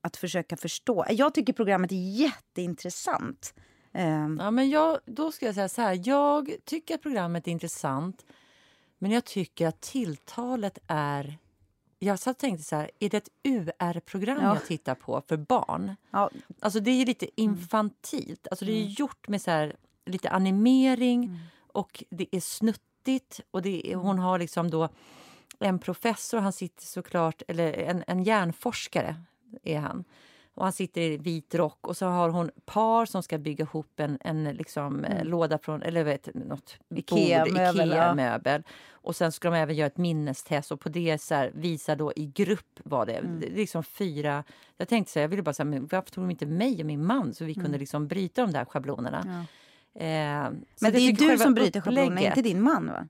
att 0.00 0.16
försöka 0.16 0.56
förstå. 0.56 1.04
Jag 1.10 1.34
tycker 1.34 1.52
programmet 1.52 1.92
är 1.92 2.20
jätteintressant. 2.20 3.54
Eh. 3.92 4.28
Ja, 4.38 4.50
men 4.50 4.70
jag, 4.70 4.98
då 5.06 5.32
ska 5.32 5.46
jag 5.46 5.54
säga 5.54 5.68
så 5.68 5.82
här. 5.82 6.00
Jag 6.04 6.52
tycker 6.64 6.94
att 6.94 7.02
programmet 7.02 7.46
är 7.46 7.52
intressant 7.52 8.24
men 9.02 9.10
jag 9.10 9.24
tycker 9.24 9.68
att 9.68 9.80
tilltalet 9.80 10.78
är 10.86 11.38
jag 12.04 12.18
satt 12.18 12.36
och 12.36 12.40
tänkte 12.40 12.64
så 12.64 12.76
här, 12.76 12.90
är 12.98 13.08
det 13.08 13.16
ett 13.16 13.28
UR-program 13.42 14.38
ja. 14.40 14.54
jag 14.54 14.66
tittar 14.66 14.94
på 14.94 15.22
för 15.28 15.36
barn? 15.36 15.96
Ja. 16.10 16.30
Alltså 16.60 16.80
det 16.80 16.90
är 16.90 17.06
lite 17.06 17.40
infantilt. 17.40 18.46
Alltså 18.50 18.64
det 18.64 18.72
är 18.72 18.82
mm. 18.82 18.94
gjort 18.98 19.28
med 19.28 19.42
så 19.42 19.50
här, 19.50 19.76
lite 20.06 20.30
animering 20.30 21.24
mm. 21.24 21.38
och 21.72 22.04
det 22.10 22.26
är 22.36 22.40
snuttigt. 22.40 23.40
Och 23.50 23.62
det 23.62 23.92
är, 23.92 23.96
hon 23.96 24.18
har 24.18 24.38
liksom 24.38 24.70
då 24.70 24.88
en 25.58 25.78
professor, 25.78 26.38
han 26.38 26.52
sitter 26.52 26.84
såklart, 26.84 27.42
eller 27.48 27.72
en, 27.72 28.04
en 28.06 28.24
hjärnforskare 28.24 29.16
är 29.62 29.78
han. 29.78 30.04
Och 30.54 30.64
han 30.64 30.72
sitter 30.72 31.00
i 31.00 31.16
vit 31.16 31.54
rock 31.54 31.88
och 31.88 31.96
så 31.96 32.06
har 32.06 32.28
hon 32.28 32.50
par 32.64 33.06
som 33.06 33.22
ska 33.22 33.38
bygga 33.38 33.62
ihop 33.62 34.00
en, 34.00 34.18
en 34.20 34.44
liksom, 34.44 35.04
eh, 35.04 35.16
mm. 35.16 35.26
låda 35.26 35.58
från, 35.58 35.82
eller 35.82 36.04
vet, 36.04 36.34
något 36.34 36.78
Ikea-möbel. 36.94 38.60
Ikea 38.60 38.62
och 38.90 39.16
sen 39.16 39.32
ska 39.32 39.50
de 39.50 39.56
även 39.56 39.76
göra 39.76 39.86
ett 39.86 39.96
minnestest 39.96 40.72
och 40.72 40.80
på 40.80 40.88
det 40.88 41.22
så 41.22 41.34
här, 41.34 41.50
visa 41.54 41.96
då 41.96 42.12
i 42.16 42.26
grupp 42.26 42.80
vad 42.84 43.06
det 43.06 43.14
är. 43.14 43.18
Mm. 43.18 43.40
Det 43.40 43.46
är 43.46 43.56
liksom 43.56 43.84
fyra... 43.84 44.44
Jag 44.76 44.88
tänkte 44.88 45.12
så 45.12 45.18
här, 45.18 45.24
jag 45.24 45.28
ville 45.28 45.42
bara 45.42 45.52
säga, 45.52 45.80
varför 45.80 46.10
tog 46.10 46.24
de 46.24 46.30
inte 46.30 46.46
mig 46.46 46.80
och 46.80 46.86
min 46.86 47.06
man 47.06 47.34
så 47.34 47.44
vi 47.44 47.54
kunde 47.54 47.68
mm. 47.68 47.80
liksom 47.80 48.08
bryta 48.08 48.42
de 48.42 48.52
där 48.52 48.64
schablonerna? 48.64 49.46
Ja. 49.94 50.00
Eh, 50.00 50.50
men 50.80 50.92
det 50.92 50.98
är 50.98 51.12
du 51.12 51.38
som 51.38 51.54
bryter 51.54 51.80
schablonerna, 51.80 52.20
inte 52.20 52.42
din 52.42 52.62
man 52.62 52.86
va? 52.86 53.08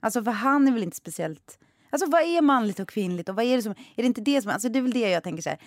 Alltså 0.00 0.24
för 0.24 0.30
han 0.30 0.68
är 0.68 0.72
väl 0.72 0.82
inte 0.82 0.96
speciellt... 0.96 1.58
Alltså 1.90 2.10
vad 2.10 2.22
är 2.22 2.42
manligt 2.42 2.80
och 2.80 2.88
kvinnligt 2.88 3.28
och 3.28 3.36
vad 3.36 3.44
är 3.44 3.56
det 3.56 3.62
som... 3.62 3.72
Är 3.72 4.02
det 4.02 4.06
inte 4.06 4.20
det 4.20 4.42
som... 4.42 4.50
Alltså 4.50 4.68
det 4.68 4.78
är 4.78 4.82
väl 4.82 4.92
det 4.92 5.10
jag 5.10 5.22
tänker 5.22 5.42
så 5.42 5.48
här 5.48 5.58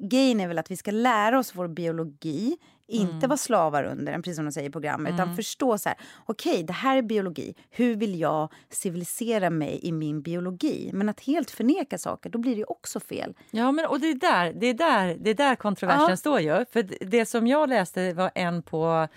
grejen 0.00 0.40
är 0.40 0.48
väl 0.48 0.58
att 0.58 0.70
vi 0.70 0.76
ska 0.76 0.90
lära 0.90 1.38
oss 1.38 1.54
vår 1.54 1.68
biologi, 1.68 2.56
inte 2.90 3.12
mm. 3.12 3.28
vara 3.28 3.36
slavar 3.36 3.84
under 3.84 4.12
den, 4.12 4.22
precis 4.22 4.36
som 4.36 4.44
de 4.44 4.52
säger 4.52 4.68
i 4.68 4.72
programmet, 4.72 5.10
mm. 5.10 5.22
utan 5.22 5.36
förstå 5.36 5.78
så 5.78 5.88
här, 5.88 5.98
okej, 6.26 6.52
okay, 6.52 6.62
det 6.62 6.72
här 6.72 6.96
är 6.96 7.02
biologi. 7.02 7.54
Hur 7.70 7.96
vill 7.96 8.20
jag 8.20 8.52
civilisera 8.68 9.50
mig 9.50 9.80
i 9.82 9.92
min 9.92 10.22
biologi? 10.22 10.90
Men 10.92 11.08
att 11.08 11.20
helt 11.20 11.50
förneka 11.50 11.98
saker, 11.98 12.30
då 12.30 12.38
blir 12.38 12.56
det 12.56 12.64
också 12.64 13.00
fel. 13.00 13.34
Ja, 13.50 13.72
men 13.72 13.86
och 13.86 14.00
det 14.00 14.06
är 14.06 14.14
där, 14.14 14.52
det 14.52 14.66
är 14.66 14.74
där, 14.74 15.16
det 15.20 15.30
är 15.30 15.34
där 15.34 15.54
kontroversen 15.54 16.10
ja. 16.10 16.16
står 16.16 16.40
ju. 16.40 16.64
För 16.72 17.06
det 17.06 17.26
som 17.26 17.46
jag 17.46 17.68
läste 17.68 18.12
var 18.12 18.30
en 18.34 18.62
på 18.62 19.08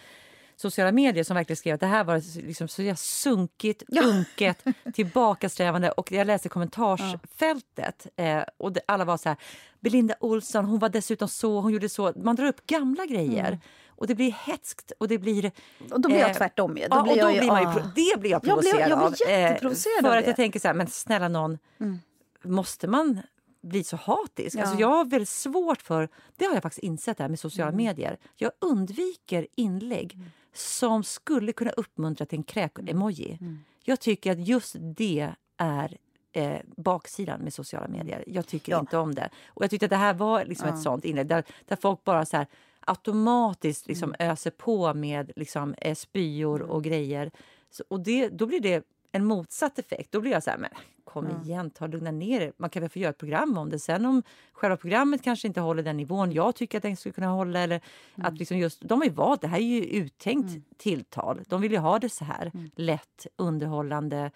sociala 0.55 0.91
medier 0.91 1.23
som 1.23 1.35
verkligen 1.35 1.57
skrev 1.57 1.73
att 1.73 1.79
det 1.79 1.87
här 1.87 2.03
var 2.03 2.41
liksom 2.45 2.67
så 2.67 2.95
sunkigt, 2.95 3.83
ja. 3.87 4.03
unket, 4.03 4.63
tillbakasträvande. 4.93 5.91
Och 5.91 6.11
jag 6.11 6.27
läste 6.27 6.49
kommentarsfältet 6.49 8.07
ja. 8.15 8.23
eh, 8.23 8.43
och 8.57 8.73
det, 8.73 8.81
alla 8.87 9.05
var 9.05 9.17
så 9.17 9.29
här, 9.29 9.37
Belinda 9.79 10.15
Olsson, 10.19 10.65
hon 10.65 10.79
var 10.79 10.89
dessutom 10.89 11.27
så, 11.27 11.61
hon 11.61 11.73
gjorde 11.73 11.89
så. 11.89 12.13
Man 12.15 12.35
drar 12.35 12.45
upp 12.45 12.67
gamla 12.67 13.05
grejer. 13.05 13.47
Mm. 13.47 13.59
Och 13.95 14.07
det 14.07 14.15
blir 14.15 14.31
hetskt 14.31 14.91
och 14.97 15.07
det 15.07 15.17
blir... 15.17 15.51
Och 15.91 16.01
då 16.01 16.09
blir 16.09 16.19
jag 16.19 16.29
eh, 16.29 16.35
tvärtom. 16.35 16.75
Då 16.75 16.81
ja, 16.89 17.03
blir 17.03 17.11
och 17.13 17.17
då 17.19 17.39
blir 17.39 17.47
man 17.47 17.61
ju, 17.61 17.81
det 17.95 18.19
blir 18.19 18.31
jag 18.31 18.43
provocerad 18.43 18.89
jag 18.89 18.97
blir, 18.99 19.07
jag 19.07 19.11
blir 19.11 19.29
jätteprovocerad 19.29 20.05
eh, 20.05 20.11
För 20.11 20.17
att 20.17 20.27
jag 20.27 20.35
tänker 20.35 20.59
så 20.59 20.67
här, 20.67 20.75
men 20.75 20.87
snälla 20.87 21.27
någon, 21.27 21.57
mm. 21.79 21.99
måste 22.43 22.87
man 22.87 23.21
bli 23.63 23.83
så 23.83 23.97
hatisk. 23.97 24.57
Ja. 24.57 24.61
Alltså 24.61 24.79
jag 24.79 24.87
har 24.87 25.05
väldigt 25.05 25.29
svårt 25.29 25.81
för, 25.81 26.09
det 26.37 26.45
har 26.45 26.53
jag 26.53 26.63
faktiskt 26.63 26.83
insett 26.83 27.19
här 27.19 27.29
med 27.29 27.39
sociala 27.39 27.71
mm. 27.71 27.85
medier. 27.85 28.17
Jag 28.35 28.51
undviker 28.59 29.47
inlägg 29.55 30.13
mm 30.13 30.29
som 30.53 31.03
skulle 31.03 31.53
kunna 31.53 31.71
uppmuntra 31.71 32.25
till 32.25 32.37
en 32.37 32.43
kräk-emoji. 32.43 33.27
Mm. 33.27 33.37
mm. 33.41 33.63
Jag 33.83 33.99
tycker 33.99 34.31
att 34.31 34.47
just 34.47 34.75
det 34.79 35.31
är 35.57 35.97
eh, 36.31 36.59
baksidan 36.77 37.41
med 37.41 37.53
sociala 37.53 37.87
medier. 37.87 38.23
Jag 38.27 38.47
tycker 38.47 38.71
ja. 38.71 38.79
inte 38.79 38.97
om 38.97 39.15
det. 39.15 39.29
Och 39.47 39.63
jag 39.63 39.69
tyckte 39.69 39.85
att 39.85 39.89
det 39.89 39.95
här 39.95 40.13
var 40.13 40.45
liksom 40.45 40.67
ja. 40.67 40.73
ett 40.73 40.81
sånt 40.81 41.05
inlägg 41.05 41.27
där, 41.27 41.43
där 41.65 41.75
folk 41.75 42.03
bara 42.03 42.25
så 42.25 42.37
här, 42.37 42.47
automatiskt 42.79 43.87
liksom 43.87 44.15
mm. 44.19 44.31
öser 44.31 44.51
på 44.51 44.93
med 44.93 45.31
liksom, 45.35 45.75
eh, 45.77 45.95
spyor 45.95 46.61
och 46.61 46.77
mm. 46.77 46.81
grejer. 46.81 47.31
Så, 47.69 47.83
och 47.87 47.99
det, 47.99 48.29
då 48.29 48.45
blir 48.45 48.59
det 48.59 48.85
en 49.11 49.25
motsatt 49.25 49.79
effekt. 49.79 50.11
Då 50.11 50.21
blir 50.21 50.31
jag 50.31 50.43
så 50.43 50.49
här, 50.49 50.57
men 50.57 50.69
kom 51.13 51.25
mm. 51.25 51.41
igen, 51.41 51.69
ta 51.69 51.87
lugna 51.87 52.11
ner 52.11 52.41
er. 52.41 52.53
Man 52.57 52.69
kan 52.69 52.81
väl 52.81 52.89
få 52.89 52.99
göra 52.99 53.09
ett 53.09 53.17
program 53.17 53.57
om 53.57 53.69
det. 53.69 53.79
Sen 53.79 54.05
om 54.05 54.23
själva 54.53 54.77
programmet 54.77 55.23
kanske 55.23 55.47
inte 55.47 55.61
håller 55.61 55.83
den 55.83 55.97
nivån 55.97 56.31
jag 56.31 56.55
tycker 56.55 56.77
att 56.77 56.81
den 56.81 56.97
skulle 56.97 57.13
kunna 57.13 57.27
hålla. 57.27 57.59
Eller 57.59 57.81
mm. 58.15 58.27
att 58.27 58.37
liksom 58.37 58.57
just, 58.57 58.81
de 58.81 58.99
har 58.99 59.05
ju 59.05 59.11
valt, 59.11 59.41
det 59.41 59.47
här 59.47 59.57
är 59.57 59.61
ju 59.61 59.83
uttänkt 59.83 60.49
mm. 60.49 60.63
tilltal. 60.77 61.41
De 61.47 61.61
vill 61.61 61.71
ju 61.71 61.77
ha 61.77 61.99
det 61.99 62.09
så 62.09 62.25
här 62.25 62.51
mm. 62.53 62.69
lätt, 62.75 63.27
underhållande. 63.35 64.31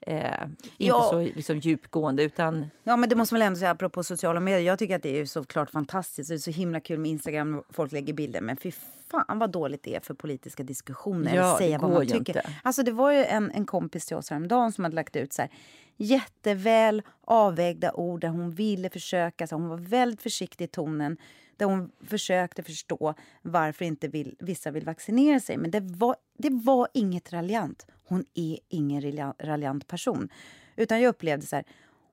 Eh, 0.00 0.42
inte 0.42 0.66
ja. 0.76 1.08
så 1.10 1.20
liksom, 1.20 1.58
djupgående. 1.58 2.22
Utan... 2.22 2.70
Ja, 2.82 2.96
men 2.96 3.08
det 3.08 3.16
måste 3.16 3.34
man 3.34 3.42
ändå 3.42 3.58
säga 3.58 3.70
apropå 3.70 4.04
sociala 4.04 4.40
medier. 4.40 4.66
Jag 4.66 4.78
tycker 4.78 4.96
att 4.96 5.02
det 5.02 5.20
är 5.20 5.26
såklart 5.26 5.70
fantastiskt. 5.70 6.28
Det 6.28 6.34
är 6.34 6.38
så 6.38 6.50
himla 6.50 6.80
kul 6.80 6.98
med 6.98 7.10
Instagram 7.10 7.62
folk 7.70 7.92
lägger 7.92 8.12
bilder. 8.12 8.40
Men 8.40 8.56
fy 8.56 8.72
fan 9.10 9.38
vad 9.38 9.50
dåligt 9.50 9.82
det 9.82 9.94
är 9.94 10.00
för 10.00 10.14
politiska 10.14 10.62
diskussioner. 10.62 11.36
Ja, 11.36 11.58
säga 11.58 11.78
vad 11.78 11.90
man 11.90 12.06
tycker. 12.06 12.18
Inte. 12.18 12.50
Alltså, 12.62 12.82
det 12.82 12.92
var 12.92 13.12
ju 13.12 13.24
en, 13.24 13.50
en 13.50 13.66
kompis 13.66 14.06
till 14.06 14.16
oss 14.16 14.30
häromdagen 14.30 14.72
som 14.72 14.84
hade 14.84 14.96
lagt 14.96 15.16
ut 15.16 15.32
så 15.32 15.42
här, 15.42 15.50
jätteväl 15.96 17.02
avvägda 17.20 17.92
ord 17.92 18.20
där 18.20 18.28
hon 18.28 18.50
ville 18.50 18.90
försöka. 18.90 19.46
Så 19.46 19.54
hon 19.54 19.68
var 19.68 19.76
väldigt 19.76 20.22
försiktig 20.22 20.64
i 20.64 20.68
tonen. 20.68 21.16
Där 21.56 21.66
hon 21.66 21.90
försökte 22.06 22.62
förstå 22.62 23.14
varför 23.42 23.84
inte 23.84 24.08
vill, 24.08 24.36
vissa 24.38 24.70
vill 24.70 24.84
vaccinera 24.84 25.40
sig. 25.40 25.56
Men 25.56 25.70
det 25.70 25.80
var, 25.80 26.16
det 26.38 26.50
var 26.50 26.88
inget 26.94 27.32
raljant. 27.32 27.86
Hon 28.08 28.24
är 28.34 28.58
ingen 28.68 29.32
raljant 29.38 29.86
person. 29.86 30.28
Utan 30.76 31.00
jag 31.00 31.08
upplevde 31.08 31.46
så 31.46 31.56
här... 31.56 31.64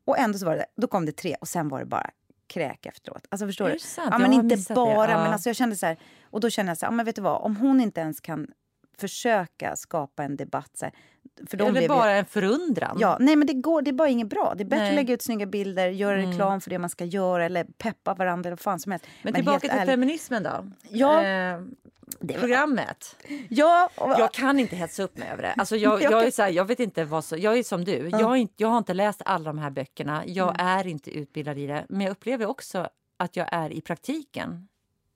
Och 0.06 0.18
ändå 0.18 0.38
så 0.38 0.46
var 0.46 0.56
det, 0.56 0.66
då 0.76 0.88
kom 0.88 1.06
det 1.06 1.12
tre 1.12 1.36
och 1.42 1.48
sen 1.48 1.70
var 1.70 1.80
det 1.80 1.86
bara 1.86 2.10
kräk 2.48 2.86
efteråt. 2.86 3.28
Alltså 3.30 3.48
förstår 3.48 3.70
du? 3.70 3.78
Ja, 3.98 4.18
men 4.18 4.34
inte 4.34 4.74
bara, 4.74 5.12
ja. 5.12 5.24
men 5.24 5.34
alltså 5.34 5.50
jag 5.50 5.56
kände 5.56 5.76
så 5.76 5.86
här, 5.86 5.98
och 6.24 6.40
då 6.40 6.50
kände 6.50 6.70
jag 6.70 6.78
så 6.78 6.86
här, 6.86 6.92
ja, 6.92 6.96
men 6.96 7.06
vet 7.06 7.16
du 7.16 7.22
vad, 7.22 7.42
om 7.42 7.56
hon 7.56 7.82
inte 7.82 8.02
ens 8.02 8.22
kan 8.22 8.48
försöka 8.98 9.76
skapa 9.76 10.24
en 10.24 10.36
debatt. 10.36 10.72
Så 10.74 10.86
här, 10.86 10.94
för 11.48 11.58
de 11.58 11.78
Eller 11.78 11.88
bara 11.88 12.12
ju... 12.12 12.18
en 12.18 12.26
förundran. 12.26 12.98
Ja, 13.00 13.18
nej 13.20 13.36
men 13.36 13.48
det 13.48 13.54
går, 13.54 13.82
det 13.82 13.92
är 13.92 13.94
bara 13.94 14.10
inget 14.10 14.28
bra. 14.28 14.54
Det 14.58 14.64
är 14.64 14.66
bättre 14.66 14.80
nej. 14.80 14.90
att 14.90 14.96
lägga 14.96 15.14
ut 15.14 15.22
snygga 15.22 15.46
bilder, 15.46 15.88
göra 15.88 16.18
mm. 16.18 16.32
reklam 16.32 16.62
för 16.62 16.70
det 16.70 16.80
man 16.80 16.90
ska 16.90 17.06
göra 17.06 17.46
eller 17.46 17.64
peppa 17.64 18.14
varandra 18.14 18.48
eller 18.48 18.56
vad 18.56 18.60
fan 18.60 18.80
som 18.80 18.92
helst. 18.92 19.06
Men, 19.24 19.34
men 19.34 19.34
tillbaka 19.34 19.68
till 19.68 19.86
feminismen 19.86 20.44
då. 20.44 20.66
Ja. 20.90 21.24
Eh, 21.24 21.62
programmet. 22.20 23.16
Ja, 23.50 23.90
och... 23.98 24.10
Jag 24.10 24.34
kan 24.34 24.60
inte 24.60 24.76
hetsa 24.76 25.04
upp 25.04 25.18
mig 25.18 25.30
över 25.30 25.44
det. 25.44 25.54
Alltså 25.58 25.76
jag, 25.76 26.02
jag, 26.02 26.24
är 26.24 26.32
så 26.32 26.42
här, 26.42 26.50
jag 26.50 26.66
vet 26.66 26.80
inte 26.80 27.06
vad 27.06 27.26
så, 27.26 27.38
jag 27.38 27.58
är 27.58 27.64
som 27.64 27.86
du. 27.86 28.00
Mm. 28.00 28.20
Jag, 28.20 28.38
inte, 28.38 28.54
jag 28.58 28.68
har 28.68 28.78
inte 28.78 28.94
läst 28.94 29.22
alla 29.26 29.46
de 29.46 29.58
här 29.58 29.70
böckerna. 29.70 30.24
Jag 30.26 30.50
mm. 30.50 30.68
är 30.68 30.88
inte 30.88 31.12
utbildad 31.12 31.58
i 31.58 31.68
det. 31.68 31.86
Men 31.90 32.02
jag 32.02 32.12
upplever 32.12 32.46
också 32.46 32.90
att 33.20 33.36
jag 33.36 33.48
är 33.52 33.74
i 33.74 33.82
praktiken 33.82 34.68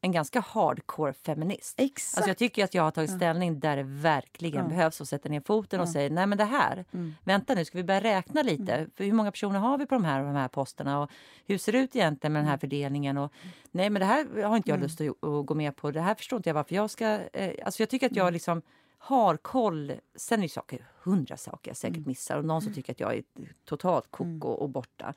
en 0.02 0.12
ganska 0.12 0.40
hardcore 0.40 1.14
feminist. 1.14 1.80
Exakt. 1.80 2.18
Alltså 2.18 2.30
jag 2.30 2.38
tycker 2.38 2.64
att 2.64 2.74
jag 2.74 2.84
har 2.84 2.92
tagit 2.92 3.12
ställning 3.12 3.60
där 3.60 3.78
det 3.78 3.84
verkligen 3.84 4.60
mm. 4.60 4.70
behövs 4.70 5.02
och 5.02 5.08
sätter 5.08 5.30
ner 5.30 5.42
foten 5.46 5.80
och 5.80 5.90
säger 5.90 6.10
nej 6.10 6.28
men 6.28 6.38
det 6.38 6.46
här, 6.46 6.86
mm. 6.92 7.14
vänta 7.24 7.56
nu 7.56 7.66
ska 7.66 7.78
vi 7.78 7.84
börja 7.84 8.02
räkna 8.02 8.42
lite. 8.42 8.74
Mm. 8.74 8.90
För 8.96 9.04
hur 9.04 9.14
många 9.14 9.32
personer 9.32 9.60
har 9.60 9.78
vi 9.78 9.86
på 9.86 9.96
de 9.96 10.04
här, 10.04 10.24
de 10.24 10.36
här 10.36 10.48
posterna 10.48 11.00
och 11.00 11.12
hur 11.46 11.58
ser 11.58 11.72
det 11.72 11.78
ut 11.78 11.96
egentligen 11.96 12.34
med 12.34 12.40
den 12.40 12.48
här 12.48 12.54
mm. 12.54 12.60
fördelningen? 12.60 13.18
Och, 13.18 13.34
nej 13.72 13.90
men 13.90 14.00
det 14.00 14.06
här 14.06 14.44
har 14.44 14.58
inte 14.58 14.70
jag 14.70 14.76
mm. 14.76 14.84
lust 14.84 15.02
att, 15.02 15.24
att, 15.24 15.46
gå 15.46 15.54
med 15.54 15.76
på. 15.76 15.92
Det 15.92 16.02
här 16.02 16.16
förstår 16.16 16.38
inte 16.38 16.50
jag 16.50 16.54
varför 16.54 16.76
jag 16.76 16.90
ska... 16.90 17.06
Eh, 17.34 17.66
alltså 17.66 17.82
jag 17.82 17.90
tycker 17.90 18.06
att 18.06 18.16
jag 18.16 18.34
liksom 18.34 18.62
har 18.98 19.38
koll. 19.38 19.94
Sen 20.16 20.40
är 20.40 20.44
det 20.44 20.50
saker, 20.50 20.86
hundra 21.04 21.38
saker 21.38 21.70
jag 21.70 21.78
säkert 21.78 22.06
missar 22.06 22.38
och 22.38 22.46
någon 22.46 22.62
som 22.62 22.74
tycker 22.74 22.94
att 22.94 23.00
jag 23.00 23.16
är 23.16 23.24
totalt 23.66 24.06
koko 24.12 24.48
och 24.48 24.70
borta. 24.70 25.14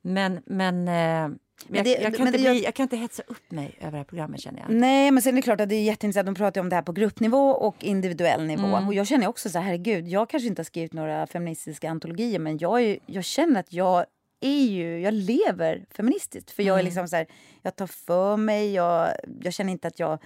Men, 0.00 0.42
men, 0.46 0.88
eh, 0.88 1.36
jag, 1.68 1.84
det- 1.84 1.90
jag, 1.90 2.02
kan 2.02 2.24
men 2.24 2.34
inte 2.34 2.48
det- 2.48 2.50
bli, 2.54 2.64
jag 2.64 2.74
kan 2.74 2.82
inte 2.84 2.96
hetsa 2.96 3.22
upp 3.26 3.50
mig 3.50 3.74
över 3.80 3.90
det 3.90 3.96
här 3.96 4.04
programmet 4.04 4.40
känner 4.40 4.60
jag. 4.60 4.70
Nej, 4.70 5.10
men 5.10 5.22
sen 5.22 5.32
är 5.34 5.36
det 5.36 5.42
klart 5.42 5.60
att 5.60 5.68
det 5.68 5.74
är 5.74 5.82
jätteintressant. 5.82 6.26
De 6.26 6.34
pratar 6.34 6.60
om 6.60 6.68
det 6.68 6.74
här 6.76 6.82
på 6.82 6.92
gruppnivå 6.92 7.50
och 7.50 7.84
individuell 7.84 8.44
nivå. 8.46 8.66
Mm. 8.66 8.88
Och 8.88 8.94
jag 8.94 9.06
känner 9.06 9.26
också 9.26 9.50
så 9.50 9.58
här, 9.58 9.66
herregud, 9.66 10.08
jag 10.08 10.28
kanske 10.30 10.46
inte 10.48 10.60
har 10.60 10.64
skrivit 10.64 10.92
några 10.92 11.26
feministiska 11.26 11.90
antologier, 11.90 12.38
men 12.38 12.58
jag, 12.58 12.82
är, 12.82 12.98
jag 13.06 13.24
känner 13.24 13.60
att 13.60 13.72
jag 13.72 14.04
är 14.40 14.64
ju, 14.64 15.00
jag 15.00 15.14
lever 15.14 15.84
feministiskt. 15.90 16.50
För 16.50 16.62
jag 16.62 16.74
är 16.74 16.80
Mm. 16.80 16.84
liksom 16.84 17.08
så 17.08 17.16
här, 17.16 17.26
jag 17.62 17.76
tar 17.76 17.86
för 17.86 18.36
mig, 18.36 18.72
jag, 18.72 19.08
jag 19.42 19.52
känner 19.52 19.72
inte 19.72 19.88
att 19.88 19.98
jag 19.98 20.18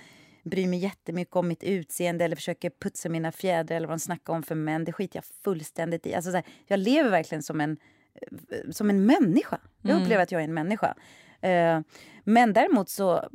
bryr 0.45 0.67
mig 0.69 0.79
jättemycket 0.79 1.37
om 1.37 1.49
mitt 1.49 1.63
utseende 1.65 2.25
eller 2.25 2.37
försöker 2.37 2.71
putsa 2.71 3.09
mina 3.09 3.33
fjädrar 3.33 3.77
eller 3.77 3.87
vad 3.89 3.97
de 3.99 4.01
snackar 4.01 4.33
om 4.33 4.43
för 4.43 4.55
män. 4.55 4.85
Det 4.85 4.93
skiter 4.93 5.17
jag 5.17 5.25
fullständigt 5.45 6.07
i. 6.07 6.15
Alltså 6.15 6.31
så 6.31 6.37
här, 6.37 6.45
jag 6.67 6.79
lever 6.81 7.11
verkligen 7.11 7.43
som 7.43 7.61
en, 7.61 7.77
som 8.71 8.91
en 8.91 9.07
människa. 9.07 9.59
Jag 9.83 9.91
Mm. 9.91 10.03
upplever 10.03 10.23
att 10.23 10.33
jag 10.33 10.41
är 10.41 10.45
en 10.45 10.55
människa. 10.55 10.95
Eh, 11.47 11.81
men 12.25 12.53
däremot 12.53 12.89
så... 12.89 13.29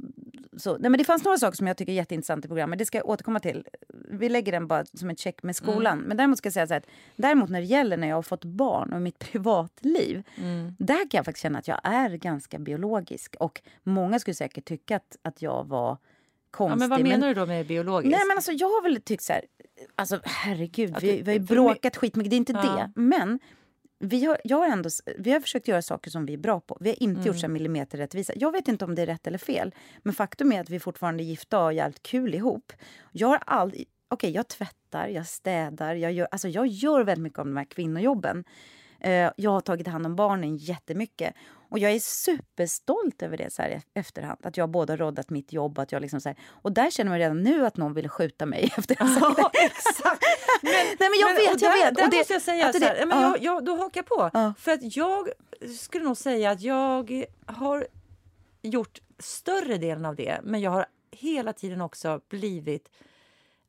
så 0.57 0.77
nej 0.77 0.89
men 0.89 0.97
det 0.97 1.03
fanns 1.03 1.23
några 1.23 1.37
saker 1.37 1.57
som 1.57 1.67
jag 1.67 1.77
tycker 1.77 1.91
är 1.91 1.95
jätteintressant 1.95 2.45
i 2.45 2.47
programmet. 2.47 2.79
Det 2.79 2.85
ska 2.85 2.97
jag 2.97 3.09
återkomma 3.09 3.39
till. 3.39 3.65
Vi 4.09 4.29
lägger 4.29 4.51
den 4.51 4.67
bara 4.67 4.85
som 4.85 5.09
ett 5.09 5.19
check 5.19 5.43
med 5.43 5.55
skolan. 5.55 5.99
Men 5.99 6.17
däremot 6.17 6.37
ska 6.37 6.47
jag 6.47 6.53
säga 6.53 6.67
så 6.67 6.73
här 6.73 6.79
att 6.79 6.87
däremot 7.15 7.49
när 7.49 7.59
det 7.59 7.65
gäller 7.65 7.97
när 7.97 8.07
jag 8.07 8.15
har 8.15 8.21
fått 8.21 8.45
barn 8.45 8.93
och 8.93 9.01
mitt 9.01 9.19
privatliv. 9.31 10.23
Där 10.77 10.97
kan 11.09 11.17
jag 11.17 11.25
faktiskt 11.25 11.43
känna 11.43 11.59
att 11.59 11.67
jag 11.67 11.79
är 11.83 12.09
ganska 12.09 12.59
biologisk. 12.59 13.35
Och 13.39 13.61
många 13.83 14.19
skulle 14.19 14.35
säkert 14.35 14.65
tycka 14.65 14.95
att, 14.95 15.17
att 15.21 15.41
jag 15.41 15.67
var 15.67 15.97
konstig. 16.51 16.73
Ja, 16.73 16.79
men 16.79 16.89
vad 16.89 17.01
menar 17.03 17.27
du 17.27 17.33
då 17.33 17.45
med 17.45 17.67
biologiskt? 17.67 18.17
Nej 18.17 18.27
men 18.27 18.37
alltså 18.37 18.51
jag 18.51 18.67
har 18.67 18.83
väl 18.83 19.01
tyckt 19.01 19.23
så 19.23 19.33
här, 19.33 19.41
alltså 19.95 20.19
herregud, 20.23 20.95
vi, 21.01 21.21
vi 21.21 21.31
har 21.31 21.33
ju 21.33 21.45
bråkat 21.45 21.97
skitmycket, 21.97 22.29
det 22.29 22.35
är 22.35 22.37
inte 22.37 22.53
Ja. 22.53 22.61
det. 22.95 23.01
Men 23.01 23.39
vi 24.03 24.25
har, 24.25 24.37
jag 24.43 24.57
har 24.57 24.67
ändå, 24.67 24.89
vi 25.17 25.31
har 25.31 25.39
försökt 25.39 25.67
göra 25.67 25.81
saker 25.81 26.11
som 26.11 26.25
vi 26.25 26.33
är 26.33 26.37
bra 26.37 26.59
på. 26.59 26.77
Vi 26.81 26.89
har 26.89 27.03
inte 27.03 27.19
Mm. 27.19 27.27
gjort 27.27 27.35
så 27.35 27.41
här 27.41 27.53
millimeterrättvisa. 27.53 28.33
Jag 28.35 28.51
vet 28.51 28.67
inte 28.67 28.85
om 28.85 28.95
det 28.95 29.01
är 29.01 29.05
rätt 29.05 29.27
eller 29.27 29.37
fel. 29.37 29.75
Men 30.03 30.13
faktum 30.13 30.51
är 30.51 30.61
att 30.61 30.69
vi 30.69 30.79
fortfarande 30.79 31.23
är 31.23 31.25
gifta 31.25 31.57
och 31.57 31.63
har 31.63 31.71
jävligt 31.71 32.03
kul 32.03 32.35
ihop. 32.35 32.73
Jag 33.11 33.27
har 33.27 33.39
aldrig, 33.45 33.85
okej 34.07 34.31
jag 34.31 34.47
tvättar, 34.47 35.07
jag 35.07 35.27
städar, 35.27 35.95
jag 35.95 36.11
gör, 36.11 36.27
alltså 36.31 36.47
jag 36.47 36.67
gör 36.67 37.03
väldigt 37.03 37.23
mycket 37.23 37.39
av 37.39 37.45
de 37.45 37.57
här 37.57 37.65
kvinnojobben. 37.65 38.43
Eh, 38.99 39.31
jag 39.37 39.51
har 39.51 39.61
tagit 39.61 39.87
hand 39.87 40.05
om 40.05 40.15
barnen 40.15 40.57
jättemycket. 40.57 41.33
Och 41.71 41.79
jag 41.79 41.91
är 41.91 41.99
superstolt 41.99 43.21
över 43.21 43.37
det 43.37 43.53
så 43.53 43.61
här 43.61 43.69
i 43.69 43.81
efterhand. 43.99 44.39
Att 44.43 44.57
jag 44.57 44.69
både 44.69 44.93
har 44.93 44.97
roddat 44.97 45.29
mitt 45.29 45.53
jobb 45.53 45.79
att 45.79 45.91
jag 45.91 46.01
liksom 46.01 46.21
så 46.21 46.29
här, 46.29 46.37
Och 46.47 46.71
där 46.71 46.91
känner 46.91 47.09
man 47.09 47.19
redan 47.19 47.43
nu 47.43 47.65
att 47.65 47.77
någon 47.77 47.93
vill 47.93 48.09
skjuta 48.09 48.45
mig. 48.45 48.73
Efter 48.77 48.95
att 49.03 49.09
jag 49.09 49.19
sagt. 49.19 49.37
Ja, 49.37 49.51
exakt. 49.53 50.23
Men, 50.61 50.71
Nej 50.73 50.95
men 50.99 51.19
jag 51.19 51.27
men- 51.27 51.35
vet, 51.35 51.61
jag 51.61 51.71
där, 51.71 51.85
vet. 51.85 51.95
Där 51.95 52.03
och 52.05 52.09
det, 52.11 52.17
måste 52.17 52.33
jag 52.33 52.41
säga 52.41 52.73
så 52.73 52.79
här, 52.79 53.05
men 53.05 53.21
ja. 53.21 53.37
jag, 53.37 53.43
jag, 53.43 53.65
då 53.65 53.75
hakar 53.75 53.99
jag 53.99 54.05
på. 54.05 54.29
Ja. 54.33 54.53
För 54.59 54.71
att 54.71 54.95
jag 54.95 55.29
skulle 55.77 56.05
nog 56.05 56.17
säga 56.17 56.51
att 56.51 56.61
jag 56.61 57.31
har 57.45 57.87
gjort 58.61 58.99
större 59.19 59.77
delen 59.77 60.05
av 60.05 60.15
det, 60.15 60.39
men 60.43 60.61
jag 60.61 60.71
har 60.71 60.85
hela 61.11 61.53
tiden 61.53 61.81
också 61.81 62.21
blivit 62.29 62.89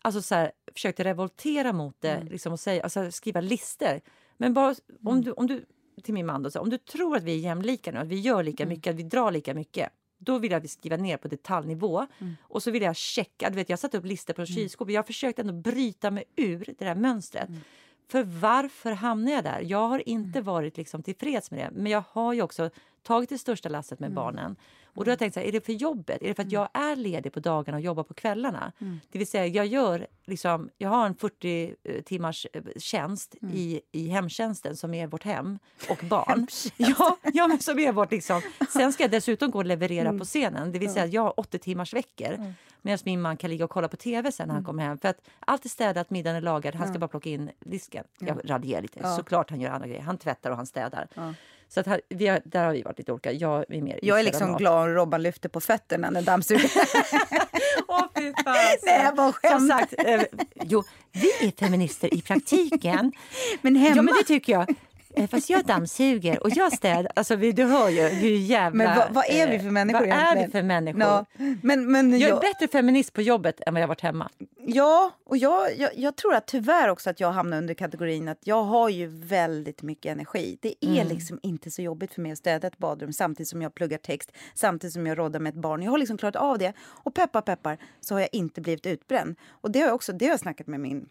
Alltså 0.04 0.22
så 0.22 0.34
här, 0.34 0.52
försökt 0.74 1.00
revoltera 1.00 1.72
mot 1.72 1.96
det 2.00 2.10
Mm. 2.10 2.28
liksom, 2.28 2.52
och 2.52 2.60
säga, 2.60 2.82
alltså 2.82 3.10
skriva 3.10 3.40
listor. 3.40 4.00
Men 4.36 4.54
bara, 4.54 4.74
om, 5.04 5.22
du, 5.24 5.32
om 5.32 5.46
du, 5.46 5.64
till 6.02 6.14
min 6.14 6.26
man 6.26 6.42
då, 6.42 6.50
så, 6.50 6.60
om 6.60 6.70
du 6.70 6.78
tror 6.78 7.16
att 7.16 7.22
vi 7.22 7.32
är 7.32 7.38
jämlika 7.38 7.92
nu, 7.92 7.98
att 7.98 8.08
vi 8.08 8.20
gör 8.20 8.34
Mm. 8.34 8.46
lika 8.46 8.66
mycket, 8.66 8.90
att 8.90 8.96
vi 8.96 9.02
drar 9.02 9.30
lika 9.30 9.54
mycket. 9.54 9.90
Då 10.18 10.38
vill 10.38 10.52
jag 10.52 10.70
skriva 10.70 10.96
ner 10.96 11.16
på 11.16 11.28
detaljnivå. 11.28 12.06
Mm. 12.18 12.36
Och 12.42 12.62
så 12.62 12.70
vill 12.70 12.82
jag 12.82 12.96
checka. 12.96 13.50
Du 13.50 13.56
vet, 13.56 13.68
jag 13.68 13.78
satte 13.78 13.98
upp 13.98 14.04
listor 14.04 14.34
på 14.34 14.46
kylskåpet. 14.46 14.94
Jag 14.94 14.98
har 14.98 15.06
försökt 15.06 15.38
ändå 15.38 15.52
bryta 15.52 16.10
mig 16.10 16.24
ur 16.36 16.64
det 16.78 16.84
där 16.84 16.94
mönstret. 16.94 17.48
Mm. 17.48 17.60
För 18.08 18.22
varför 18.24 18.92
hamnar 18.92 19.32
jag 19.32 19.44
där? 19.44 19.60
Jag 19.66 19.88
har 19.88 20.08
inte 20.08 20.40
varit 20.40 20.76
liksom 20.76 21.02
tillfreds 21.02 21.50
med 21.50 21.60
det. 21.60 21.70
Men 21.80 21.92
jag 21.92 22.04
har 22.08 22.32
ju 22.32 22.42
också 22.42 22.70
tagit 23.02 23.28
det 23.28 23.38
största 23.38 23.68
lasset 23.68 24.00
Mm. 24.00 24.10
med 24.10 24.16
barnen. 24.16 24.56
Och 24.94 25.04
då 25.04 25.08
har 25.08 25.12
jag 25.12 25.18
tänkt 25.18 25.34
så 25.34 25.40
här, 25.40 25.46
är 25.46 25.52
det 25.52 25.66
för 25.66 25.72
jobbet? 25.72 26.22
Är 26.22 26.28
det 26.28 26.34
för 26.34 26.42
att 26.42 26.52
jag 26.52 26.68
är 26.74 26.96
ledig 26.96 27.32
på 27.32 27.40
dagarna 27.40 27.76
och 27.78 27.82
jobbar 27.84 28.02
på 28.02 28.14
kvällarna? 28.14 28.72
Mm. 28.80 29.00
Det 29.12 29.18
vill 29.18 29.26
säga, 29.26 29.46
jag, 29.46 29.66
gör 29.66 30.06
liksom, 30.24 30.70
jag 30.78 30.88
har 30.88 31.06
en 31.06 31.14
40 31.14 31.74
eh, 31.84 32.02
timmars 32.02 32.46
eh, 32.52 32.62
tjänst 32.76 33.34
Mm. 33.42 33.54
i, 33.54 33.80
i 33.92 34.08
hemtjänsten 34.08 34.76
som 34.76 34.94
är 34.94 35.06
vårt 35.06 35.22
hem 35.24 35.58
och 35.90 36.04
barn. 36.08 36.46
ja, 36.76 37.16
ja, 37.34 37.46
men 37.48 37.58
som 37.58 37.78
är 37.78 37.92
vårt 37.92 38.10
liksom. 38.10 38.42
Sen 38.72 38.92
ska 38.92 39.02
jag 39.04 39.10
dessutom 39.10 39.50
gå 39.50 39.58
och 39.58 39.64
leverera 39.64 40.08
Mm. 40.08 40.18
på 40.18 40.24
scenen. 40.24 40.72
Det 40.72 40.78
vill 40.78 40.92
säga, 40.92 41.06
jag 41.06 41.22
har 41.22 41.40
80 41.40 41.58
timmars 41.58 41.94
veckor. 41.94 42.54
Medan 42.84 42.98
min 43.04 43.20
man 43.20 43.36
kan 43.36 43.50
ligga 43.50 43.64
och 43.64 43.70
kolla 43.70 43.88
på 43.88 43.96
tv 43.96 44.32
sen 44.32 44.48
när 44.48 44.54
Mm. 44.54 44.56
han 44.56 44.64
kommer 44.64 44.82
hem. 44.82 44.98
För 44.98 45.08
att 45.08 45.20
allt 45.40 45.64
är 45.64 45.68
städat, 45.68 46.10
middagen 46.10 46.36
är 46.36 46.40
lagad, 46.40 46.74
han 46.74 46.88
ska 46.88 46.98
bara 46.98 47.08
plocka 47.08 47.30
in 47.30 47.50
disken. 47.60 48.04
Jag 48.20 48.40
raljerar 48.50 48.82
lite. 48.82 49.14
Såklart 49.16 49.50
han 49.50 49.60
gör 49.60 49.70
andra 49.70 49.86
grejer. 49.88 50.02
Han 50.02 50.18
tvättar 50.18 50.50
och 50.50 50.56
han 50.56 50.66
städar. 50.66 51.08
Så 51.74 51.80
att 51.80 51.86
här, 51.86 52.00
vi 52.08 52.26
har, 52.26 52.40
där 52.44 52.64
har 52.64 52.72
vi 52.72 52.82
varit 52.82 52.98
lite 52.98 53.12
olika. 53.12 53.32
Jag 53.32 53.64
är 53.68 53.82
mer 53.82 53.98
Jag 54.02 54.20
är 54.20 54.22
liksom 54.22 54.56
glad 54.56 54.88
om 54.88 54.94
Robban 54.94 55.22
lyfter 55.22 55.48
på 55.48 55.60
fötterna 55.60 56.10
när 56.10 56.22
dammsugaren... 56.22 56.68
Åh, 57.88 58.04
fy 58.16 58.32
fasen. 58.44 58.78
Nej, 58.82 59.02
jag 59.04 59.16
bara 59.16 59.32
Som 59.32 59.40
skämtar. 59.42 59.78
sagt, 59.78 59.94
eh, 60.06 60.22
jo, 60.64 60.84
vi 61.12 61.46
är 61.46 61.66
feminister 61.66 62.14
i 62.14 62.22
praktiken. 62.22 63.12
Men 63.62 63.76
hemma... 63.76 63.96
Ja, 63.96 64.02
men 64.02 64.14
det 64.14 64.24
tycker 64.24 64.52
jag. 64.52 64.74
Eh, 65.14 65.26
Fast 65.28 65.50
jag 65.50 65.64
dammsuger 65.64 66.42
och 66.42 66.50
jag 66.50 66.72
städar. 66.72 67.12
Alltså, 67.16 67.36
du 67.36 67.64
hör 67.64 67.88
ju 67.88 68.02
hur 68.08 68.36
jävla... 68.36 68.76
Men 68.84 68.96
vad, 68.98 69.14
vad 69.14 69.24
är 69.28 69.48
vi 69.50 69.58
för 69.58 69.66
eh, 69.66 69.72
människor 69.72 70.00
Vad 70.00 70.08
är 70.08 70.12
egentligen? 70.14 70.46
vi 70.46 70.52
för 70.52 70.62
människor? 70.62 71.00
Ja, 71.02 71.24
men, 71.62 71.92
men 71.92 72.10
Jag 72.10 72.22
är 72.22 72.28
jag, 72.28 72.40
bättre 72.40 72.68
feminist 72.68 73.12
på 73.12 73.22
jobbet 73.22 73.60
än 73.66 73.74
vad 73.74 73.82
jag 73.82 73.88
varit 73.88 74.00
hemma. 74.00 74.28
ja, 74.66 75.10
och 75.24 75.36
jag, 75.36 75.76
jag, 75.78 75.90
jag 75.96 76.16
tror 76.16 76.34
att 76.34 76.46
tyvärr 76.46 76.88
också 76.88 77.10
att 77.10 77.20
jag 77.20 77.32
hamnar 77.32 77.58
under 77.58 77.74
kategorin 77.74 78.28
att 78.28 78.38
jag 78.46 78.62
har 78.62 78.88
ju 78.88 79.06
väldigt 79.06 79.82
mycket 79.82 80.12
energi. 80.12 80.58
Det 80.62 80.74
är 80.80 80.92
Mm. 81.02 81.08
liksom 81.08 81.38
inte 81.42 81.70
så 81.70 81.82
jobbigt 81.82 82.14
för 82.14 82.20
mig 82.20 82.32
att 82.32 82.38
städa 82.38 82.66
ett 82.66 82.78
badrum 82.78 83.12
samtidigt 83.12 83.48
som 83.48 83.62
jag 83.62 83.74
pluggar 83.74 83.98
text, 83.98 84.32
samtidigt 84.54 84.94
som 84.94 85.06
jag 85.06 85.18
råddar 85.18 85.40
med 85.40 85.50
ett 85.50 85.60
barn. 85.62 85.82
Jag 85.82 85.90
har 85.90 85.98
liksom 85.98 86.18
klarat 86.18 86.36
av 86.36 86.58
det. 86.58 86.72
Och 86.80 87.14
peppar 87.14 87.40
peppar 87.40 87.78
så 88.00 88.14
har 88.14 88.20
jag 88.20 88.28
inte 88.32 88.60
blivit 88.60 88.86
utbränd. 88.86 89.36
Och 89.50 89.70
det 89.70 89.78
har 89.80 89.86
jag 89.86 89.94
också, 89.94 90.12
det 90.12 90.24
har 90.24 90.30
jag 90.32 90.40
snackat 90.40 90.66
med 90.66 90.80
min 90.80 91.08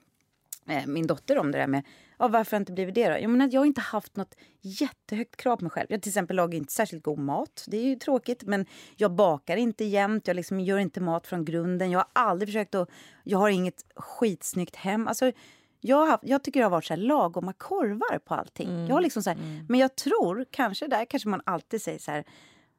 min 0.87 1.07
dotter 1.07 1.37
om 1.37 1.51
det 1.51 1.57
där 1.57 1.67
med 1.67 1.83
ja, 2.21 2.27
varför 2.27 2.51
har 2.51 2.55
jag 2.55 2.61
inte 2.61 2.71
blivit 2.71 2.95
det 2.95 3.09
då? 3.09 3.17
Jag, 3.19 3.29
menar, 3.29 3.49
jag 3.51 3.61
har 3.61 3.65
inte 3.65 3.81
haft 3.81 4.15
något 4.15 4.35
jättehögt 4.61 5.35
krav 5.35 5.57
på 5.57 5.63
mig 5.63 5.71
själv. 5.71 5.87
Jag 5.89 6.01
till 6.01 6.09
exempel 6.09 6.35
lagar 6.35 6.57
inte 6.57 6.73
särskilt 6.73 7.03
god 7.03 7.19
mat. 7.19 7.65
Det 7.67 7.77
är 7.77 7.83
ju 7.83 7.95
tråkigt. 7.95 8.43
Men 8.43 8.65
jag 8.95 9.11
bakar 9.11 9.57
inte 9.57 9.83
jämt. 9.83 10.27
Jag 10.27 10.35
liksom 10.35 10.59
gör 10.59 10.77
inte 10.77 11.01
mat 11.01 11.27
från 11.27 11.45
grunden. 11.45 11.91
Jag 11.91 11.99
har 11.99 12.07
aldrig 12.13 12.49
försökt 12.49 12.75
att... 12.75 12.89
Jag 13.23 13.37
har 13.37 13.49
inget 13.49 13.85
skitsnyggt 13.95 14.75
hem. 14.75 15.07
Alltså, 15.07 15.31
jag, 15.79 15.97
har 15.97 16.07
haft, 16.07 16.23
jag 16.23 16.43
tycker 16.43 16.59
det 16.59 16.65
har 16.65 16.71
varit 16.71 16.85
så 16.85 16.93
här 16.93 17.01
lagoma 17.01 17.53
korvar 17.53 18.19
på 18.19 18.35
allting. 18.35 18.87
Jag 18.87 18.95
har 18.95 19.01
liksom 19.01 19.23
så 19.23 19.29
här, 19.29 19.65
Men 19.69 19.79
jag 19.79 19.95
tror, 19.95 20.45
kanske 20.51 20.87
där 20.87 21.05
kanske 21.05 21.29
man 21.29 21.41
alltid 21.45 21.81
säger 21.81 21.99
så 21.99 22.11
här 22.11 22.23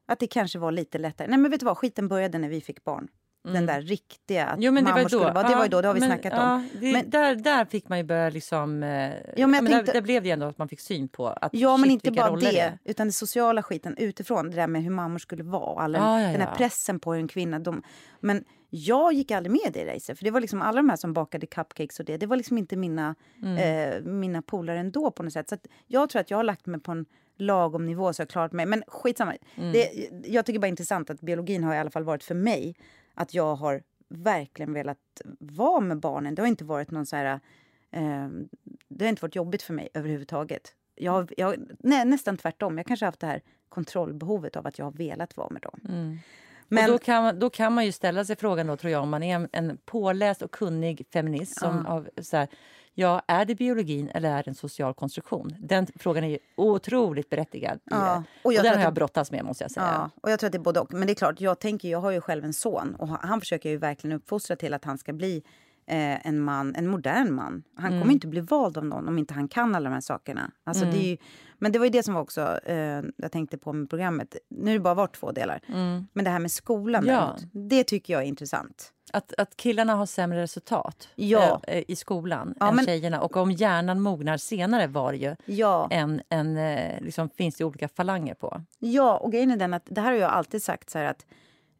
att 0.07 0.19
det 0.19 0.27
kanske 0.27 0.59
var 0.59 0.73
lite 0.73 0.99
lättare. 0.99 1.29
Nej 1.29 1.39
men 1.39 1.51
vet 1.51 1.61
du 1.61 1.67
vad, 1.67 1.79
skiten 1.79 2.09
började 2.09 2.39
när 2.39 2.49
vi 2.49 2.61
fick 2.61 2.85
barn. 2.85 3.09
Den 3.45 3.67
där 3.67 3.81
riktiga, 3.81 4.47
att 4.47 4.63
Jo, 4.63 4.73
men 4.73 4.85
det 4.85 4.93
var 4.93 5.03
då. 5.03 5.09
skulle 5.09 5.33
vara... 5.33 5.49
Det 5.49 5.55
var 5.55 5.69
då, 5.69 5.81
det 5.81 5.89
har 5.89 5.95
vi 5.95 6.01
men, 6.01 6.09
snackat 6.09 6.33
ja, 6.37 6.55
om. 6.55 6.69
Det, 6.81 6.93
Men- 6.93 7.11
där, 7.11 7.35
där 7.35 7.65
fick 7.65 7.89
man 7.89 7.99
ju 7.99 8.05
börja 8.05 8.31
liksom... 8.31 8.83
Eh, 8.83 9.13
ja, 9.37 9.47
men 9.47 9.67
tänkte- 9.67 9.83
där, 9.83 9.93
där 9.93 10.01
blev 10.01 10.23
det 10.23 10.29
ju 10.29 10.33
ändå 10.33 10.47
att 10.47 10.59
man 10.59 10.69
fick 10.69 10.81
syn 10.81 11.09
på 11.09 11.27
att 11.29 11.55
Ja, 11.55 11.77
men 11.77 11.85
shit, 11.85 11.93
inte 11.93 12.11
vilka 12.11 12.23
bara 12.23 12.31
roller 12.33 12.53
det, 12.53 12.79
utan 12.85 13.07
det 13.07 13.13
sociala 13.13 13.63
skiten 13.63 13.97
utifrån. 13.97 14.51
Det 14.51 14.57
där 14.57 14.67
med 14.67 14.83
hur 14.83 14.91
mammor 14.91 15.19
skulle 15.19 15.43
vara. 15.43 15.89
Ja, 15.89 16.21
ja, 16.21 16.27
Den 16.33 16.41
här 16.41 16.49
ja. 16.49 16.57
pressen 16.57 17.01
på 17.01 17.13
hur 17.13 17.21
en 17.21 17.29
kvinna... 17.29 17.59
De, 17.59 17.83
men 18.21 18.45
jag 18.71 19.13
gick 19.13 19.31
aldrig 19.31 19.51
med 19.51 19.77
i 19.77 19.85
det 19.85 19.95
racet. 19.95 20.19
För 20.19 20.25
det 20.25 20.31
var 20.31 20.41
liksom 20.41 20.63
alla 20.63 20.77
de 20.77 20.89
här 20.91 20.97
som 20.97 21.13
bakade 21.13 21.47
cupcakes 21.47 21.99
och 22.01 22.05
det. 22.07 22.17
Det 22.17 22.27
var 22.27 22.37
liksom 22.37 22.59
inte 22.59 22.77
mina, 22.77 23.15
Mm. 23.43 23.57
eh, 23.97 24.01
mina 24.13 24.43
polare 24.43 24.79
ändå 24.79 25.11
på 25.11 25.23
något 25.23 25.33
sätt. 25.33 25.49
Så 25.49 25.57
jag 25.87 26.11
tror 26.11 26.21
att 26.21 26.31
jag 26.31 26.39
har 26.39 26.45
lagt 26.45 26.67
mig 26.67 26.81
på 26.81 26.93
en 26.93 27.07
lagom 27.39 27.87
nivå 27.87 28.13
så 28.13 28.23
jag 28.23 28.29
klarat 28.29 28.53
mig. 28.53 28.67
Men 28.67 28.83
skitsamma. 28.89 29.35
Mm. 29.57 29.73
Det, 29.73 30.09
jag 30.27 30.47
tycker 30.47 30.61
bara 30.61 30.67
intressant 30.67 31.11
att 31.11 31.21
biologin 31.21 31.65
har 31.65 31.75
i 31.75 31.79
alla 31.79 31.91
fall 31.91 32.05
varit 32.05 32.25
för 32.25 32.35
mig 32.35 32.75
att 33.15 33.35
jag 33.35 33.55
har 33.55 33.83
verkligen 34.09 34.73
velat 34.73 34.99
vara 35.39 35.81
med 35.81 36.01
barnen. 36.01 36.35
Det 36.35 36.43
har 36.43 36.47
inte 36.47 36.65
varit 36.65 36.91
någon 36.91 37.07
så 37.07 37.17
här... 37.17 37.41
Eh, 37.91 38.29
det 38.89 39.05
har 39.05 39.09
inte 39.09 39.23
varit 39.23 39.37
jobbigt 39.37 39.63
för 39.63 39.75
mig 39.75 39.89
överhuvudtaget. 39.95 40.75
Jag, 40.95 41.33
jag, 41.37 41.57
nej, 41.79 42.05
nästan 42.05 42.37
tvärtom. 42.37 42.77
Jag 42.77 42.87
kanske 42.87 43.07
har 43.07 43.09
haft 43.09 43.21
det 43.21 43.27
här 43.27 43.43
kontrollbehovet 43.69 44.57
av 44.57 44.67
att 44.67 44.79
jag 44.79 44.87
har 44.87 44.93
velat 44.93 45.37
vara 45.37 45.51
med 45.51 45.63
dem. 45.63 45.81
Men, 45.83 46.19
Men, 46.69 46.85
och 46.85 46.91
då, 46.91 46.99
kan 46.99 47.23
man, 47.23 47.39
då 47.39 47.51
kan 47.51 47.73
man 47.73 47.85
ju 47.85 47.93
ställa 47.93 48.25
sig 48.25 48.37
frågan 48.37 48.67
då, 48.67 48.77
tror 48.77 48.93
jag, 48.93 49.03
om 49.03 49.09
man 49.11 49.23
är 49.23 49.35
en, 49.35 49.49
en 49.53 49.79
påläst 49.85 50.43
och 50.43 50.51
kunnig 50.51 51.07
feminist 51.13 51.61
som 51.61 51.87
av, 51.87 52.09
så 52.21 52.37
här, 52.37 52.49
ja, 52.95 53.23
är 53.29 53.45
det 53.45 53.55
biologin 53.55 54.09
eller 54.09 54.31
är 54.31 54.43
det 54.43 54.49
en 54.51 54.55
social 54.55 54.95
konstruktion? 54.95 55.55
Den 55.59 55.87
frågan 55.97 56.25
är 56.25 56.29
ju 56.29 56.39
otroligt 56.57 57.31
berättigad. 57.31 57.81
Ja, 57.85 57.97
det. 57.97 58.23
och 58.43 58.47
Och, 58.47 58.53
jag 58.53 58.65
den 58.65 58.75
har 58.75 58.83
jag 58.83 58.93
det- 58.93 58.95
brottats 58.95 59.31
med 59.31 59.45
måste 59.45 59.65
jag 59.65 59.71
säga. 59.71 59.87
ja, 59.87 60.11
och 60.23 60.31
jag 60.31 60.39
tror 60.41 60.47
att 60.49 60.53
det 60.53 60.59
är 60.59 60.63
både 60.63 60.81
och. 60.81 60.93
Men 60.93 61.07
det 61.07 61.13
är 61.13 61.15
klart, 61.15 61.41
jag 61.41 61.59
tänker, 61.59 61.89
jag 61.91 62.01
har 62.01 62.11
ju 62.11 62.21
själv 62.21 62.45
en 62.45 62.53
son 62.53 62.95
och 62.95 63.09
han 63.09 63.41
försöker 63.41 63.71
ju 63.71 63.77
verkligen 63.77 64.17
uppfostra 64.17 64.57
till 64.57 64.75
att 64.75 64.85
han 64.85 64.99
ska 64.99 65.13
bli 65.13 65.43
eh, 65.87 66.27
en 66.27 66.41
man, 66.41 66.75
en 66.75 66.87
modern 66.89 67.35
man. 67.35 67.63
Han 67.77 67.87
Mm. 67.87 68.01
kommer 68.01 68.13
inte 68.15 68.27
bli 68.27 68.41
vald 68.41 68.79
av 68.79 68.85
någon 68.85 69.09
om 69.09 69.19
inte 69.19 69.35
han 69.35 69.49
kan 69.49 69.75
alla 69.75 69.89
de 69.89 69.95
här 69.95 70.01
sakerna. 70.01 70.51
Alltså, 70.65 70.85
det 70.85 70.97
är 71.07 71.11
ju, 71.11 71.17
men 71.59 71.73
det 71.73 71.79
var 71.79 71.87
ju 71.87 71.91
det 71.91 72.03
som 72.03 72.15
var 72.15 72.21
också, 72.21 72.59
eh, 72.65 73.03
jag 73.17 73.33
tänkte 73.33 73.59
på 73.59 73.73
med 73.73 73.91
programmet. 73.91 74.37
Nu 74.49 74.67
har 74.71 74.73
det 74.75 74.81
bara 74.81 74.95
varit 74.95 75.15
två 75.17 75.33
delar. 75.33 75.61
Men 76.13 76.25
det 76.25 76.31
här 76.31 76.39
med 76.39 76.51
skolan 76.53 77.03
Mm. 77.03 77.15
Ja. 77.15 77.21
däremot, 77.21 77.71
det 77.71 77.85
tycker 77.85 78.13
jag 78.13 78.23
är 78.23 78.27
intressant. 78.27 78.93
Att, 79.15 79.33
att 79.39 79.57
killarna 79.57 79.95
har 79.95 80.07
sämre 80.07 80.43
resultat 80.43 81.09
Ja. 81.15 81.61
eh, 81.67 81.85
i 81.89 81.97
skolan 81.97 82.55
Ja, 82.61 82.69
än 82.69 82.77
men- 82.77 82.85
tjejerna. 82.85 83.21
Och 83.21 83.37
om 83.37 83.51
hjärnan 83.53 84.01
mognar 84.01 84.37
senare 84.37 84.87
var 84.87 85.13
det 85.13 85.19
ju 85.19 85.37
Ja. 85.45 85.89
en, 85.91 86.23
en, 86.29 86.57
eh, 86.57 87.01
liksom, 87.01 87.29
finns 87.31 87.57
det 87.57 87.65
olika 87.65 87.89
falanger 87.89 88.35
på. 88.35 88.63
Ja, 88.79 89.17
och 89.19 89.33
grejen 89.33 89.51
är 89.51 89.57
den 89.57 89.75
att 89.75 89.83
det 89.87 90.01
här 90.01 90.13
har 90.13 90.19
jag 90.19 90.31
alltid 90.31 90.63
sagt 90.63 90.91
så 90.91 90.99
att 90.99 91.27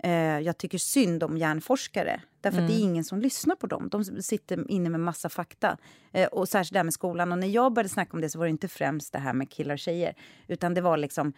eh, 0.05 0.13
jag 0.39 0.59
tycker 0.59 0.79
synd 0.79 1.23
om 1.23 1.39
hjärnforskare. 1.39 2.21
Därför 2.41 2.63
att 2.63 2.69
det 2.69 2.75
är 2.75 2.81
ingen 2.83 3.05
som 3.05 3.21
lyssnar 3.21 3.57
på 3.57 3.67
dem. 3.67 3.89
De 3.89 4.05
sitter 4.05 4.71
inne 4.71 4.89
med 4.91 5.01
massa 5.01 5.29
fakta. 5.29 5.77
Eh, 6.13 6.27
och 6.29 6.49
särskilt 6.49 6.73
det 6.73 6.79
här 6.79 6.85
med 6.85 6.95
skolan. 6.95 7.33
Och 7.33 7.39
när 7.39 7.47
jag 7.49 7.73
började 7.73 7.89
snacka 7.89 8.11
om 8.13 8.21
det 8.21 8.31
så 8.31 8.39
var 8.39 8.47
det 8.47 8.51
inte 8.51 8.69
främst 8.69 9.13
det 9.13 9.19
här 9.19 9.33
med 9.33 9.51
killar 9.51 9.75
och 9.75 9.79
tjejer. 9.79 10.15
Utan 10.47 10.75
det 10.75 10.81
var 10.81 10.97
liksom 10.97 11.33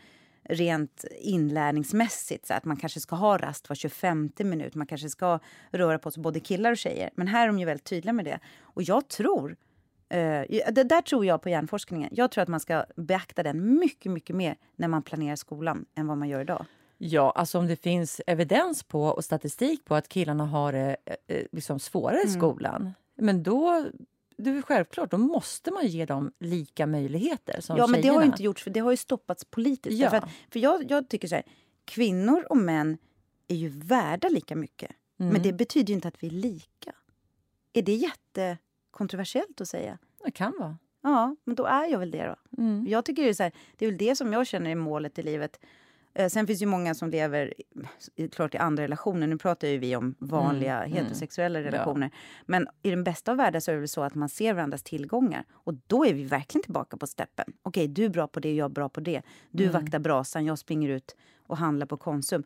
rent 0.44 1.04
inlärningsmässigt. 1.20 2.46
Så 2.46 2.54
att 2.54 2.64
man 2.64 2.76
kanske 2.76 3.00
ska 3.00 3.16
ha 3.16 3.38
rast 3.38 3.68
var 3.68 3.76
25 3.76 4.30
minut. 4.38 4.74
Man 4.74 4.86
kanske 4.86 5.08
ska 5.08 5.38
röra 5.70 5.98
på 5.98 6.10
sig 6.10 6.22
både 6.22 6.40
killar 6.40 6.70
och 6.70 6.78
tjejer. 6.78 7.10
Men 7.14 7.26
här 7.28 7.42
är 7.42 7.46
de 7.46 7.58
ju 7.58 7.64
väldigt 7.64 7.84
tydliga 7.84 8.12
med 8.12 8.24
det. 8.24 8.40
Och 8.60 8.82
jag 8.82 9.08
tror 9.08 9.56
Eh, 10.08 10.72
det 10.72 10.84
där 10.84 11.02
tror 11.02 11.26
jag 11.26 11.42
på 11.42 11.48
hjärnforskningen. 11.48 12.10
Jag 12.12 12.30
tror 12.30 12.42
att 12.42 12.48
man 12.48 12.60
ska 12.60 12.84
beakta 12.96 13.42
den 13.42 13.78
mycket, 13.78 14.12
mycket 14.12 14.36
mer 14.36 14.56
när 14.76 14.88
man 14.88 15.02
planerar 15.02 15.36
skolan 15.36 15.84
än 15.94 16.06
vad 16.06 16.18
man 16.18 16.28
gör 16.28 16.40
idag. 16.40 16.66
Ja, 16.98 17.30
alltså 17.36 17.58
om 17.58 17.66
det 17.66 17.76
finns 17.76 18.20
evidens 18.26 18.82
på 18.82 19.04
och 19.04 19.24
statistik 19.24 19.84
på 19.84 19.94
att 19.94 20.08
killarna 20.08 20.46
har 20.46 20.72
det 20.72 20.96
eh, 21.04 21.36
eh, 21.36 21.44
liksom 21.52 21.78
svårare 21.78 22.16
Mm. 22.16 22.28
i 22.28 22.30
skolan, 22.30 22.92
men 23.16 23.42
då 23.42 23.86
det 24.36 24.50
är 24.50 24.62
självklart, 24.62 25.10
då 25.10 25.18
måste 25.18 25.70
man 25.70 25.86
ge 25.86 26.06
dem 26.06 26.32
lika 26.38 26.86
möjligheter 26.86 27.60
som 27.60 27.76
ja, 27.76 27.86
men 27.86 28.02
det 28.02 28.08
har 28.08 28.20
ju 28.20 28.26
inte 28.26 28.42
gjorts, 28.42 28.62
för 28.62 28.70
det 28.70 28.80
har 28.80 28.90
ju 28.90 28.96
stoppats 28.96 29.44
politiskt. 29.44 29.98
Ja. 29.98 30.10
För, 30.10 30.16
att, 30.16 30.28
för 30.50 30.60
jag, 30.60 30.90
jag 30.90 31.08
tycker 31.08 31.28
så 31.28 31.34
här, 31.34 31.44
kvinnor 31.84 32.46
och 32.50 32.56
män 32.56 32.98
är 33.48 33.56
ju 33.56 33.68
värda 33.68 34.28
lika 34.28 34.56
mycket. 34.56 34.90
Mm. 35.20 35.32
Men 35.32 35.42
det 35.42 35.52
betyder 35.52 35.88
ju 35.88 35.94
inte 35.94 36.08
att 36.08 36.22
vi 36.22 36.26
är 36.26 36.30
lika. 36.30 36.92
Är 37.72 37.82
det 37.82 37.94
jättekontroversiellt 37.94 39.60
att 39.60 39.68
säga? 39.68 39.98
Det 40.24 40.30
kan 40.30 40.52
vara. 40.58 40.78
Ja, 41.02 41.36
men 41.44 41.54
då 41.54 41.64
är 41.64 41.86
jag 41.86 41.98
väl 41.98 42.10
det 42.10 42.24
då. 42.24 42.62
Mm. 42.62 42.86
Jag 42.88 43.04
tycker 43.04 43.22
det 43.22 43.28
är, 43.28 43.34
så 43.34 43.42
här, 43.42 43.52
det 43.76 43.86
är 43.86 43.90
väl 43.90 43.98
det 43.98 44.16
som 44.16 44.32
jag 44.32 44.46
känner 44.46 44.70
är 44.70 44.74
målet 44.74 45.18
i 45.18 45.22
livet. 45.22 45.60
Eh, 46.14 46.28
sen 46.28 46.46
finns 46.46 46.62
ju 46.62 46.66
många 46.66 46.94
som 46.94 47.10
lever 47.10 47.54
klart 48.32 48.54
i 48.54 48.58
andra 48.58 48.82
relationer. 48.82 49.26
Nu 49.26 49.38
pratar 49.38 49.68
ju 49.68 49.78
vi 49.78 49.96
om 49.96 50.14
vanliga 50.18 50.78
Mm, 50.84 50.92
heterosexuella 50.96 51.60
Ja. 51.60 51.66
relationer. 51.66 52.10
Men 52.46 52.66
i 52.82 52.90
den 52.90 53.04
bästa 53.04 53.30
av 53.30 53.36
världar 53.36 53.60
så 53.60 53.70
är 53.70 53.74
det 53.74 53.80
väl 53.80 53.88
så 53.88 54.02
att 54.02 54.14
man 54.14 54.28
ser 54.28 54.54
varandras 54.54 54.82
tillgångar. 54.82 55.44
Och 55.52 55.74
då 55.86 56.06
är 56.06 56.14
vi 56.14 56.24
verkligen 56.24 56.62
tillbaka 56.62 56.96
på 56.96 57.06
steppen. 57.06 57.52
Okej, 57.62 57.88
du 57.88 58.04
är 58.04 58.08
bra 58.08 58.26
på 58.28 58.40
det, 58.40 58.54
jag 58.54 58.64
är 58.64 58.68
bra 58.74 58.88
på 58.88 59.00
det. 59.00 59.22
Du 59.50 59.64
Mm. 59.64 59.72
vaktar 59.82 59.98
brasan, 59.98 60.44
jag 60.44 60.58
springer 60.58 60.88
ut 60.88 61.16
och 61.46 61.56
handlar 61.56 61.86
på 61.86 61.96
Konsum. 61.96 62.44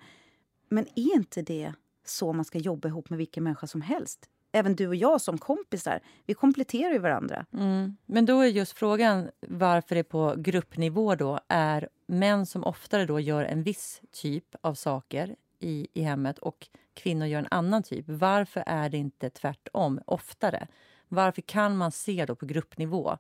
Men 0.69 0.85
är 0.95 1.15
inte 1.15 1.43
det 1.43 1.73
så 2.05 2.33
man 2.33 2.45
ska 2.45 2.59
jobba 2.59 2.89
ihop 2.89 3.11
med 3.11 3.17
vilken 3.19 3.45
människa 3.45 3.67
som 3.67 3.81
helst? 3.81 4.29
Även 4.53 4.77
du 4.77 4.89
och 4.89 4.97
jag 4.97 5.21
som 5.21 5.39
kompisar, 5.39 6.01
vi 6.27 6.35
kompletterar 6.35 6.93
ju 6.93 6.99
varandra. 6.99 7.47
Mm. 7.53 7.97
Men 8.07 8.27
då 8.27 8.41
är 8.41 8.47
just 8.47 8.73
frågan 8.73 9.31
varför 9.49 9.95
det 9.95 10.05
på 10.05 10.35
gruppnivå 10.39 11.15
då 11.15 11.41
är 11.49 11.89
män 12.07 12.47
som 12.47 12.65
oftare 12.65 13.07
då 13.07 13.21
gör 13.21 13.45
en 13.45 13.63
viss 13.63 14.01
typ 14.13 14.55
av 14.61 14.75
saker 14.75 15.37
i, 15.61 15.89
i 15.95 16.03
hemmet 16.03 16.39
och 16.39 16.69
kvinnor 16.95 17.27
gör 17.27 17.39
en 17.39 17.49
annan 17.51 17.83
typ. 17.83 18.05
Varför 18.09 18.63
är 18.67 18.89
det 18.89 18.97
inte 18.97 19.31
tvärtom 19.31 20.01
oftare? 20.07 20.67
Varför 21.09 21.43
kan 21.43 21.77
man 21.77 21.93
se 21.93 22.25
då 22.27 22.35
på 22.35 22.47
gruppnivå 22.47 23.17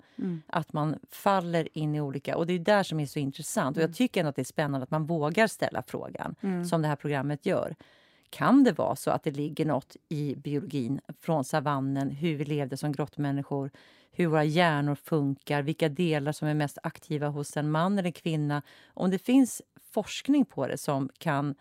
att 0.46 0.72
man 0.72 0.98
faller 1.10 1.78
in 1.78 1.94
i 1.94 2.00
olika... 2.00 2.36
Och 2.36 2.46
Det 2.46 2.52
är 2.52 2.58
där 2.58 2.82
som 2.82 3.00
är 3.00 3.06
så 3.06 3.18
intressant. 3.18 3.76
Och 3.76 3.82
Jag 3.82 3.94
tycker 3.94 4.20
ändå 4.20 4.30
att 4.30 4.36
det 4.36 4.42
är 4.42 4.44
spännande 4.44 4.84
att 4.84 4.90
man 4.90 5.06
vågar 5.06 5.46
ställa 5.46 5.82
frågan, 5.86 6.34
som 6.68 6.82
det 6.82 6.88
här 6.88 6.96
programmet 6.96 7.46
gör. 7.46 7.76
Kan 8.30 8.64
det 8.64 8.72
vara 8.72 8.96
så 8.96 9.10
att 9.10 9.22
det 9.22 9.30
ligger 9.30 9.64
något 9.64 9.96
i 10.08 10.34
biologin 10.36 11.00
från 11.20 11.44
savannen, 11.44 12.10
hur 12.10 12.36
vi 12.36 12.44
levde 12.44 12.76
som 12.76 12.92
grottmänniskor, 12.92 13.70
hur 14.12 14.26
våra 14.26 14.44
hjärnor 14.44 14.94
funkar, 14.94 15.62
vilka 15.62 15.88
delar 15.88 16.32
som 16.32 16.48
är 16.48 16.54
mest 16.54 16.78
aktiva 16.82 17.28
hos 17.28 17.56
en 17.56 17.70
man 17.70 17.98
eller 17.98 18.10
kvinna? 18.10 18.62
Om 18.94 19.10
det 19.10 19.18
finns 19.18 19.62
forskning 19.92 20.44
på 20.44 20.66
det 20.66 20.78
som 20.78 21.08
kan 21.18 21.54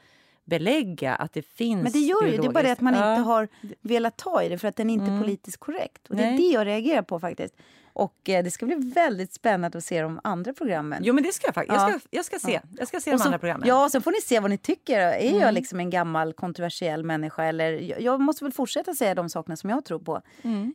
belägga 0.45 1.15
att 1.15 1.33
det 1.33 1.41
finns 1.41 1.83
Men 1.83 1.91
det 1.91 1.99
gör 1.99 2.25
ju, 2.27 2.37
det 2.37 2.47
är 2.47 2.51
bara 2.51 2.63
det 2.63 2.71
att 2.71 2.81
man 2.81 2.93
biologiskt- 2.93 3.17
inte 3.17 3.29
har 3.29 3.47
velat 3.81 4.17
ta 4.17 4.43
i 4.43 4.49
det 4.49 4.57
för 4.57 4.67
att 4.67 4.75
den 4.75 4.89
är 4.89 4.93
inte 4.93 5.11
är 5.11 5.21
politiskt 5.21 5.57
korrekt. 5.57 6.07
Och 6.07 6.15
det 6.15 6.23
är 6.23 6.31
Nej. 6.31 6.37
det 6.37 6.53
jag 6.53 6.67
reagerar 6.67 7.01
på 7.01 7.19
faktiskt. 7.19 7.55
Och 7.97 8.29
eh, 8.29 8.43
det 8.43 8.51
ska 8.51 8.65
bli 8.65 8.75
väldigt 8.75 9.33
spännande 9.33 9.77
att 9.77 9.83
se 9.83 10.01
de 10.01 10.19
andra 10.23 10.53
programmen. 10.53 11.03
Jo, 11.03 11.13
men 11.13 11.23
det 11.23 11.33
ska 11.33 11.47
jag 11.47 11.55
faktiskt. 11.55 11.81
Ja. 11.81 11.91
Jag, 11.91 11.99
ska, 11.99 12.09
jag 12.11 12.25
ska 12.25 12.39
se. 12.39 12.61
Jag 12.77 12.87
ska 12.87 12.99
se 12.99 13.11
de 13.11 13.17
så, 13.17 13.25
andra 13.25 13.39
programmen. 13.39 13.67
Ja, 13.67 13.89
sen 13.91 14.01
får 14.01 14.11
ni 14.11 14.21
se 14.21 14.39
vad 14.39 14.49
ni 14.49 14.57
tycker. 14.57 14.99
Är 14.99 15.39
jag 15.39 15.53
liksom 15.53 15.79
en 15.79 15.89
gammal 15.89 16.33
kontroversiell 16.33 17.03
människa? 17.03 17.43
Eller, 17.43 17.71
jag, 17.71 18.01
jag 18.01 18.21
måste 18.21 18.43
väl 18.43 18.53
fortsätta 18.53 18.93
säga 18.93 19.15
de 19.15 19.29
sakerna 19.29 19.55
som 19.55 19.69
jag 19.69 19.85
tror 19.85 19.99
på. 19.99 20.21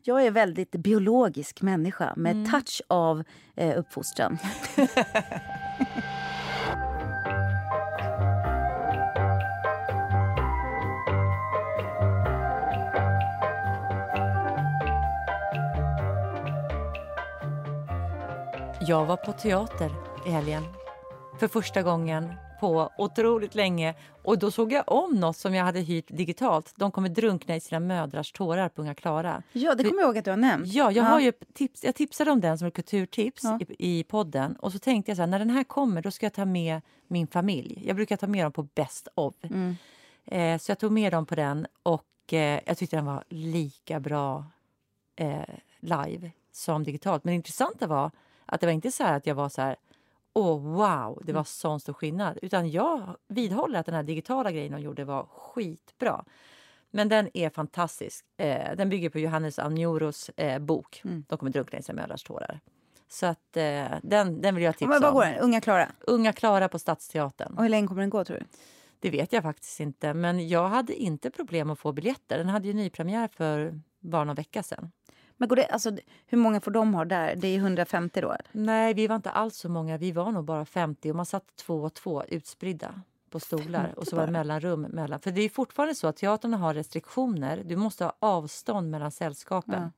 Jag 0.03 0.27
är 0.27 0.31
väldigt 0.31 0.71
biologisk 0.71 1.63
människa 1.63 2.13
med 2.17 2.51
touch 2.51 2.83
av 2.89 3.25
eh, 3.57 3.79
uppfostran. 3.79 4.39
Jag 18.87 19.07
var 19.07 19.17
på 19.17 19.33
teater 19.33 19.91
i 20.27 20.31
helgen 20.31 20.63
för 21.41 21.49
första 21.49 21.83
gången 21.83 22.35
på 22.61 22.91
otroligt 22.99 23.55
länge. 23.55 23.95
Och 24.25 24.39
Då 24.39 24.51
såg 24.51 24.73
jag 24.73 24.85
om 24.87 25.15
något 25.15 25.37
som 25.37 25.55
jag 25.55 25.65
hade 25.65 25.81
hyrt 25.81 26.09
digitalt. 26.09 26.73
De 26.77 26.91
kommer 26.91 27.09
drunkna 27.09 27.57
i 27.57 27.61
sina 27.61 27.81
mödrars 27.81 28.33
tårar 28.33 28.69
på 28.69 28.83
Unga 28.83 28.95
Klara. 28.95 29.43
Ja, 29.53 29.75
det 29.75 29.85
kommer 29.85 30.01
jag 30.03 30.07
ihåg 30.09 30.19
att 30.19 30.25
du 30.25 30.31
har 30.31 30.37
nämnt. 30.37 30.67
Ja, 30.69 30.93
jag, 30.93 31.05
har 31.05 31.21
ju 31.21 31.33
tips, 31.55 31.85
jag 31.85 31.95
tipsade 31.95 32.31
om 32.31 32.41
den 32.41 32.59
som 32.59 32.69
ett 32.69 32.75
kulturtips 32.75 33.43
Ja. 33.45 33.59
i, 33.79 33.99
i 34.01 34.05
podden. 34.05 34.57
Och 34.57 34.73
så 34.73 34.79
tänkte 34.79 35.11
jag 35.11 35.17
så 35.17 35.23
här, 35.23 35.27
när 35.27 35.39
den 35.39 35.51
här 35.51 35.65
kommer 35.65 36.03
då 36.03 36.11
ska 36.11 36.27
jag 36.27 36.33
ta 36.33 36.45
med 36.45 36.81
min 37.09 37.27
familj. 37.27 37.83
Jag 37.87 37.97
brukar 37.97 38.17
ta 38.17 38.27
med 38.27 38.45
dem 38.45 38.53
på 38.53 38.63
Best 38.63 39.09
of. 39.15 39.35
Mm. 39.43 39.77
Eh, 40.25 40.59
så 40.59 40.71
jag 40.71 40.79
tog 40.79 40.93
med 40.93 41.13
dem 41.13 41.27
på 41.27 41.35
den 41.35 41.67
och 41.83 42.33
eh, 42.33 42.61
jag 42.67 42.79
tyckte 42.79 42.97
den 42.97 43.07
var 43.07 43.25
lika 43.29 44.01
bra 44.01 44.45
eh, 45.17 45.43
live 45.81 46.31
som 46.53 46.85
digitalt. 46.85 47.25
Men 47.25 47.33
det 47.33 47.37
intressanta 47.37 47.87
var 47.87 48.11
att 48.47 48.61
det 48.61 48.67
var 48.67 48.73
inte 48.73 48.91
så 48.91 49.05
här 49.05 49.17
att 49.17 49.27
jag 49.27 49.35
var 49.35 49.49
så 49.49 49.63
här 49.63 49.77
Åh, 50.35 50.61
wow, 50.61 51.23
det 51.25 51.33
var 51.33 51.45
sån 51.45 51.81
stor 51.81 51.93
skillnad. 51.93 52.39
Utan 52.43 52.71
jag 52.71 53.17
vidhåller 53.29 53.79
att 53.79 53.87
den 53.87 53.95
här 53.95 54.03
digitala 54.03 54.53
grejen 54.53 54.73
de 54.73 54.81
gjorde 54.81 55.05
var 55.05 55.27
skitbra. 55.27 56.25
Men 56.91 57.09
den 57.09 57.29
är 57.35 57.51
fantastisk. 57.51 58.25
Eh, 58.37 58.77
den 58.77 58.89
bygger 58.89 59.11
på 59.11 59.19
Johannes 59.19 59.59
Anjoros 59.59 60.29
eh, 60.29 60.59
bok 60.59 61.01
De 61.29 61.39
kommer 61.39 61.53
drunkna 61.53 61.79
i 61.79 61.83
sina 61.83 62.03
mödrars 62.03 62.23
tårar. 62.23 62.61
Så 63.09 63.27
att, 63.27 63.57
eh, 63.57 63.85
den, 64.03 64.41
den 64.41 64.55
vill 64.55 64.65
jag 64.65 64.77
tipsa 64.77 64.89
Men 64.89 65.01
vad 65.01 65.09
om. 65.09 65.15
går 65.15 65.25
den? 65.25 65.39
Unga 65.39 65.61
Klara. 65.61 65.89
Unga 66.01 66.33
Klara 66.33 66.69
på 66.69 66.79
Stadsteatern. 66.79 67.55
Och 67.57 67.63
hur 67.63 67.69
länge 67.69 67.89
kommer 67.89 68.01
den 68.01 68.11
gå 68.11 68.25
tror 68.25 68.37
du? 68.37 68.45
Det 69.01 69.11
vet 69.11 69.33
jag 69.33 69.43
faktiskt 69.43 69.81
inte. 69.81 70.15
Men 70.15 70.49
jag 70.49 70.69
hade 70.69 70.95
inte 70.95 71.31
problem 71.31 71.71
att 71.71 71.79
få 71.79 71.93
biljetter. 71.93 72.39
Den 72.39 72.49
hade 72.49 72.69
ju 72.69 72.75
nypremiär 72.75 73.29
för 73.29 73.81
bara 74.01 74.25
någon 74.25 74.37
vecka 74.37 74.63
sedan. 74.63 74.93
Men 75.37 75.49
går 75.49 75.57
det, 75.57 75.67
alltså, 75.67 75.91
hur 76.27 76.39
många 76.39 76.61
får 76.61 76.71
de 76.71 76.95
ha 76.95 77.05
där? 77.05 77.37
Det 77.37 77.49
är 77.49 77.57
150 77.57 78.21
då? 78.21 78.29
eller? 78.29 78.47
Nej, 78.53 78.95
vi 78.95 79.07
var 79.07 79.17
inte 79.17 79.31
alls 79.31 79.57
så 79.57 79.69
många. 79.69 79.99
Vi 79.99 80.13
var 80.13 80.33
nog 80.33 80.45
bara 80.45 80.65
50 80.65 81.11
och 81.11 81.17
man 81.17 81.27
satt 81.27 81.57
två 81.57 81.83
och 81.83 81.95
två 81.95 82.25
utspridda 82.29 82.95
på 83.31 83.41
stolar. 83.41 83.95
Och 83.97 84.07
så 84.07 84.17
var 84.17 84.27
det 84.27 84.33
mellanrum 84.33 84.81
mellan. 84.81 85.21
För 85.21 85.31
det 85.31 85.41
är 85.43 85.49
fortfarande 85.49 85.95
så 85.95 86.07
att 86.07 86.17
teatrarna 86.17 86.57
har 86.57 86.75
restriktioner. 86.75 87.63
Du 87.65 87.77
måste 87.77 88.05
ha 88.05 88.13
avstånd 88.19 88.91
mellan 88.91 89.11
sällskapen. 89.11 89.93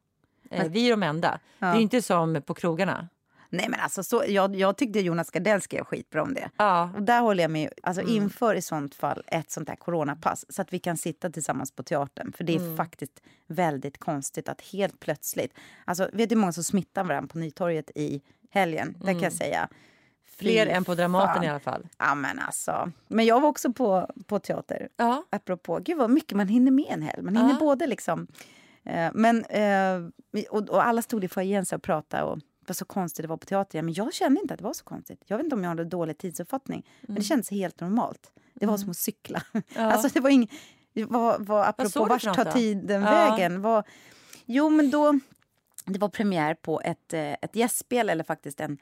Eh, 0.50 0.68
vi 0.68 0.86
är 0.86 0.90
de 0.90 1.02
enda. 1.02 1.38
Det 1.58 1.66
är 1.66 1.80
inte 1.80 2.02
som 2.02 2.42
på 2.42 2.54
krogarna. 2.54 3.08
Nej 3.56 3.68
men 3.68 3.80
alltså, 3.80 4.02
så, 4.02 4.24
jag, 4.28 4.56
jag 4.56 4.76
tyckte 4.76 5.00
Jonas 5.00 5.30
Gardell 5.30 5.60
skrev 5.62 5.84
skitbra 5.84 6.22
om 6.22 6.34
det. 6.34 6.50
Ja, 6.56 6.90
Och 6.96 7.02
där 7.02 7.20
håller 7.20 7.44
jag 7.44 7.50
med. 7.50 7.72
Alltså 7.82 8.02
inför 8.02 8.54
i 8.54 8.62
sånt 8.62 8.94
fall 8.94 9.22
ett 9.26 9.50
sånt 9.50 9.66
där 9.68 9.76
coronapass 9.76 10.44
så 10.48 10.62
att 10.62 10.72
vi 10.72 10.78
kan 10.78 10.96
sitta 10.96 11.30
tillsammans 11.30 11.72
på 11.72 11.82
teatern. 11.82 12.32
För 12.32 12.44
det 12.44 12.54
är 12.54 12.76
faktiskt 12.76 13.22
väldigt 13.46 13.98
konstigt 13.98 14.48
att 14.48 14.60
helt 14.60 15.00
plötsligt... 15.00 15.54
Alltså 15.84 16.08
vet 16.12 16.28
du 16.28 16.34
hur 16.34 16.40
många 16.40 16.52
som 16.52 16.64
smittar 16.64 17.04
varandra 17.04 17.28
på 17.32 17.38
Nytorget 17.38 17.90
i 17.94 18.22
helgen? 18.50 18.96
Det 19.00 19.12
kan 19.12 19.22
jag 19.22 19.32
säga. 19.32 19.68
Fy 20.26 20.38
fler 20.38 20.66
än 20.66 20.84
på 20.84 20.94
Dramaten 20.94 21.34
fan. 21.34 21.44
i 21.44 21.48
alla 21.48 21.60
fall. 21.60 21.86
Ja 21.98 22.14
men 22.14 22.38
alltså. 22.38 22.90
Men 23.08 23.24
jag 23.26 23.40
var 23.40 23.48
också 23.48 23.72
på, 23.72 24.10
på 24.26 24.38
teater. 24.38 24.88
Ja. 24.96 25.24
Apropå, 25.30 25.78
gud 25.84 25.98
vad 25.98 26.10
mycket 26.10 26.36
man 26.36 26.48
hinner 26.48 26.70
med 26.70 26.86
en 26.88 27.02
helg. 27.02 27.22
Man 27.22 27.36
hinner 27.36 27.50
Ja. 27.52 27.58
både 27.58 27.86
liksom... 27.86 28.26
Eh, 28.84 29.10
men, 29.14 29.44
eh, 29.44 30.00
och, 30.50 30.68
och 30.70 30.86
alla 30.86 31.02
stod 31.02 31.24
i 31.24 31.28
foajén 31.28 31.64
och 31.74 31.82
pratade 31.82 32.22
och 32.22 32.38
var 32.68 32.74
så 32.74 32.84
konstigt 32.84 33.22
det 33.22 33.28
var 33.28 33.36
på 33.36 33.46
teatern. 33.46 33.84
Men 33.84 33.94
jag 33.94 34.14
kände 34.14 34.40
inte 34.40 34.54
att 34.54 34.58
det 34.58 34.64
var 34.64 34.72
så 34.72 34.84
konstigt. 34.84 35.22
Jag 35.26 35.36
vet 35.36 35.44
inte 35.44 35.56
om 35.56 35.62
jag 35.62 35.68
hade 35.68 35.84
dålig 35.84 36.18
tidsuppfattning. 36.18 36.86
Men 37.00 37.08
Mm. 37.10 37.14
det 37.20 37.24
kändes 37.24 37.50
helt 37.50 37.80
normalt. 37.80 38.32
Det 38.54 38.66
var 38.66 38.76
som 38.76 38.90
att 38.90 38.96
cykla. 38.96 39.42
alltså 39.76 40.08
det 40.08 40.20
var 40.20 40.30
ing, 40.30 40.50
vad, 41.08 41.46
vad, 41.46 41.68
apropå 41.68 42.04
vart 42.04 42.22
tar 42.22 42.52
tiden 42.52 43.02
Ja. 43.02 43.10
vägen? 43.10 43.62
Vad, 43.62 43.84
jo 44.46 44.68
men 44.70 44.90
då, 44.90 45.18
det 45.84 45.98
var 45.98 46.08
premiär 46.08 46.54
på 46.54 46.80
ett, 46.80 47.12
eh, 47.14 47.32
ett 47.32 47.56
gästspel 47.56 48.10
eller 48.10 48.24
faktiskt 48.24 48.60
en 48.60 48.78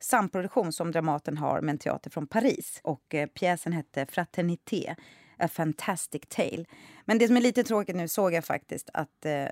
samproduktion 0.00 0.72
som 0.72 0.92
Dramaten 0.92 1.36
har 1.36 1.60
med 1.60 1.72
en 1.72 1.78
teater 1.78 2.10
från 2.10 2.26
Paris. 2.26 2.80
Och 2.84 3.14
eh, 3.14 3.26
pjäsen 3.26 3.72
hette 3.72 4.06
Fraternité. 4.06 4.94
A 5.38 5.48
Fantastic 5.48 6.22
Tale. 6.28 6.64
Men 7.04 7.18
det 7.18 7.26
som 7.26 7.36
är 7.36 7.40
lite 7.40 7.64
tråkigt 7.64 7.96
nu 7.96 8.08
såg 8.08 8.32
jag 8.34 8.44
faktiskt 8.44 8.90
att 8.94 9.24
eh, 9.26 9.44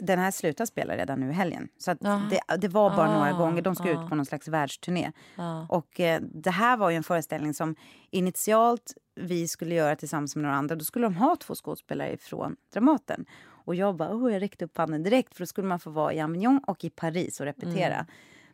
den 0.00 0.18
här 0.18 0.30
slutar 0.30 0.66
spela 0.66 0.96
redan 0.96 1.20
nu 1.20 1.30
i 1.30 1.32
helgen. 1.32 1.68
Så 1.78 1.90
Ah. 1.90 2.20
det, 2.30 2.56
det 2.56 2.68
var 2.68 2.90
bara 2.96 3.14
några 3.14 3.34
Ah, 3.34 3.38
gånger. 3.38 3.62
De 3.62 3.74
ska 3.74 3.84
ah. 3.84 4.04
ut 4.04 4.08
på 4.08 4.14
någon 4.14 4.26
slags 4.26 4.48
världsturné. 4.48 5.12
Ja. 5.36 5.66
Och 5.70 6.00
eh, 6.00 6.20
det 6.22 6.50
här 6.50 6.76
var 6.76 6.90
ju 6.90 6.96
en 6.96 7.02
föreställning 7.02 7.54
som 7.54 7.74
initialt 8.10 8.94
vi 9.14 9.48
skulle 9.48 9.74
göra 9.74 9.96
tillsammans 9.96 10.36
med 10.36 10.42
några 10.42 10.56
andra. 10.56 10.76
Då 10.76 10.84
skulle 10.84 11.06
de 11.06 11.14
ha 11.16 11.36
två 11.36 11.54
skådespelare 11.54 12.16
från 12.16 12.56
Dramaten. 12.72 13.24
Och 13.46 13.74
jag 13.74 13.96
bara, 13.96 14.14
oh, 14.16 14.32
jag 14.32 14.42
räckte 14.42 14.64
upp 14.64 14.78
handen 14.78 15.02
direkt 15.02 15.34
för 15.34 15.42
då 15.42 15.46
skulle 15.46 15.68
man 15.68 15.80
få 15.80 15.90
vara 15.90 16.12
i 16.12 16.20
Avignon 16.20 16.60
och 16.66 16.84
i 16.84 16.90
Paris 16.90 17.40
och 17.40 17.46
repetera. 17.46 17.94
Mm. 17.94 18.06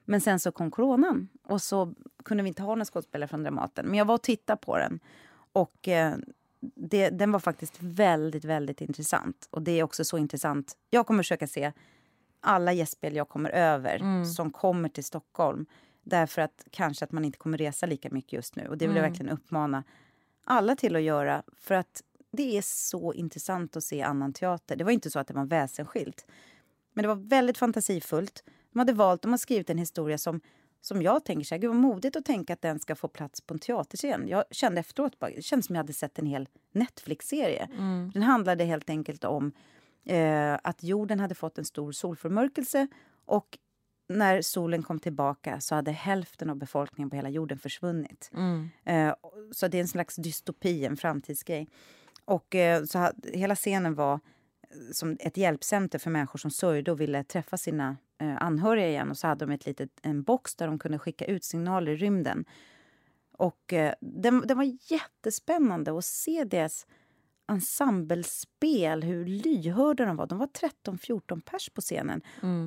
Men 0.04 0.20
sen 0.20 0.40
så 0.40 0.52
kom 0.52 0.70
coronan 0.70 1.28
och 1.48 1.62
så 1.62 1.94
kunde 2.24 2.42
vi 2.42 2.48
inte 2.48 2.62
ha 2.62 2.68
några 2.74 2.84
skådespelare 2.84 3.28
från 3.28 3.42
Dramaten. 3.42 3.86
Men 3.86 3.94
jag 3.98 4.04
var 4.04 4.14
och 4.14 4.22
tittade 4.22 4.60
på 4.60 4.78
den. 4.78 5.00
Och 5.52 5.88
eh, 5.88 6.14
det, 6.60 7.10
den 7.10 7.32
var 7.32 7.40
faktiskt 7.40 7.76
väldigt, 7.80 8.44
väldigt 8.44 8.80
intressant. 8.80 9.48
Och 9.50 9.62
det 9.62 9.72
är 9.72 9.82
också 9.82 10.04
så 10.04 10.18
intressant. 10.18 10.76
Jag 10.90 11.06
kommer 11.06 11.22
försöka 11.22 11.46
se 11.46 11.72
alla 12.40 12.72
gästspel 12.72 13.16
jag 13.16 13.28
kommer 13.28 13.50
över 13.50 14.24
som 14.24 14.50
kommer 14.50 14.88
till 14.88 15.04
Stockholm. 15.04 15.66
Därför 16.02 16.42
att 16.42 16.64
kanske 16.70 17.04
att 17.04 17.12
man 17.12 17.24
inte 17.24 17.38
kommer 17.38 17.58
resa 17.58 17.86
lika 17.86 18.10
mycket 18.10 18.32
just 18.32 18.56
nu. 18.56 18.68
Och 18.68 18.78
det 18.78 18.86
vill 18.86 18.96
jag 18.96 19.02
verkligen 19.02 19.32
uppmana 19.32 19.84
alla 20.44 20.76
till 20.76 20.96
att 20.96 21.02
göra. 21.02 21.42
För 21.56 21.74
att 21.74 22.02
det 22.32 22.58
är 22.58 22.62
så 22.62 23.12
intressant 23.12 23.76
att 23.76 23.84
se 23.84 24.02
annan 24.02 24.32
teater. 24.32 24.76
Det 24.76 24.84
var 24.84 24.92
inte 24.92 25.10
så 25.10 25.18
att 25.18 25.26
det 25.26 25.34
var 25.34 25.44
väsensskilt. 25.44 26.26
Men 26.92 27.02
det 27.02 27.08
var 27.08 27.28
väldigt 27.28 27.58
fantasifullt. 27.58 28.44
De 28.72 28.78
hade 28.78 28.92
valt, 28.92 29.22
de 29.22 29.30
har 29.30 29.38
skrivit 29.38 29.70
en 29.70 29.78
historia 29.78 30.18
som, 30.18 30.40
som 30.80 31.02
jag 31.02 31.24
tänker 31.24 31.44
så 31.44 31.54
här, 31.54 31.60
gud 31.60 31.70
vad 31.70 31.78
modigt 31.78 32.16
att 32.16 32.24
tänka 32.24 32.52
att 32.52 32.62
den 32.62 32.78
ska 32.78 32.94
få 32.94 33.08
plats 33.08 33.40
på 33.40 33.54
en 33.54 33.60
teaterscen. 33.60 34.28
Jag 34.28 34.44
kände 34.50 34.80
efteråt, 34.80 35.18
bara, 35.18 35.30
det 35.30 35.42
kändes 35.42 35.66
som 35.66 35.74
jag 35.74 35.82
hade 35.82 35.92
sett 35.92 36.18
en 36.18 36.26
hel 36.26 36.48
Netflix-serie. 36.72 37.68
Den 38.14 38.22
handlade 38.22 38.64
helt 38.64 38.90
enkelt 38.90 39.24
om 39.24 39.52
eh, 40.04 40.58
att 40.62 40.82
jorden 40.82 41.20
hade 41.20 41.34
fått 41.34 41.58
en 41.58 41.64
stor 41.64 41.92
solförmörkelse 41.92 42.86
och 43.24 43.58
när 44.08 44.42
solen 44.42 44.82
kom 44.82 44.98
tillbaka 44.98 45.60
så 45.60 45.74
hade 45.74 45.90
hälften 45.90 46.50
av 46.50 46.56
befolkningen 46.56 47.10
på 47.10 47.16
hela 47.16 47.28
jorden 47.28 47.58
försvunnit. 47.58 48.30
Eh, 48.84 49.14
så 49.52 49.68
det 49.68 49.78
är 49.78 49.82
en 49.82 49.88
slags 49.88 50.16
dystopi, 50.16 50.84
en 50.84 50.96
framtidsgrej. 50.96 51.68
Och 52.24 52.54
eh, 52.54 52.84
så 52.84 53.10
hela 53.32 53.54
scenen 53.56 53.94
var 53.94 54.14
eh, 54.14 54.20
som 54.92 55.16
ett 55.20 55.36
hjälpcenter 55.36 55.98
för 55.98 56.10
människor 56.10 56.38
som 56.38 56.50
sörjde 56.50 56.92
och 56.92 57.00
ville 57.00 57.24
träffa 57.24 57.56
sina 57.56 57.96
anhöriga 58.20 58.88
igen. 58.88 59.10
Och 59.10 59.18
så 59.18 59.26
hade 59.26 59.46
de 59.46 59.52
ett 59.52 59.66
litet, 59.66 59.90
en 60.02 60.22
box 60.22 60.54
där 60.56 60.66
de 60.66 60.78
kunde 60.78 60.98
skicka 60.98 61.24
ut 61.24 61.44
signaler 61.44 61.92
i 61.92 61.96
rymden. 61.96 62.44
Och 63.32 63.72
eh, 63.72 63.94
det, 64.00 64.30
det 64.46 64.54
var 64.54 64.92
jättespännande 64.92 65.98
att 65.98 66.04
se 66.04 66.44
deras 66.44 66.86
ensemblespel, 67.48 69.02
hur 69.02 69.26
lyhörda 69.26 70.04
de 70.04 70.16
var. 70.16 70.26
De 70.26 70.38
var 70.38 70.46
13-14 70.46 71.40
pers 71.40 71.70
på 71.70 71.80
scenen 71.80 72.22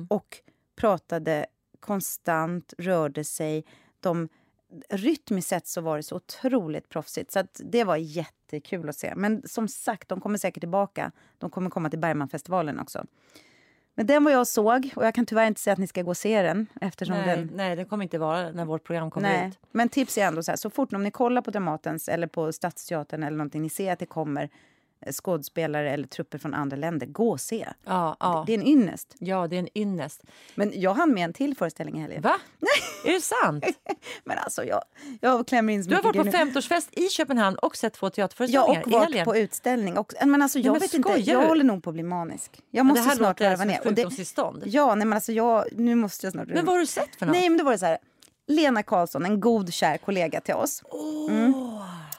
och 0.08 0.36
pratade 0.76 1.46
konstant, 1.80 2.74
rörde 2.78 3.24
sig. 3.24 3.64
De, 4.00 4.28
rytmiskt 4.90 5.48
sett 5.48 5.66
så 5.66 5.80
var 5.80 5.96
det 5.96 6.02
så 6.02 6.16
otroligt 6.16 6.88
proffsigt. 6.88 7.32
Så 7.32 7.44
det 7.54 7.84
var 7.84 7.96
jättekul 7.96 8.88
att 8.88 8.96
se. 8.96 9.12
Men 9.16 9.42
som 9.48 9.68
sagt, 9.68 10.08
de 10.08 10.20
kommer 10.20 10.38
säkert 10.38 10.60
tillbaka. 10.60 11.12
De 11.38 11.50
kommer 11.50 11.70
komma 11.70 11.90
till 11.90 11.98
Bergmanfestivalen 11.98 12.80
också. 12.80 13.06
Men 13.94 14.06
den 14.06 14.24
var 14.24 14.32
jag 14.32 14.46
såg 14.46 14.90
och 14.96 15.06
jag 15.06 15.14
kan 15.14 15.26
tyvärr 15.26 15.46
inte 15.46 15.60
säga 15.60 15.72
att 15.72 15.78
ni 15.78 15.86
ska 15.86 16.02
gå 16.02 16.10
och 16.10 16.16
se 16.16 16.42
den 16.42 16.66
eftersom 16.80 17.16
Nej, 17.16 17.26
den 17.36 17.50
nej, 17.54 17.76
det 17.76 17.84
kommer 17.84 18.02
inte 18.02 18.18
vara 18.18 18.50
när 18.50 18.64
vårt 18.64 18.84
program 18.84 19.10
kommer 19.10 19.28
Nej, 19.28 19.48
ut. 19.48 19.58
men 19.72 19.88
tips 19.88 20.18
är 20.18 20.26
ändå 20.26 20.42
så 20.42 20.50
här, 20.50 20.56
så 20.56 20.70
fort 20.70 20.92
om 20.92 21.02
ni 21.02 21.10
kollar 21.10 21.42
på 21.42 21.50
Dramatens 21.50 22.08
eller 22.08 22.26
på 22.26 22.52
Stadsteatern 22.52 23.22
eller 23.22 23.36
någonting, 23.36 23.62
ni 23.62 23.68
ser 23.68 23.92
att 23.92 23.98
det 23.98 24.06
kommer 24.06 24.50
skådespelare 25.12 25.90
eller 25.90 26.06
trupper 26.06 26.38
från 26.38 26.54
andra 26.54 26.76
länder, 26.76 27.06
gå 27.06 27.30
och 27.30 27.40
se. 27.40 27.68
Ja, 27.84 28.16
ja. 28.20 28.44
Det 28.46 28.54
är 28.54 28.58
en 28.58 28.66
ynnest. 28.66 29.14
ja, 29.18 29.46
det 29.48 29.56
är 29.56 29.60
en 29.60 29.78
ynnest. 29.78 30.22
Men 30.54 30.72
jag 30.74 30.94
hann 30.94 31.14
med 31.14 31.24
en 31.24 31.32
till 31.32 31.56
föreställning 31.56 31.98
i 31.98 32.00
helgen. 32.00 32.22
Va? 32.22 32.34
Är 33.04 33.12
det 33.12 33.20
sant? 33.20 33.64
Men 34.24 34.38
alltså 34.38 34.64
jag, 34.64 34.82
jag 35.20 35.46
klämmer 35.46 35.72
in 35.72 35.84
så 35.84 35.90
Du 35.90 35.96
har 35.96 36.02
varit 36.02 36.16
på 36.16 36.22
grejer 36.22 36.44
nu. 36.44 36.50
50-årsfest 36.52 36.88
i 36.92 37.08
Köpenhamn 37.08 37.56
och 37.56 37.76
sett 37.76 37.92
två 37.92 38.06
Ja, 38.06 38.10
teaterföreställningar 38.10 38.82
och 38.82 38.88
i 38.88 38.90
varit 38.92 39.24
på 39.24 39.36
utställning. 39.36 39.98
Och, 39.98 40.12
men 40.26 40.42
alltså 40.42 40.58
jag 40.58 40.72
men 40.72 40.80
vet 40.80 40.94
inte, 40.94 41.12
jag 41.20 41.46
håller 41.46 41.64
nog 41.64 41.82
på 41.82 41.90
att 41.90 41.94
bli 41.94 42.02
manisk. 42.02 42.62
Jag 42.70 42.86
det 42.86 42.88
måste 42.88 43.02
här 43.02 43.16
snart 43.16 43.40
låter 43.40 43.56
som 43.56 43.68
ner. 43.68 43.78
Och 43.78 43.84
det, 43.84 43.90
sjukdomstillstånd. 43.90 44.62
ja, 44.66 44.94
nej 44.94 45.06
men 45.06 45.12
alltså 45.12 45.32
jag, 45.32 45.64
nu 45.72 45.94
måste 45.94 46.26
jag 46.26 46.32
snart... 46.32 46.48
Men 46.48 46.64
vad 46.64 46.74
har 46.74 46.80
du 46.80 46.86
sett 46.86 47.16
för 47.18 47.26
något? 47.26 47.36
Nej 47.36 47.48
men 47.48 47.58
det 47.58 47.64
var 47.64 47.72
det 47.72 47.78
så 47.78 47.86
här, 47.86 47.98
Lena 48.46 48.82
Karlsson, 48.82 49.24
en 49.24 49.40
god 49.40 49.72
kär 49.72 49.96
kollega 49.98 50.40
till 50.40 50.54
oss. 50.54 50.82
Mm. 51.28 51.54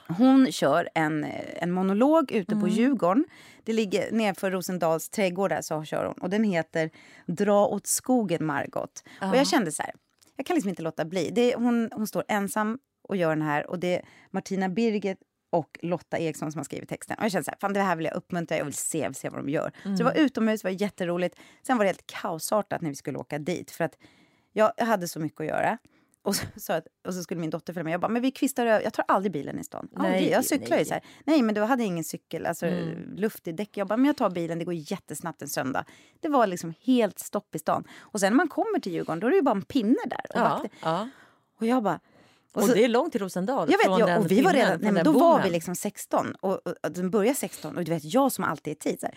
Hon 0.08 0.52
kör 0.52 0.88
en, 0.94 1.24
en 1.56 1.72
monolog 1.72 2.32
ute 2.32 2.52
Mm. 2.52 2.62
på 2.64 2.68
Djurgården. 2.68 3.24
Det 3.64 3.72
ligger 3.72 4.12
nerför 4.12 4.50
Rosendals 4.50 5.08
trädgård 5.08 5.50
där 5.50 5.62
så 5.62 5.84
kör 5.84 6.04
hon. 6.04 6.14
Och 6.14 6.30
den 6.30 6.44
heter 6.44 6.90
Dra 7.26 7.66
åt 7.66 7.86
skogen 7.86 8.46
Margot. 8.46 9.02
Och 9.30 9.36
jag 9.36 9.46
kände 9.46 9.72
så 9.72 9.82
här, 9.82 9.92
jag 10.36 10.46
kan 10.46 10.54
liksom 10.54 10.68
inte 10.68 10.82
låta 10.82 11.04
bli. 11.04 11.30
Det 11.30 11.54
hon, 11.54 11.88
hon 11.92 12.06
står 12.06 12.24
ensam 12.28 12.78
och 13.08 13.16
gör 13.16 13.30
den 13.30 13.42
här 13.42 13.70
och 13.70 13.78
det 13.78 13.96
är 13.96 14.02
Martina 14.30 14.68
Birgit 14.68 15.18
och 15.50 15.78
Lotta 15.82 16.18
Eriksson 16.18 16.52
som 16.52 16.58
har 16.58 16.64
skrivit 16.64 16.88
texten. 16.88 17.16
Och 17.18 17.24
jag 17.24 17.32
kände 17.32 17.44
så 17.44 17.50
här, 17.50 17.58
fan 17.60 17.72
det 17.72 17.80
här 17.80 17.96
vill 17.96 18.04
jag 18.06 18.14
uppmuntra, 18.14 18.56
jag 18.58 18.64
vill 18.64 18.74
se, 18.74 18.98
jag 18.98 19.08
vill 19.08 19.14
se 19.14 19.28
vad 19.28 19.38
de 19.38 19.48
gör. 19.48 19.72
Så 19.82 19.88
det 19.88 20.04
var 20.04 20.14
utomhus, 20.16 20.62
det 20.62 20.68
var 20.68 20.80
jätteroligt. 20.82 21.36
Sen 21.66 21.76
var 21.78 21.84
det 21.84 21.88
helt 21.88 22.06
kaosartat 22.06 22.80
när 22.82 22.90
vi 22.90 22.96
skulle 22.96 23.18
åka 23.18 23.38
dit 23.38 23.70
för 23.70 23.84
att 23.84 23.98
jag 24.52 24.72
hade 24.78 25.08
så 25.08 25.20
mycket 25.20 25.40
att 25.40 25.46
göra. 25.46 25.78
Och 26.26 26.36
så, 26.36 26.46
så, 26.56 26.72
att, 26.72 26.86
och 27.06 27.14
så 27.14 27.22
skulle 27.22 27.40
min 27.40 27.50
dotter 27.50 27.72
följa 27.72 27.84
med. 27.84 27.92
Jag 27.92 28.00
bara, 28.00 28.08
men 28.08 28.22
vi 28.22 28.30
kvistar 28.30 28.66
över. 28.66 28.84
Jag 28.84 28.92
tar 28.92 29.04
aldrig 29.08 29.32
bilen 29.32 29.58
i 29.58 29.64
stan. 29.64 29.88
Aldrig. 29.96 30.12
Nej, 30.12 30.30
jag 30.30 30.44
cyklar 30.44 30.68
ju 30.76 30.80
nej. 30.80 30.84
så 30.84 30.94
här. 30.94 31.02
Nej, 31.24 31.42
men 31.42 31.54
du 31.54 31.60
hade 31.62 31.84
ingen 31.84 32.04
cykel, 32.04 32.46
alltså 32.46 32.66
Mm. 32.66 33.14
luft 33.16 33.48
i 33.48 33.52
däck. 33.52 33.76
Jag 33.76 33.86
bara, 33.88 33.96
men 33.96 34.06
jag 34.06 34.16
tar 34.16 34.30
bilen, 34.30 34.58
det 34.58 34.64
går 34.64 34.74
jättesnabbt 34.74 35.42
en 35.42 35.48
söndag. 35.48 35.84
Det 36.20 36.28
var 36.28 36.46
liksom 36.46 36.74
helt 36.80 37.18
stopp 37.18 37.54
i 37.54 37.58
stan. 37.58 37.84
Och 37.98 38.20
sen 38.20 38.32
när 38.32 38.36
man 38.36 38.48
kommer 38.48 38.78
till 38.80 38.92
Djurgården, 38.92 39.20
då 39.20 39.26
är 39.26 39.30
det 39.30 39.36
ju 39.36 39.42
bara 39.42 39.54
en 39.56 39.62
pinne 39.62 39.96
där. 40.06 40.20
Och, 40.30 40.36
Ja, 40.40 40.64
ja. 40.82 41.08
och 41.60 41.66
jag 41.66 41.82
bara... 41.82 42.00
Och, 42.54 42.62
så- 42.62 42.72
det 42.74 42.84
är 42.84 42.88
långt 42.88 43.12
till 43.12 43.20
Rosendal. 43.20 43.68
jag 43.70 43.78
vet, 43.78 43.98
ja, 44.08 44.18
och 44.18 44.30
vi 44.30 44.42
var 44.42 44.52
redan, 44.52 44.78
nej, 44.80 44.92
men 44.92 45.04
då 45.04 45.12
var 45.12 45.42
vi 45.42 45.50
liksom 45.50 45.74
16 45.76 46.34
och, 46.40 46.52
och, 46.66 46.74
och 46.82 46.92
den 46.92 47.10
börjar 47.10 47.34
16 47.34 47.76
och 47.76 47.84
du 47.84 47.90
vet 47.92 48.04
jag 48.14 48.32
som 48.32 48.44
alltid 48.44 48.70
är 48.70 48.74
tid. 48.90 49.00
Så 49.00 49.06
här. 49.06 49.14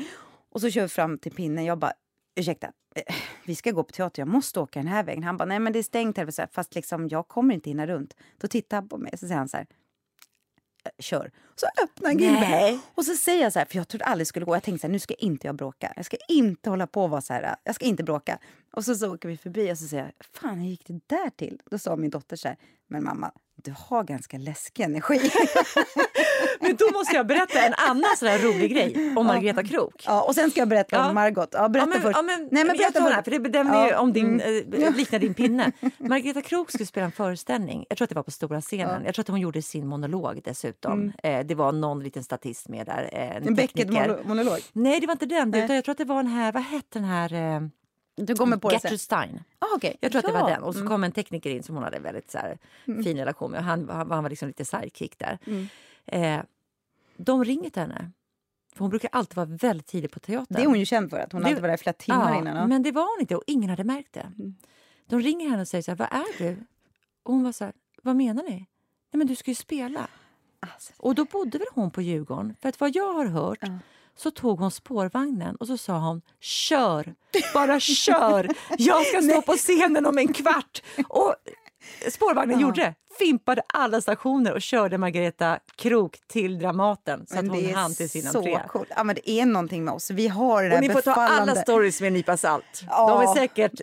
Och 0.51 0.61
så 0.61 0.69
kör 0.69 0.81
vi 0.81 0.87
fram 0.87 1.17
till 1.17 1.31
pinnen. 1.31 1.65
Jag 1.65 1.77
bara, 1.77 1.93
ursäkta, 2.39 2.67
eh, 2.95 3.15
vi 3.45 3.55
ska 3.55 3.71
gå 3.71 3.83
på 3.83 3.91
teater, 3.91 4.21
jag 4.21 4.27
måste 4.27 4.59
åka 4.59 4.79
den 4.79 4.87
här 4.87 5.03
vägen. 5.03 5.23
Han 5.23 5.37
bara, 5.37 5.45
nej 5.45 5.59
men 5.59 5.73
det 5.73 5.79
är 5.79 5.83
stängt 5.83 6.17
här. 6.17 6.31
Så 6.31 6.41
här, 6.41 6.49
Fast 6.51 6.75
liksom, 6.75 7.07
jag 7.07 7.27
kommer 7.27 7.53
inte 7.53 7.69
hinna 7.69 7.87
runt. 7.87 8.15
Då 8.37 8.47
tittar 8.47 8.77
han 8.77 8.89
på 8.89 8.97
mig 8.97 9.09
och 9.13 9.19
så 9.19 9.27
säger 9.27 9.37
han 9.37 9.49
så 9.49 9.57
här, 9.57 9.65
"Eh, 10.85 10.91
kör. 10.99 11.31
Så 11.55 11.67
öppnar 11.83 12.09
han. 12.09 12.17
Och 12.95 13.05
så 13.05 13.15
säger 13.15 13.43
jag 13.43 13.53
så 13.53 13.59
här, 13.59 13.65
för 13.65 13.77
jag 13.77 13.87
trodde 13.87 14.05
aldrig 14.05 14.27
skulle 14.27 14.45
gå. 14.45 14.55
Jag 14.55 14.63
tänkte 14.63 14.81
så 14.81 14.87
här, 14.87 14.91
nu 14.91 14.99
ska 14.99 15.13
inte 15.13 15.47
jag 15.47 15.55
bråka. 15.55 15.93
Jag 15.95 16.05
ska 16.05 16.17
inte 16.27 16.69
hålla 16.69 16.87
på 16.87 17.03
och 17.03 17.09
vara 17.09 17.21
så 17.21 17.33
här, 17.33 17.55
jag 17.63 17.75
ska 17.75 17.85
inte 17.85 18.03
bråka. 18.03 18.39
Och 18.71 18.85
så, 18.85 18.95
så 18.95 19.13
åker 19.13 19.29
vi 19.29 19.37
förbi 19.37 19.73
och 19.73 19.77
så 19.77 19.87
säger 19.87 20.03
jag, 20.03 20.13
fan 20.33 20.59
hur 20.59 20.69
gick 20.69 20.87
det 20.87 20.99
där 21.07 21.29
till? 21.29 21.61
Då 21.71 21.77
sa 21.77 21.95
min 21.95 22.09
dotter 22.09 22.35
så 22.35 22.47
här, 22.47 22.57
men 22.89 23.03
mamma, 23.03 23.31
du 23.63 23.73
har 23.77 24.03
ganska 24.03 24.37
läskig 24.37 24.83
energi. 24.83 25.19
Men 26.61 26.75
då 26.75 26.85
måste 26.93 27.15
jag 27.15 27.27
berätta 27.27 27.59
en 27.61 27.73
annan 27.77 28.09
sån 28.17 28.27
rolig 28.37 28.71
grej 28.71 29.13
om 29.15 29.25
Margareta 29.25 29.63
Krok. 29.63 30.03
Ja, 30.05 30.21
och 30.21 30.35
sen 30.35 30.51
ska 30.51 30.59
jag 30.61 30.67
berätta 30.67 30.95
Ja. 30.95 31.09
om 31.09 31.15
Margot. 31.15 31.49
Ja, 31.51 31.69
berätta 31.69 31.89
ja, 31.89 31.93
men, 31.93 32.01
först. 32.01 32.17
ja, 32.17 32.21
men, 32.21 32.39
Nej, 32.39 32.49
men 32.51 32.67
jag 32.67 32.77
berätta 32.77 32.99
tar 32.99 33.09
den 33.09 33.23
först. 33.23 33.43
för 33.43 33.49
det 33.49 33.59
Ja, 33.59 33.87
ju 33.89 33.95
om 33.95 34.13
din, 34.13 34.41
mm. 34.41 34.73
eh, 34.83 34.95
liknar 34.95 35.19
din 35.19 35.33
pinne. 35.33 35.71
Margareta 35.97 36.41
Krok 36.41 36.71
skulle 36.71 36.85
spela 36.85 37.05
en 37.05 37.11
föreställning. 37.11 37.85
Jag 37.89 37.97
tror 37.97 38.05
att 38.05 38.09
det 38.09 38.15
var 38.15 38.23
på 38.23 38.31
stora 38.31 38.61
scenen. 38.61 39.05
Jag 39.05 39.15
tror 39.15 39.23
att 39.23 39.27
hon 39.27 39.39
gjorde 39.39 39.61
sin 39.61 39.87
monolog 39.87 40.41
dessutom. 40.43 41.11
Eh, 41.23 41.45
det 41.45 41.55
var 41.55 41.71
någon 41.71 42.03
liten 42.03 42.23
statist 42.23 42.69
med 42.69 42.85
där. 42.85 43.09
Eh, 43.13 43.21
en 43.29 43.31
Mm. 43.31 43.47
En. 43.47 43.55
Beckett-monolog. 43.55 44.59
Nej, 44.73 44.99
det 44.99 45.07
var 45.07 45.11
inte 45.13 45.25
den. 45.25 45.53
Utan 45.53 45.75
jag 45.75 45.85
tror 45.85 45.91
att 45.91 45.97
det 45.97 46.05
var 46.05 46.15
den 46.23 46.31
här, 46.31 46.51
vad 46.51 46.63
hette 46.63 46.99
den 46.99 47.03
här? 47.03 47.69
Du 48.25 48.35
kommer 48.35 48.57
på 48.57 48.69
det 48.69 48.79
sen. 48.79 48.99
Stein. 48.99 49.43
Ah, 49.59 49.75
okay. 49.75 49.93
Jag 49.99 50.11
tror 50.11 50.19
att 50.19 50.25
det 50.25 50.31
ja. 50.31 50.41
var 50.43 50.49
den. 50.49 50.63
Och 50.63 50.75
så 50.75 50.87
kom 50.87 51.03
en 51.03 51.11
tekniker 51.11 51.49
in 51.49 51.63
som 51.63 51.75
hon 51.75 51.83
hade 51.83 51.99
väldigt 51.99 52.31
så 52.31 52.37
här, 52.37 52.57
Mm. 52.87 53.03
fin 53.03 53.17
relation 53.17 53.51
med. 53.51 53.63
Han, 53.63 53.89
han, 53.89 54.11
han 54.11 54.23
var 54.23 54.29
liksom 54.29 54.47
lite 54.47 54.65
sidekick 54.65 55.19
där. 55.19 55.37
Eh, 56.05 56.41
de 57.17 57.45
ringer 57.45 57.69
till 57.69 57.81
henne. 57.81 58.11
För 58.73 58.79
hon 58.79 58.89
brukar 58.89 59.09
alltid 59.11 59.35
vara 59.35 59.45
väldigt 59.45 59.87
tidig 59.87 60.11
på 60.11 60.19
teatern. 60.19 60.45
Det 60.49 60.61
är 60.61 60.65
hon 60.67 60.79
ju 60.79 60.85
känd 60.85 61.09
för, 61.09 61.19
att 61.19 61.31
hon 61.31 61.41
Det- 61.41 61.47
alltid 61.47 61.61
var 61.61 61.69
där 61.69 61.77
flera 61.77 61.93
timmar 61.93 62.31
ja, 62.33 62.39
innan. 62.39 62.55
Ja. 62.57 62.67
Men 62.67 62.83
det 62.83 62.91
var 62.91 63.01
hon 63.15 63.21
inte 63.21 63.35
och 63.35 63.43
ingen 63.47 63.69
hade 63.69 63.83
märkt 63.83 64.13
det. 64.13 64.31
Mm. 64.37 64.55
De 65.07 65.19
ringer 65.21 65.49
henne 65.49 65.61
och 65.61 65.67
säger 65.67 65.81
så 65.81 65.91
här, 65.91 65.95
vad 65.97 66.07
är 66.11 66.37
du? 66.37 66.57
Och 67.23 67.33
hon 67.33 67.43
var 67.43 67.51
så 67.51 67.63
här, 67.65 67.73
vad 68.03 68.15
menar 68.15 68.43
ni? 68.43 68.55
Nej 69.11 69.17
men 69.17 69.27
du 69.27 69.35
ska 69.35 69.51
ju 69.51 69.55
spela. 69.55 70.07
Alltså, 70.59 70.93
Och 70.97 71.15
då 71.15 71.25
bodde 71.25 71.57
väl 71.57 71.67
hon 71.73 71.91
på 71.91 72.01
Djurgården? 72.01 72.55
För 72.61 72.69
att 72.69 72.79
vad 72.79 72.95
jag 72.95 73.13
har 73.13 73.25
hört 73.25 73.59
så 74.19 74.31
tog 74.31 74.59
hon 74.59 74.71
spårvagnen 74.71 75.55
och 75.55 75.67
så 75.67 75.77
sa 75.77 75.99
hon 75.99 76.21
kör, 76.39 77.13
bara 77.53 77.79
kör. 77.79 78.49
Jag 78.77 79.05
ska 79.05 79.21
stå 79.21 79.41
på 79.41 79.53
scenen 79.53 80.05
om 80.05 80.17
en 80.17 80.33
kvart. 80.33 80.83
Och 81.07 81.35
spårvagnen 82.11 82.59
gjorde 82.59 82.81
det. 82.81 82.95
Fimpade 83.19 83.61
alla 83.67 84.01
stationer 84.01 84.53
och 84.53 84.61
körde 84.61 84.97
Margareta 84.97 85.59
Krok 85.75 86.17
till 86.27 86.59
Dramaten 86.59 87.25
så 87.27 87.35
men 87.35 87.51
att 87.51 87.55
hon 87.55 87.73
hann 87.73 87.95
till 87.95 88.09
sin 88.09 88.27
entré. 88.27 88.59
coolt. 88.67 88.89
Ja, 88.95 89.03
men 89.03 89.15
det 89.15 89.29
är 89.29 89.45
någonting 89.45 89.83
med 89.83 89.93
oss. 89.93 90.11
Vi 90.11 90.27
har 90.27 90.63
det 90.63 90.75
Och 90.75 90.81
ni 90.81 90.89
får 90.89 91.01
ta 91.01 91.11
befallande... 91.11 91.51
alla 91.51 91.55
stories 91.55 92.01
med 92.01 92.07
en 92.07 92.13
nypa 92.13 92.37
salt. 92.37 92.83
Ja. 92.89 93.09
De 93.09 93.29
är 93.29 93.33
säkert 93.35 93.81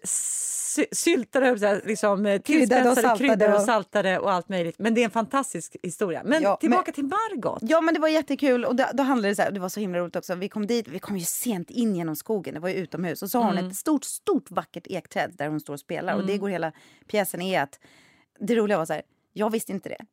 syltade, 0.92 1.46
här, 1.46 1.82
liksom, 1.86 2.26
eh, 2.26 2.40
Kryddade 2.40 2.88
och 2.90 2.94
saltade 2.94 3.18
kryddade 3.18 3.48
och 3.54 3.58
och- 3.60 3.64
saltade 3.66 4.18
och 4.18 4.32
allt 4.32 4.48
möjligt. 4.48 4.78
Men 4.78 4.94
det 4.94 5.00
är 5.00 5.04
en 5.04 5.10
fantastisk 5.10 5.76
historia. 5.82 6.22
Men 6.24 6.42
Ja, 6.42 6.56
tillbaka 6.56 6.92
till 6.92 7.04
Margot. 7.04 7.58
Ja 7.62 7.80
men 7.80 7.94
det 7.94 8.00
var 8.00 8.08
jättekul 8.08 8.64
och 8.64 8.76
då, 8.76 8.84
då 8.94 9.02
handlade 9.02 9.28
det 9.32 9.36
så 9.36 9.42
här, 9.42 9.50
det 9.50 9.60
var 9.60 9.68
så 9.68 9.80
himla 9.80 9.98
roligt 9.98 10.16
också. 10.16 10.34
Vi 10.34 10.48
kom 10.48 10.66
dit, 10.66 10.88
vi 10.88 10.98
kom 10.98 11.16
ju 11.16 11.24
sent 11.24 11.70
in 11.70 11.96
genom 11.96 12.16
skogen, 12.16 12.54
det 12.54 12.60
var 12.60 12.68
ju 12.68 12.74
utomhus. 12.74 13.22
Och 13.22 13.30
så 13.30 13.38
har 13.38 13.44
hon 13.44 13.58
Mm. 13.58 13.70
ett 13.70 13.76
stort, 13.76 14.04
stort 14.04 14.50
vackert 14.50 14.86
ekträd 14.86 15.32
där 15.34 15.48
hon 15.48 15.60
står 15.60 15.72
och 15.74 15.80
spelar. 15.80 16.14
Och 16.14 16.26
det 16.26 16.38
går 16.38 16.48
hela 16.48 16.72
pjäsen 17.06 17.42
är 17.42 17.62
att, 17.62 17.80
det 18.40 18.54
roliga 18.54 18.78
var 18.78 18.86
så 18.86 18.92
här, 18.92 19.02
jag 19.32 19.50
visste 19.50 19.72
inte 19.72 19.88
det. 19.88 20.04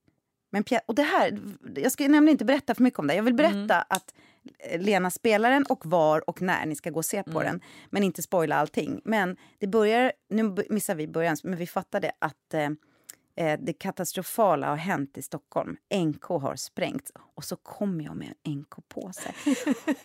Men 0.49 0.63
och 0.85 0.95
det 0.95 1.03
här, 1.03 1.39
jag 1.75 1.91
ska 1.91 2.03
nämligen 2.03 2.29
inte 2.33 2.45
berätta 2.45 2.75
för 2.75 2.83
mycket 2.83 2.99
om 2.99 3.07
det. 3.07 3.15
Jag 3.15 3.23
vill 3.23 3.33
berätta 3.33 3.55
Mm. 3.75 3.83
att 3.89 4.13
Lena 4.77 5.09
spelar 5.11 5.51
den 5.51 5.63
och 5.63 5.85
var 5.85 6.29
och 6.29 6.41
när 6.41 6.65
ni 6.65 6.75
ska 6.75 6.89
gå 6.89 6.97
och 6.99 7.05
se 7.05 7.23
på 7.23 7.41
Mm. 7.41 7.43
den. 7.43 7.61
Men 7.89 8.03
inte 8.03 8.21
spoila 8.21 8.55
allting. 8.55 9.01
Men 9.05 9.37
det 9.59 9.67
börjar, 9.67 10.11
nu 10.29 10.55
missar 10.69 10.95
vi 10.95 11.07
början, 11.07 11.37
men 11.43 11.57
vi 11.57 11.67
fattade 11.67 12.11
att 12.19 12.53
eh, 12.53 12.69
eh, 13.35 13.59
det 13.61 13.73
katastrofala 13.73 14.67
har 14.67 14.75
hänt 14.75 15.17
i 15.17 15.21
Stockholm. 15.21 15.77
NK 15.95 16.23
har 16.23 16.55
sprängts 16.55 17.11
och 17.35 17.43
så 17.43 17.55
kommer 17.55 18.03
jag 18.03 18.15
med 18.15 18.33
en 18.43 18.53
NK-påse. 18.59 19.33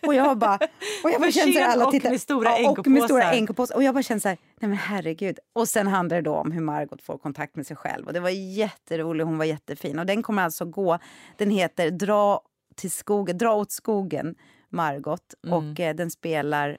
Och 0.06 0.14
jag 0.14 0.38
bara... 0.38 0.54
Och 1.04 1.10
jag 1.10 1.20
bara 1.20 1.30
känner 1.30 1.52
så 1.52 1.58
här, 1.58 1.72
alla 1.72 1.86
och 1.86 1.92
tittar, 1.92 2.10
med 2.10 2.20
stora 2.20 2.58
ja, 2.58 2.70
och 2.70 2.86
med 2.86 3.02
stora. 3.02 3.32
NK-påsar. 3.32 3.74
Och 3.76 3.82
jag 3.82 3.94
bara 3.94 4.02
känner 4.02 4.20
så 4.20 4.28
här, 4.28 4.38
nej 4.60 4.68
men 4.68 4.78
herregud. 4.78 5.38
Och 5.52 5.68
sen 5.68 5.86
handlar 5.86 6.16
det 6.16 6.22
då 6.22 6.34
om 6.34 6.52
hur 6.52 6.60
Margot 6.60 7.02
får 7.02 7.18
kontakt 7.18 7.56
med 7.56 7.66
sig 7.66 7.76
själv. 7.76 8.06
Och 8.06 8.12
det 8.12 8.20
var 8.20 8.30
jätteroligt, 8.30 9.26
hon 9.26 9.38
var 9.38 9.44
jättefin. 9.44 9.98
Och 9.98 10.06
den 10.06 10.22
kommer 10.22 10.42
alltså 10.42 10.64
gå, 10.64 10.98
den 11.36 11.50
heter 11.50 11.90
Dra 11.90 12.40
till 12.78 12.90
skogen, 12.90 13.38
Dra 13.38 13.54
åt 13.54 13.72
skogen, 13.72 14.34
Margot. 14.68 15.34
Och 15.50 15.80
eh, 15.80 15.94
den 15.94 16.10
spelar 16.10 16.78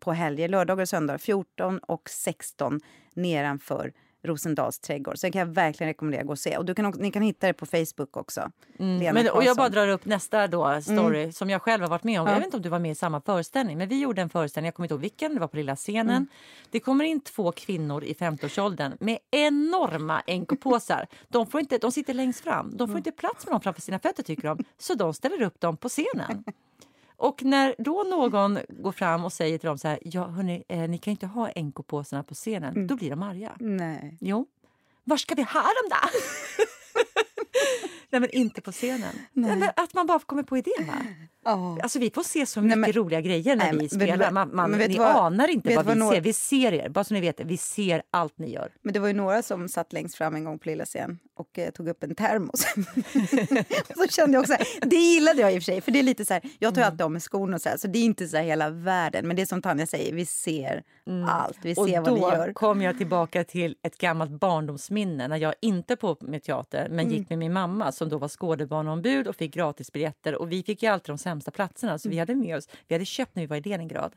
på 0.00 0.12
helger, 0.12 0.48
lördagar 0.48 0.82
och 0.82 0.88
söndagar 0.88 1.18
14 1.18 1.78
och 1.78 2.10
16 2.10 2.80
nedanför 3.14 3.92
Rosendals 4.22 4.78
trädgård. 4.78 5.18
Så 5.18 5.26
den 5.26 5.32
kan 5.32 5.38
jag 5.38 5.46
verkligen 5.46 5.88
rekommendera 5.90 6.20
att 6.20 6.26
gå 6.26 6.32
och 6.32 6.38
se. 6.38 6.56
Och 6.56 6.64
du 6.64 6.74
kan, 6.74 6.86
också- 6.86 7.00
ni 7.00 7.10
kan 7.10 7.22
hitta 7.22 7.46
det 7.46 7.52
på 7.52 7.66
Facebook 7.66 8.16
också. 8.16 8.50
Lena 8.76 8.94
Mm. 9.10 9.14
Men, 9.14 9.28
och 9.32 9.44
jag 9.44 9.56
bara 9.56 9.68
drar 9.68 9.88
upp 9.88 10.04
nästa 10.04 10.46
då, 10.46 10.80
story 10.82 11.32
som 11.32 11.50
jag 11.50 11.62
själv 11.62 11.82
har 11.82 11.90
varit 11.90 12.04
med 12.04 12.20
om. 12.20 12.26
Ja. 12.26 12.32
Jag 12.32 12.38
vet 12.38 12.44
inte 12.46 12.56
om 12.56 12.62
du 12.62 12.68
var 12.68 12.78
med 12.78 12.90
i 12.90 12.94
samma 12.94 13.20
föreställning, 13.20 13.78
men 13.78 13.88
vi 13.88 14.00
gjorde 14.00 14.22
en 14.22 14.30
föreställning, 14.30 14.66
jag 14.66 14.74
kommer 14.74 14.84
inte 14.84 14.94
ihåg 14.94 15.00
vilken, 15.00 15.34
det 15.34 15.40
var 15.40 15.48
på 15.48 15.56
lilla 15.56 15.76
scenen. 15.76 16.16
Mm. 16.16 16.26
Det 16.70 16.80
kommer 16.80 17.04
in 17.04 17.20
två 17.20 17.52
kvinnor 17.52 18.04
i 18.04 18.14
50-årsåldern 18.14 18.92
med 19.00 19.18
enorma 19.30 20.22
NK-påsar. 20.26 21.06
De, 21.28 21.46
får 21.46 21.60
inte, 21.60 21.78
de 21.78 21.92
sitter 21.92 22.14
längst 22.14 22.40
fram, 22.40 22.70
de 22.70 22.78
får 22.78 22.84
Mm. 22.84 22.96
inte 22.96 23.12
plats 23.12 23.46
med 23.46 23.52
dem 23.52 23.60
framför 23.60 23.80
sina 23.82 23.98
fötter 23.98 24.22
tycker 24.22 24.42
de, 24.48 24.64
så 24.78 24.94
de 24.94 25.14
ställer 25.14 25.42
upp 25.42 25.60
dem 25.60 25.76
på 25.76 25.88
scenen. 25.88 26.44
Och 27.18 27.42
när 27.44 27.74
då 27.78 28.02
någon 28.10 28.58
går 28.68 28.92
fram 28.92 29.24
och 29.24 29.32
säger 29.32 29.58
till 29.58 29.66
dem 29.66 29.78
så 29.78 29.88
här, 29.88 29.98
ja 30.02 30.26
hörni, 30.26 30.64
eh, 30.68 30.78
ni 30.88 30.98
kan 30.98 31.10
inte 31.10 31.26
ha 31.26 31.48
NK-påsarna 31.56 32.22
på 32.22 32.34
scenen, 32.34 32.74
Mm. 32.74 32.86
då 32.86 32.96
blir 32.96 33.10
de 33.10 33.22
arga. 33.22 33.56
Nej. 33.60 34.16
Jo. 34.20 34.46
Var 35.04 35.16
ska 35.16 35.34
vi 35.34 35.42
ha 35.42 35.60
dem 35.60 35.88
då? 35.90 35.96
Nej 38.10 38.20
men 38.20 38.30
inte 38.30 38.60
på 38.60 38.72
scenen. 38.72 39.14
Nej. 39.32 39.56
men 39.56 39.70
att 39.76 39.94
man 39.94 40.06
bara 40.06 40.18
kommer 40.18 40.42
på 40.42 40.56
idén 40.58 40.86
va? 40.86 40.94
Ja. 41.50 41.78
Alltså 41.82 41.98
vi 41.98 42.10
får 42.10 42.22
se 42.22 42.46
så 42.46 42.60
Nej, 42.60 42.76
mycket 42.76 42.94
men- 42.94 43.04
roliga 43.04 43.20
grejer 43.20 43.56
när 43.56 43.64
Nej, 43.64 43.72
men 43.72 43.78
vi 43.78 43.86
du 43.86 43.96
spelar. 43.96 44.30
Man, 44.30 44.56
man, 44.56 44.70
men 44.70 44.90
ni 44.90 44.96
vad- 44.98 45.16
anar 45.16 45.48
inte 45.48 45.76
vad 45.76 45.84
vad 45.84 45.94
vi 45.94 46.00
några- 46.00 46.14
ser. 46.14 46.20
Vi 46.20 46.32
ser 46.32 46.72
er, 46.72 46.88
bara 46.88 47.04
så 47.04 47.14
ni 47.14 47.20
vet. 47.20 47.40
Vi 47.40 47.56
ser 47.56 48.02
allt 48.10 48.38
ni 48.38 48.50
gör. 48.52 48.72
Men 48.82 48.92
det 48.92 49.00
var 49.00 49.08
ju 49.08 49.14
några 49.14 49.42
som 49.42 49.68
satt 49.68 49.92
längst 49.92 50.14
fram 50.14 50.34
en 50.34 50.44
gång 50.44 50.58
på 50.58 50.68
lilla 50.68 50.84
scen 50.84 51.18
och 51.36 51.58
eh, 51.58 51.70
tog 51.70 51.88
upp 51.88 52.02
en 52.02 52.14
termos. 52.14 52.60
så 53.96 54.06
kände 54.08 54.32
jag 54.36 54.40
också, 54.40 54.56
det 54.82 54.96
gillade 54.96 55.40
jag 55.40 55.52
i 55.54 55.58
och 55.58 55.62
för 55.62 55.72
sig, 55.72 55.80
för 55.80 55.92
det 55.92 55.98
är 55.98 56.02
lite 56.02 56.24
så 56.24 56.34
här, 56.34 56.42
jag 56.58 56.74
tar 56.74 56.80
ju 56.82 56.86
alltid 56.86 57.02
av 57.02 57.10
mig 57.10 57.20
skorna 57.20 57.54
och 57.56 57.62
så 57.62 57.68
här, 57.68 57.76
så 57.76 57.86
det 57.88 57.98
är 57.98 58.04
inte 58.04 58.28
så 58.28 58.36
här 58.36 58.44
hela 58.44 58.70
världen. 58.70 59.26
Men 59.26 59.36
det 59.36 59.42
är 59.42 59.46
som 59.46 59.62
Tanja 59.62 59.86
säger, 59.86 60.12
vi 60.14 60.26
ser 60.26 60.82
allt, 61.28 61.58
vi 61.62 61.70
Mm. 61.72 61.82
Och 61.82 61.88
ser 61.88 62.00
vad 62.00 62.12
ni 62.14 62.20
då 62.20 62.30
gör. 62.32 62.52
kom 62.52 62.82
jag 62.82 62.98
tillbaka 62.98 63.44
till 63.44 63.76
ett 63.82 63.98
gammalt 63.98 64.30
barndomsminne 64.30 65.28
när 65.28 65.36
jag 65.36 65.54
inte 65.60 65.96
på 65.96 66.16
med 66.20 66.42
teater 66.42 66.88
men 66.90 66.98
Mm. 67.00 67.12
gick 67.18 67.28
med 67.30 67.38
min 67.38 67.52
mamma 67.52 67.92
som 67.92 68.08
då 68.08 68.18
var 68.18 68.28
skådebaneombud 68.28 69.28
och 69.28 69.36
fick 69.36 69.54
gratisbiljetter 69.54 70.34
och 70.34 70.52
vi 70.52 70.62
fick 70.62 70.82
ju 70.82 70.88
alltid 70.88 71.08
de 71.10 71.18
sämsta 71.18 71.37
platserna 71.50 71.92
Mm. 71.92 71.98
så 71.98 72.08
vi 72.08 72.18
hade 72.18 72.34
med 72.34 72.56
oss, 72.56 72.68
vi 72.88 72.94
hade 72.94 73.04
köpt 73.04 73.34
när 73.34 73.42
vi 73.42 73.46
var 73.46 73.56
i 73.56 73.60
Leningrad, 73.60 74.14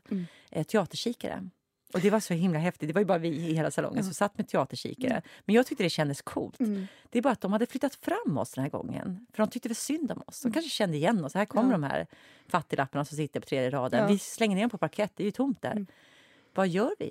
eh, 0.50 0.64
teaterkikare. 0.66 1.48
Och 1.94 2.00
det 2.00 2.10
var 2.10 2.20
så 2.20 2.34
himla 2.34 2.58
häftigt. 2.58 2.88
Det 2.88 2.92
var 2.92 3.00
ju 3.00 3.04
bara 3.04 3.18
vi 3.18 3.28
i 3.28 3.54
hela 3.54 3.70
salongen 3.70 4.04
som 4.04 4.14
satt 4.14 4.38
med 4.38 4.48
teaterkikare. 4.48 5.22
Men 5.44 5.54
jag 5.54 5.66
tyckte 5.66 5.84
det 5.84 5.90
kändes 5.90 6.22
coolt. 6.22 6.60
Mm. 6.60 6.86
Det 7.10 7.18
är 7.18 7.22
bara 7.22 7.32
att 7.32 7.40
de 7.40 7.52
hade 7.52 7.66
flyttat 7.66 7.94
fram 7.94 8.38
oss 8.38 8.52
den 8.52 8.62
här 8.64 8.70
gången. 8.70 9.26
För 9.32 9.42
de 9.42 9.50
tyckte 9.50 9.68
väl 9.68 9.76
synd 9.76 10.12
om 10.12 10.22
oss. 10.26 10.40
De 10.42 10.52
kanske 10.52 10.70
kände 10.70 10.96
igen 10.96 11.24
oss. 11.24 11.34
Här 11.34 11.44
kommer 11.44 11.72
de 11.72 11.82
här 11.82 12.06
fattiglapparna 12.48 13.04
som 13.04 13.16
sitter 13.16 13.40
på 13.40 13.46
tredje 13.46 13.70
raden. 13.70 14.08
Vi 14.08 14.18
slänger 14.18 14.54
ner 14.56 14.62
dem 14.62 14.70
på 14.70 14.78
parkett, 14.78 15.12
det 15.16 15.22
är 15.22 15.24
ju 15.24 15.30
tomt 15.30 15.62
där. 15.62 15.86
Vad 16.54 16.68
gör 16.68 16.94
vi? 16.98 17.10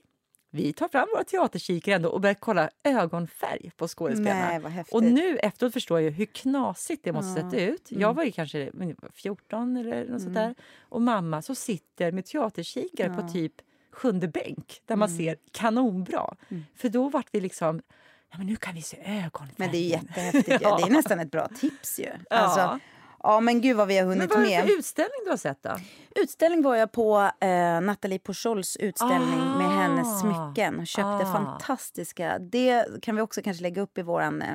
Vi 0.54 0.74
tar 0.74 0.88
fram 0.88 1.08
våra 1.14 1.24
teaterkikare 1.24 1.96
ändå 1.96 2.10
och 2.10 2.22
börjar 2.22 2.34
kolla 2.34 2.70
ögonfärg 2.84 3.72
på 3.78 3.88
skådespelarna. 3.88 4.70
Nej, 4.70 4.84
och 4.92 5.04
nu 5.04 5.38
efteråt 5.38 5.74
förstår 5.74 6.00
jag 6.00 6.12
hur 6.12 6.26
knasigt 6.26 7.04
det 7.04 7.12
måste 7.14 7.40
Ja. 7.42 7.50
sett 7.52 7.60
ut. 7.60 7.92
Mm. 7.92 8.02
Jag 8.02 8.14
var 8.14 8.24
ju 8.24 8.32
kanske 8.32 8.72
14 9.14 9.78
eller 9.78 10.06
något 10.06 10.22
sånt 10.22 10.34
där. 10.34 10.56
Och 10.82 11.02
mamma 11.02 11.42
så 11.42 11.56
sitter 11.56 12.12
med 12.12 12.26
teaterkikare 12.26 13.08
Ja. 13.08 13.14
Mm. 13.14 13.28
på 13.28 13.34
typ 13.34 13.54
sjunde 13.94 14.28
bänk 14.28 14.82
där 14.86 14.96
man 14.96 15.10
ser 15.10 15.38
kanonbra. 15.52 16.34
För 16.76 16.90
då 16.90 17.10
vart 17.10 17.28
vi 17.32 17.40
liksom, 17.42 17.82
ja 18.32 18.38
men 18.38 18.48
nu 18.48 18.56
kan 18.56 18.76
vi 18.76 18.82
se 18.82 18.98
ögonfärgen. 19.06 19.54
Men 19.58 19.72
det 19.72 19.78
är 19.78 19.90
jättehäftigt. 20.02 20.62
Ja. 20.62 20.78
Det 20.78 20.84
är 20.84 20.90
nästan 20.94 21.20
ett 21.20 21.32
bra 21.32 21.48
tips 21.48 22.00
ju. 22.00 22.10
Ja. 22.30 22.38
Alltså, 22.38 22.80
ja 23.24 23.40
men 23.40 23.62
gud 23.62 23.78
vad 23.78 23.88
vi 23.88 23.98
har 23.98 24.06
Men 24.08 24.18
hunnit 24.18 24.30
vad 24.30 24.40
är 24.40 24.44
det 24.44 24.50
med. 24.58 24.64
för 24.66 24.78
utställning 24.80 25.22
du 25.26 25.30
har 25.30 25.38
sett 25.38 25.64
då? 25.64 25.70
Utställning 26.16 26.62
var 26.62 26.76
jag 26.76 26.92
på 26.92 27.32
eh, 27.40 27.82
Nathalie 27.82 28.20
Pochols 28.20 28.76
utställning 28.78 29.40
med 29.58 29.71
hennes 29.98 30.20
smycken. 30.22 30.80
Och 30.80 30.88
köpte 30.88 31.10
Ah. 31.30 31.34
fantastiska. 31.34 32.40
Det 32.40 32.86
kan 33.02 33.16
vi 33.16 33.22
också 33.22 33.42
kanske 33.42 33.64
lägga 33.64 33.82
upp 33.82 33.98
i 33.98 34.02
våran... 34.02 34.42
Eh, 34.42 34.48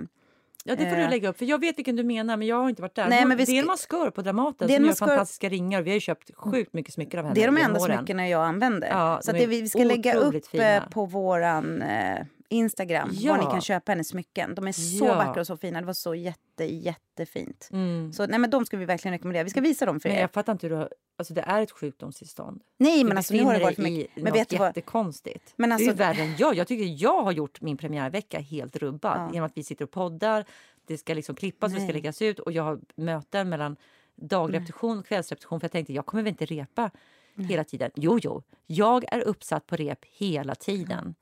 Ja, 0.68 0.76
det 0.76 0.90
får 0.90 0.96
Eh. 0.96 1.04
du 1.04 1.10
lägga 1.10 1.28
upp. 1.28 1.38
För 1.38 1.44
Jag 1.44 1.60
vet 1.60 1.78
vilken 1.78 1.96
du 1.96 2.04
menar, 2.04 2.36
men 2.36 2.46
jag 2.48 2.56
har 2.62 2.68
inte 2.68 2.82
varit 2.82 2.94
där. 2.94 3.08
Nej, 3.08 3.24
men 3.26 3.36
vi 3.36 3.44
det 3.44 3.52
är 3.52 3.60
en 3.60 3.66
maskör 3.66 4.10
på 4.10 4.22
Dramaten 4.22 4.68
som 4.68 4.84
gör 4.84 4.92
fantastiska 4.92 5.48
ringar. 5.48 5.82
Vi 5.82 5.90
har 5.90 5.94
ju 5.94 6.00
köpt 6.00 6.30
sjukt 6.36 6.72
mycket 6.72 6.94
smycken 6.94 7.18
av 7.18 7.24
henne 7.24 7.34
det 7.34 7.42
är 7.42 7.46
de 7.46 7.56
enda 7.56 7.80
åren. 7.80 7.96
smyckena 7.98 8.28
jag 8.28 8.44
använder. 8.44 8.88
Ja, 8.88 9.18
så 9.22 9.32
det, 9.32 9.46
vi 9.46 9.68
ska 9.68 9.84
lägga 9.84 10.14
upp 10.14 10.46
fina. 10.46 10.64
eh, 10.76 10.82
på 10.90 11.06
våran 11.06 11.82
eh, 11.82 12.26
Instagram 12.48 13.10
Ja. 13.12 13.32
var 13.32 13.38
ni 13.44 13.50
kan 13.50 13.60
köpa 13.60 13.92
hennes 13.92 14.08
smycken. 14.08 14.54
De 14.54 14.66
är 14.68 14.72
så 14.72 15.04
Ja. 15.04 15.14
vackra 15.14 15.40
och 15.40 15.46
så 15.46 15.56
fina. 15.56 15.80
Det 15.80 15.86
var 15.86 15.92
så 15.94 16.14
jätte, 16.14 16.64
jättefint. 16.64 17.68
Mm. 17.72 18.12
Så 18.12 18.26
nej, 18.26 18.38
men 18.38 18.50
de 18.50 18.66
ska 18.66 18.76
vi 18.76 18.84
verkligen 18.84 19.12
rekommendera. 19.12 19.44
Vi 19.44 19.50
ska 19.50 19.60
visa 19.60 19.86
dem 19.86 20.00
för 20.00 20.08
Men 20.08 20.18
er. 20.18 20.20
jag 20.20 20.32
fattar 20.32 20.52
inte 20.52 20.66
hur 20.66 20.70
du 20.74 20.76
har, 20.80 20.90
alltså 21.18 21.34
det 21.34 21.40
är 21.40 21.62
ett 21.62 21.70
sjukdomstillstånd. 21.70 22.60
Nej, 22.78 22.98
Du 22.98 23.04
men 23.08 23.16
alltså 23.16 23.34
nu 23.34 23.42
har 23.42 23.54
det 23.54 23.60
varit 23.60 23.78
mycket. 23.78 24.18
i 24.18 24.22
Men 24.22 24.32
vet 24.32 24.48
du 24.48 24.56
vad? 24.56 24.68
jättekonstigt. 24.68 25.52
Men 25.56 25.70
det 25.70 25.76
är 25.76 25.78
ju 25.80 25.88
alltså- 25.88 25.98
värre 26.04 26.22
än 26.22 26.34
jag. 26.38 26.54
Jag 26.54 26.66
tycker 26.68 27.02
jag 27.02 27.22
har 27.22 27.32
gjort 27.32 27.60
min 27.60 27.76
premiärvecka 27.76 28.38
helt 28.40 28.76
rubbad 28.76 29.20
Ja. 29.20 29.30
genom 29.32 29.46
att 29.46 29.56
vi 29.56 29.62
sitter 29.64 29.84
och 29.84 29.90
poddar. 29.90 30.44
Det 30.86 30.98
ska 30.98 31.14
liksom 31.14 31.34
klippas 31.36 31.72
och 31.72 31.78
det 31.78 31.84
ska 31.84 31.92
läggas 31.92 32.22
ut 32.22 32.38
och 32.38 32.52
jag 32.52 32.62
har 32.62 32.80
möten 32.96 33.48
mellan 33.48 33.76
dagrepetition 34.16 34.98
och 34.98 35.06
kvällsrepetition 35.06 35.60
för 35.60 35.64
jag 35.64 35.72
tänkte 35.72 35.92
jag 35.92 36.06
kommer 36.06 36.22
väl 36.22 36.30
inte 36.30 36.44
repa 36.46 36.90
hela 37.48 37.64
tiden. 37.64 37.90
Jo, 37.94 38.18
jo, 38.22 38.42
jag 38.66 39.04
är 39.14 39.20
uppsatt 39.20 39.66
på 39.66 39.76
rep 39.76 39.98
hela 40.04 40.54
tiden. 40.54 41.14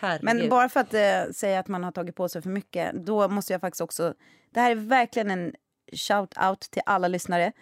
Herregud. 0.00 0.24
Men 0.24 0.48
bara 0.48 0.68
för 0.68 0.80
att 0.80 0.94
eh, 0.94 1.32
säga 1.32 1.60
att 1.60 1.68
man 1.68 1.84
har 1.84 1.92
tagit 1.92 2.16
på 2.16 2.28
sig 2.28 2.42
för 2.42 2.50
mycket, 2.50 2.92
då 2.94 3.28
måste 3.28 3.52
jag 3.52 3.60
faktiskt 3.60 3.80
också... 3.80 4.14
Det 4.50 4.60
här 4.60 4.70
är 4.70 4.74
verkligen 4.74 5.30
en 5.30 5.54
shout-out 5.92 6.70
till 6.70 6.82
alla 6.86 7.08
lyssnare. 7.08 7.52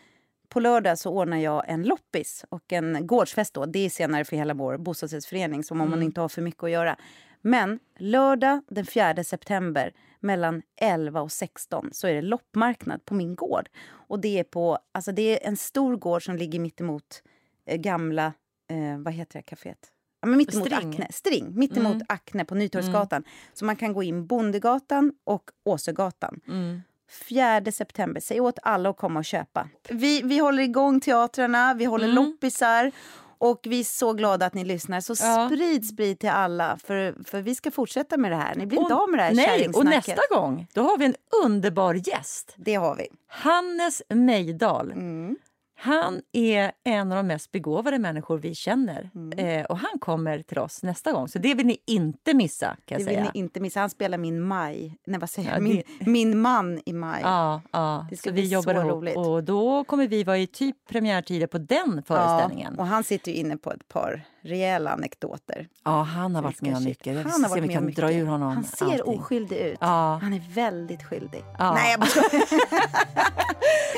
På 0.48 0.60
lördag 0.60 0.98
så 0.98 1.10
ordnar 1.10 1.36
jag 1.36 1.64
en 1.68 1.82
loppis 1.82 2.44
och 2.48 2.72
en 2.72 3.06
gårdsfest. 3.06 3.54
Då. 3.54 3.66
Det 3.66 3.78
är 3.78 3.90
senare 3.90 4.24
för 4.24 4.36
hela 4.36 4.54
vår 4.54 4.76
bostadsrättsförening, 4.76 5.64
som 5.64 5.80
om 5.80 5.90
man 5.90 6.02
inte 6.02 6.20
har 6.20 6.28
för 6.28 6.42
mycket 6.42 6.64
att 6.64 6.70
göra. 6.70 6.96
Men 7.40 7.78
lördag 7.98 8.62
den 8.68 8.86
4 8.86 9.24
september 9.24 9.92
mellan 10.20 10.62
11 10.80 11.20
och 11.20 11.32
16 11.32 11.88
så 11.92 12.06
är 12.06 12.14
det 12.14 12.22
loppmarknad 12.22 13.04
på 13.04 13.14
min 13.14 13.34
gård. 13.34 13.68
Och 13.86 14.20
det 14.20 14.38
är, 14.38 14.44
på, 14.44 14.78
alltså 14.92 15.12
det 15.12 15.22
är 15.22 15.48
en 15.48 15.56
stor 15.56 15.96
gård 15.96 16.24
som 16.24 16.36
ligger 16.36 16.60
mittemot 16.60 17.22
eh, 17.66 17.76
gamla... 17.76 18.32
Eh, 18.68 18.98
vad 18.98 19.14
heter 19.14 19.38
det 19.38 19.42
kaféet? 19.42 19.92
Ja, 20.26 20.30
men 20.30 20.38
mittemot 20.38 20.66
String. 20.66 20.88
Acne. 20.90 21.06
String. 21.12 21.58
Mittemot 21.58 21.94
Mm. 21.94 22.06
Acne 22.08 22.44
på 22.44 22.54
Nytorgsgatan. 22.54 23.24
Så 23.54 23.64
man 23.64 23.76
kan 23.76 23.92
gå 23.92 24.02
in 24.02 24.26
Bondegatan 24.26 25.12
och 25.24 25.42
Åsögatan. 25.64 26.40
Mm. 26.48 26.82
4 27.28 27.72
september. 27.72 28.20
Säg 28.20 28.40
åt 28.40 28.58
alla 28.62 28.90
att 28.90 28.96
komma 28.96 29.18
och 29.18 29.24
köpa. 29.24 29.68
Vi, 29.88 30.22
vi 30.22 30.38
håller 30.38 30.62
igång 30.62 31.00
teatrarna, 31.00 31.74
vi 31.74 31.84
håller 31.84 32.08
Mm. 32.08 32.24
loppisar. 32.24 32.92
Och 33.38 33.60
vi 33.68 33.80
är 33.80 33.84
så 33.84 34.12
glada 34.12 34.46
att 34.46 34.54
ni 34.54 34.64
lyssnar. 34.64 35.00
Så 35.00 35.14
Ja. 35.20 35.46
sprid, 35.48 35.86
sprid 35.88 36.18
till 36.18 36.28
alla. 36.28 36.78
För, 36.84 37.24
för 37.24 37.42
vi 37.42 37.54
ska 37.54 37.70
fortsätta 37.70 38.16
med 38.16 38.32
det 38.32 38.36
här. 38.36 38.54
Ni 38.54 38.66
blir 38.66 38.78
inte 38.80 38.94
Och- 38.94 39.02
av 39.02 39.10
med 39.10 39.18
det 39.18 39.22
här 39.24 39.34
Nej, 39.34 39.68
och 39.68 39.84
nästa 39.84 40.22
gång 40.30 40.66
då 40.72 40.82
har 40.82 40.98
vi 40.98 41.04
en 41.04 41.14
underbar 41.44 41.94
gäst. 42.08 42.54
Det 42.56 42.74
har 42.74 42.96
vi. 42.96 43.06
Hannes 43.28 44.02
Mejdal. 44.08 44.90
Mm. 44.92 45.36
Han 45.78 46.20
är 46.32 46.72
en 46.84 47.12
av 47.12 47.16
de 47.16 47.26
mest 47.26 47.52
begåvade 47.52 47.98
människor 47.98 48.38
vi 48.38 48.54
känner. 48.54 49.10
Mm. 49.14 49.38
Eh, 49.38 49.64
och 49.64 49.78
han 49.78 49.98
kommer 49.98 50.42
till 50.42 50.58
oss 50.58 50.82
nästa 50.82 51.12
gång. 51.12 51.28
Så 51.28 51.38
det 51.38 51.54
vill 51.54 51.66
ni 51.66 51.78
inte 51.86 52.34
missa 52.34 52.66
kan 52.66 52.76
Det 52.84 52.92
jag 52.92 52.98
vill 52.98 53.06
säga. 53.06 53.30
ni 53.34 53.38
inte 53.40 53.60
missa. 53.60 53.80
Han 53.80 53.90
spelar 53.90 54.18
min 54.18 54.40
maj. 54.42 54.98
Nej, 55.06 55.20
vad 55.20 55.30
säger 55.30 55.52
Ja? 55.54 55.60
Min, 55.60 55.82
min 56.00 56.38
man 56.40 56.80
i 56.86 56.92
maj. 56.92 57.20
Ja, 57.22 57.62
ja. 57.72 58.06
Det 58.10 58.16
ska 58.16 58.30
så 58.30 58.32
bli 58.32 58.42
vi 58.42 58.48
jobbar 58.48 58.74
så 58.74 58.80
ihop. 58.80 58.90
roligt. 58.92 59.16
Och 59.16 59.44
då 59.44 59.84
kommer 59.84 60.08
vi 60.08 60.24
vara 60.24 60.38
i 60.38 60.46
typ 60.46 60.76
premiärtider 60.88 61.46
på 61.46 61.58
den 61.58 62.02
föreställningen. 62.06 62.74
Ja, 62.76 62.82
och 62.82 62.88
han 62.88 63.04
sitter 63.04 63.32
ju 63.32 63.38
inne 63.38 63.56
på 63.56 63.72
ett 63.72 63.88
par 63.88 64.24
rejäla 64.46 64.90
anekdoter. 64.90 65.68
Ja, 65.84 66.02
han 66.02 66.34
har 66.34 66.42
varit 66.42 66.62
med 66.62 66.76
om 66.76 66.84
mycket. 66.84 67.16
Han 67.32 67.42
har 67.42 67.50
varit 67.50 67.64
med 67.64 67.72
kan 67.72 67.92
dra 67.92 68.12
ur 68.12 68.26
honom 68.26 68.52
Han 68.54 68.64
ser 68.64 68.84
allting. 68.84 69.02
oskyldig 69.18 69.56
ut. 69.56 69.78
Ja. 69.80 70.18
Han 70.22 70.32
är 70.32 70.42
väldigt 70.54 71.02
skyldig. 71.02 71.44
Ja. 71.58 71.74
Nej, 71.74 71.90
jag 71.90 72.00
bara. 72.00 72.08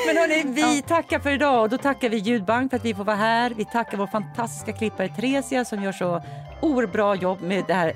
Men 0.07 0.16
hörni, 0.16 0.42
vi 0.46 0.82
tackar 0.82 1.18
för 1.18 1.30
idag 1.30 1.62
och 1.62 1.68
då 1.68 1.78
tackar 1.78 2.09
vi 2.09 2.16
Ljudbank 2.16 2.70
för 2.70 2.76
att 2.76 2.84
vi 2.84 2.94
får 2.94 3.05
vara 3.05 3.16
här. 3.16 3.51
Vi 3.51 3.64
tackar 3.64 3.99
vår 3.99 4.07
fantastiska 4.07 4.72
klippare 4.72 5.09
Theresia 5.09 5.64
som 5.64 5.82
gör 5.82 5.92
så 5.92 6.22
oerhört 6.62 6.92
bra 6.92 7.14
jobb 7.14 7.40
med 7.42 7.64
det 7.66 7.74
här 7.74 7.92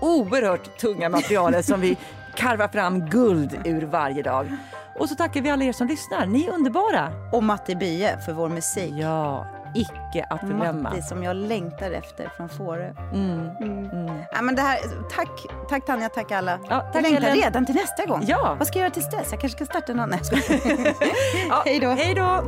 oerhört 0.00 0.78
tunga 0.78 1.08
materialet 1.08 1.64
som 1.66 1.80
vi 1.80 1.96
karvar 2.36 2.68
fram 2.68 3.06
guld 3.10 3.60
ur 3.64 3.82
varje 3.82 4.22
dag. 4.22 4.46
Och 4.98 5.08
så 5.08 5.14
tackar 5.14 5.40
vi 5.40 5.50
alla 5.50 5.64
er 5.64 5.72
som 5.72 5.86
lyssnar. 5.86 6.26
Ni 6.26 6.46
är 6.46 6.52
underbara. 6.52 7.12
Och 7.32 7.42
Matti 7.42 7.74
Bye 7.76 8.18
för 8.24 8.32
vår 8.32 8.48
musik. 8.48 8.92
Ja, 8.96 9.46
icke 9.80 10.26
att 10.30 10.40
förglömma. 10.40 10.72
Matti 10.90 11.02
som 11.02 11.22
jag 11.22 11.36
längtar 11.36 11.90
efter 11.90 12.28
från 12.36 12.48
Fårö. 12.48 12.92
Mm. 13.12 13.50
Mm. 13.60 14.10
Ja, 14.32 14.42
men 14.42 14.54
det 14.56 14.62
här, 14.62 14.78
tack, 15.16 15.28
tack 15.68 15.86
Tanja, 15.86 16.08
tack 16.08 16.32
alla. 16.32 16.58
Ja, 16.68 16.80
tack, 16.80 16.94
jag 16.94 17.02
längtar 17.02 17.22
Ellen. 17.28 17.36
redan 17.44 17.66
till 17.66 17.74
nästa 17.74 18.06
gång. 18.06 18.24
Ja. 18.26 18.56
Vad 18.58 18.66
ska 18.68 18.78
jag 18.78 18.84
göra 18.84 18.94
tills 18.94 19.10
dess? 19.10 19.28
Jag 19.30 19.40
kanske 19.40 19.56
ska 19.56 19.64
starta 19.66 19.92
någon. 19.94 20.08
Nej, 20.08 20.18
jag 20.32 20.44
skojar. 20.44 20.94
Ja, 21.48 21.62
Hej 21.66 21.80
då. 21.80 21.88
Hej 21.88 22.14
då. 22.14 22.42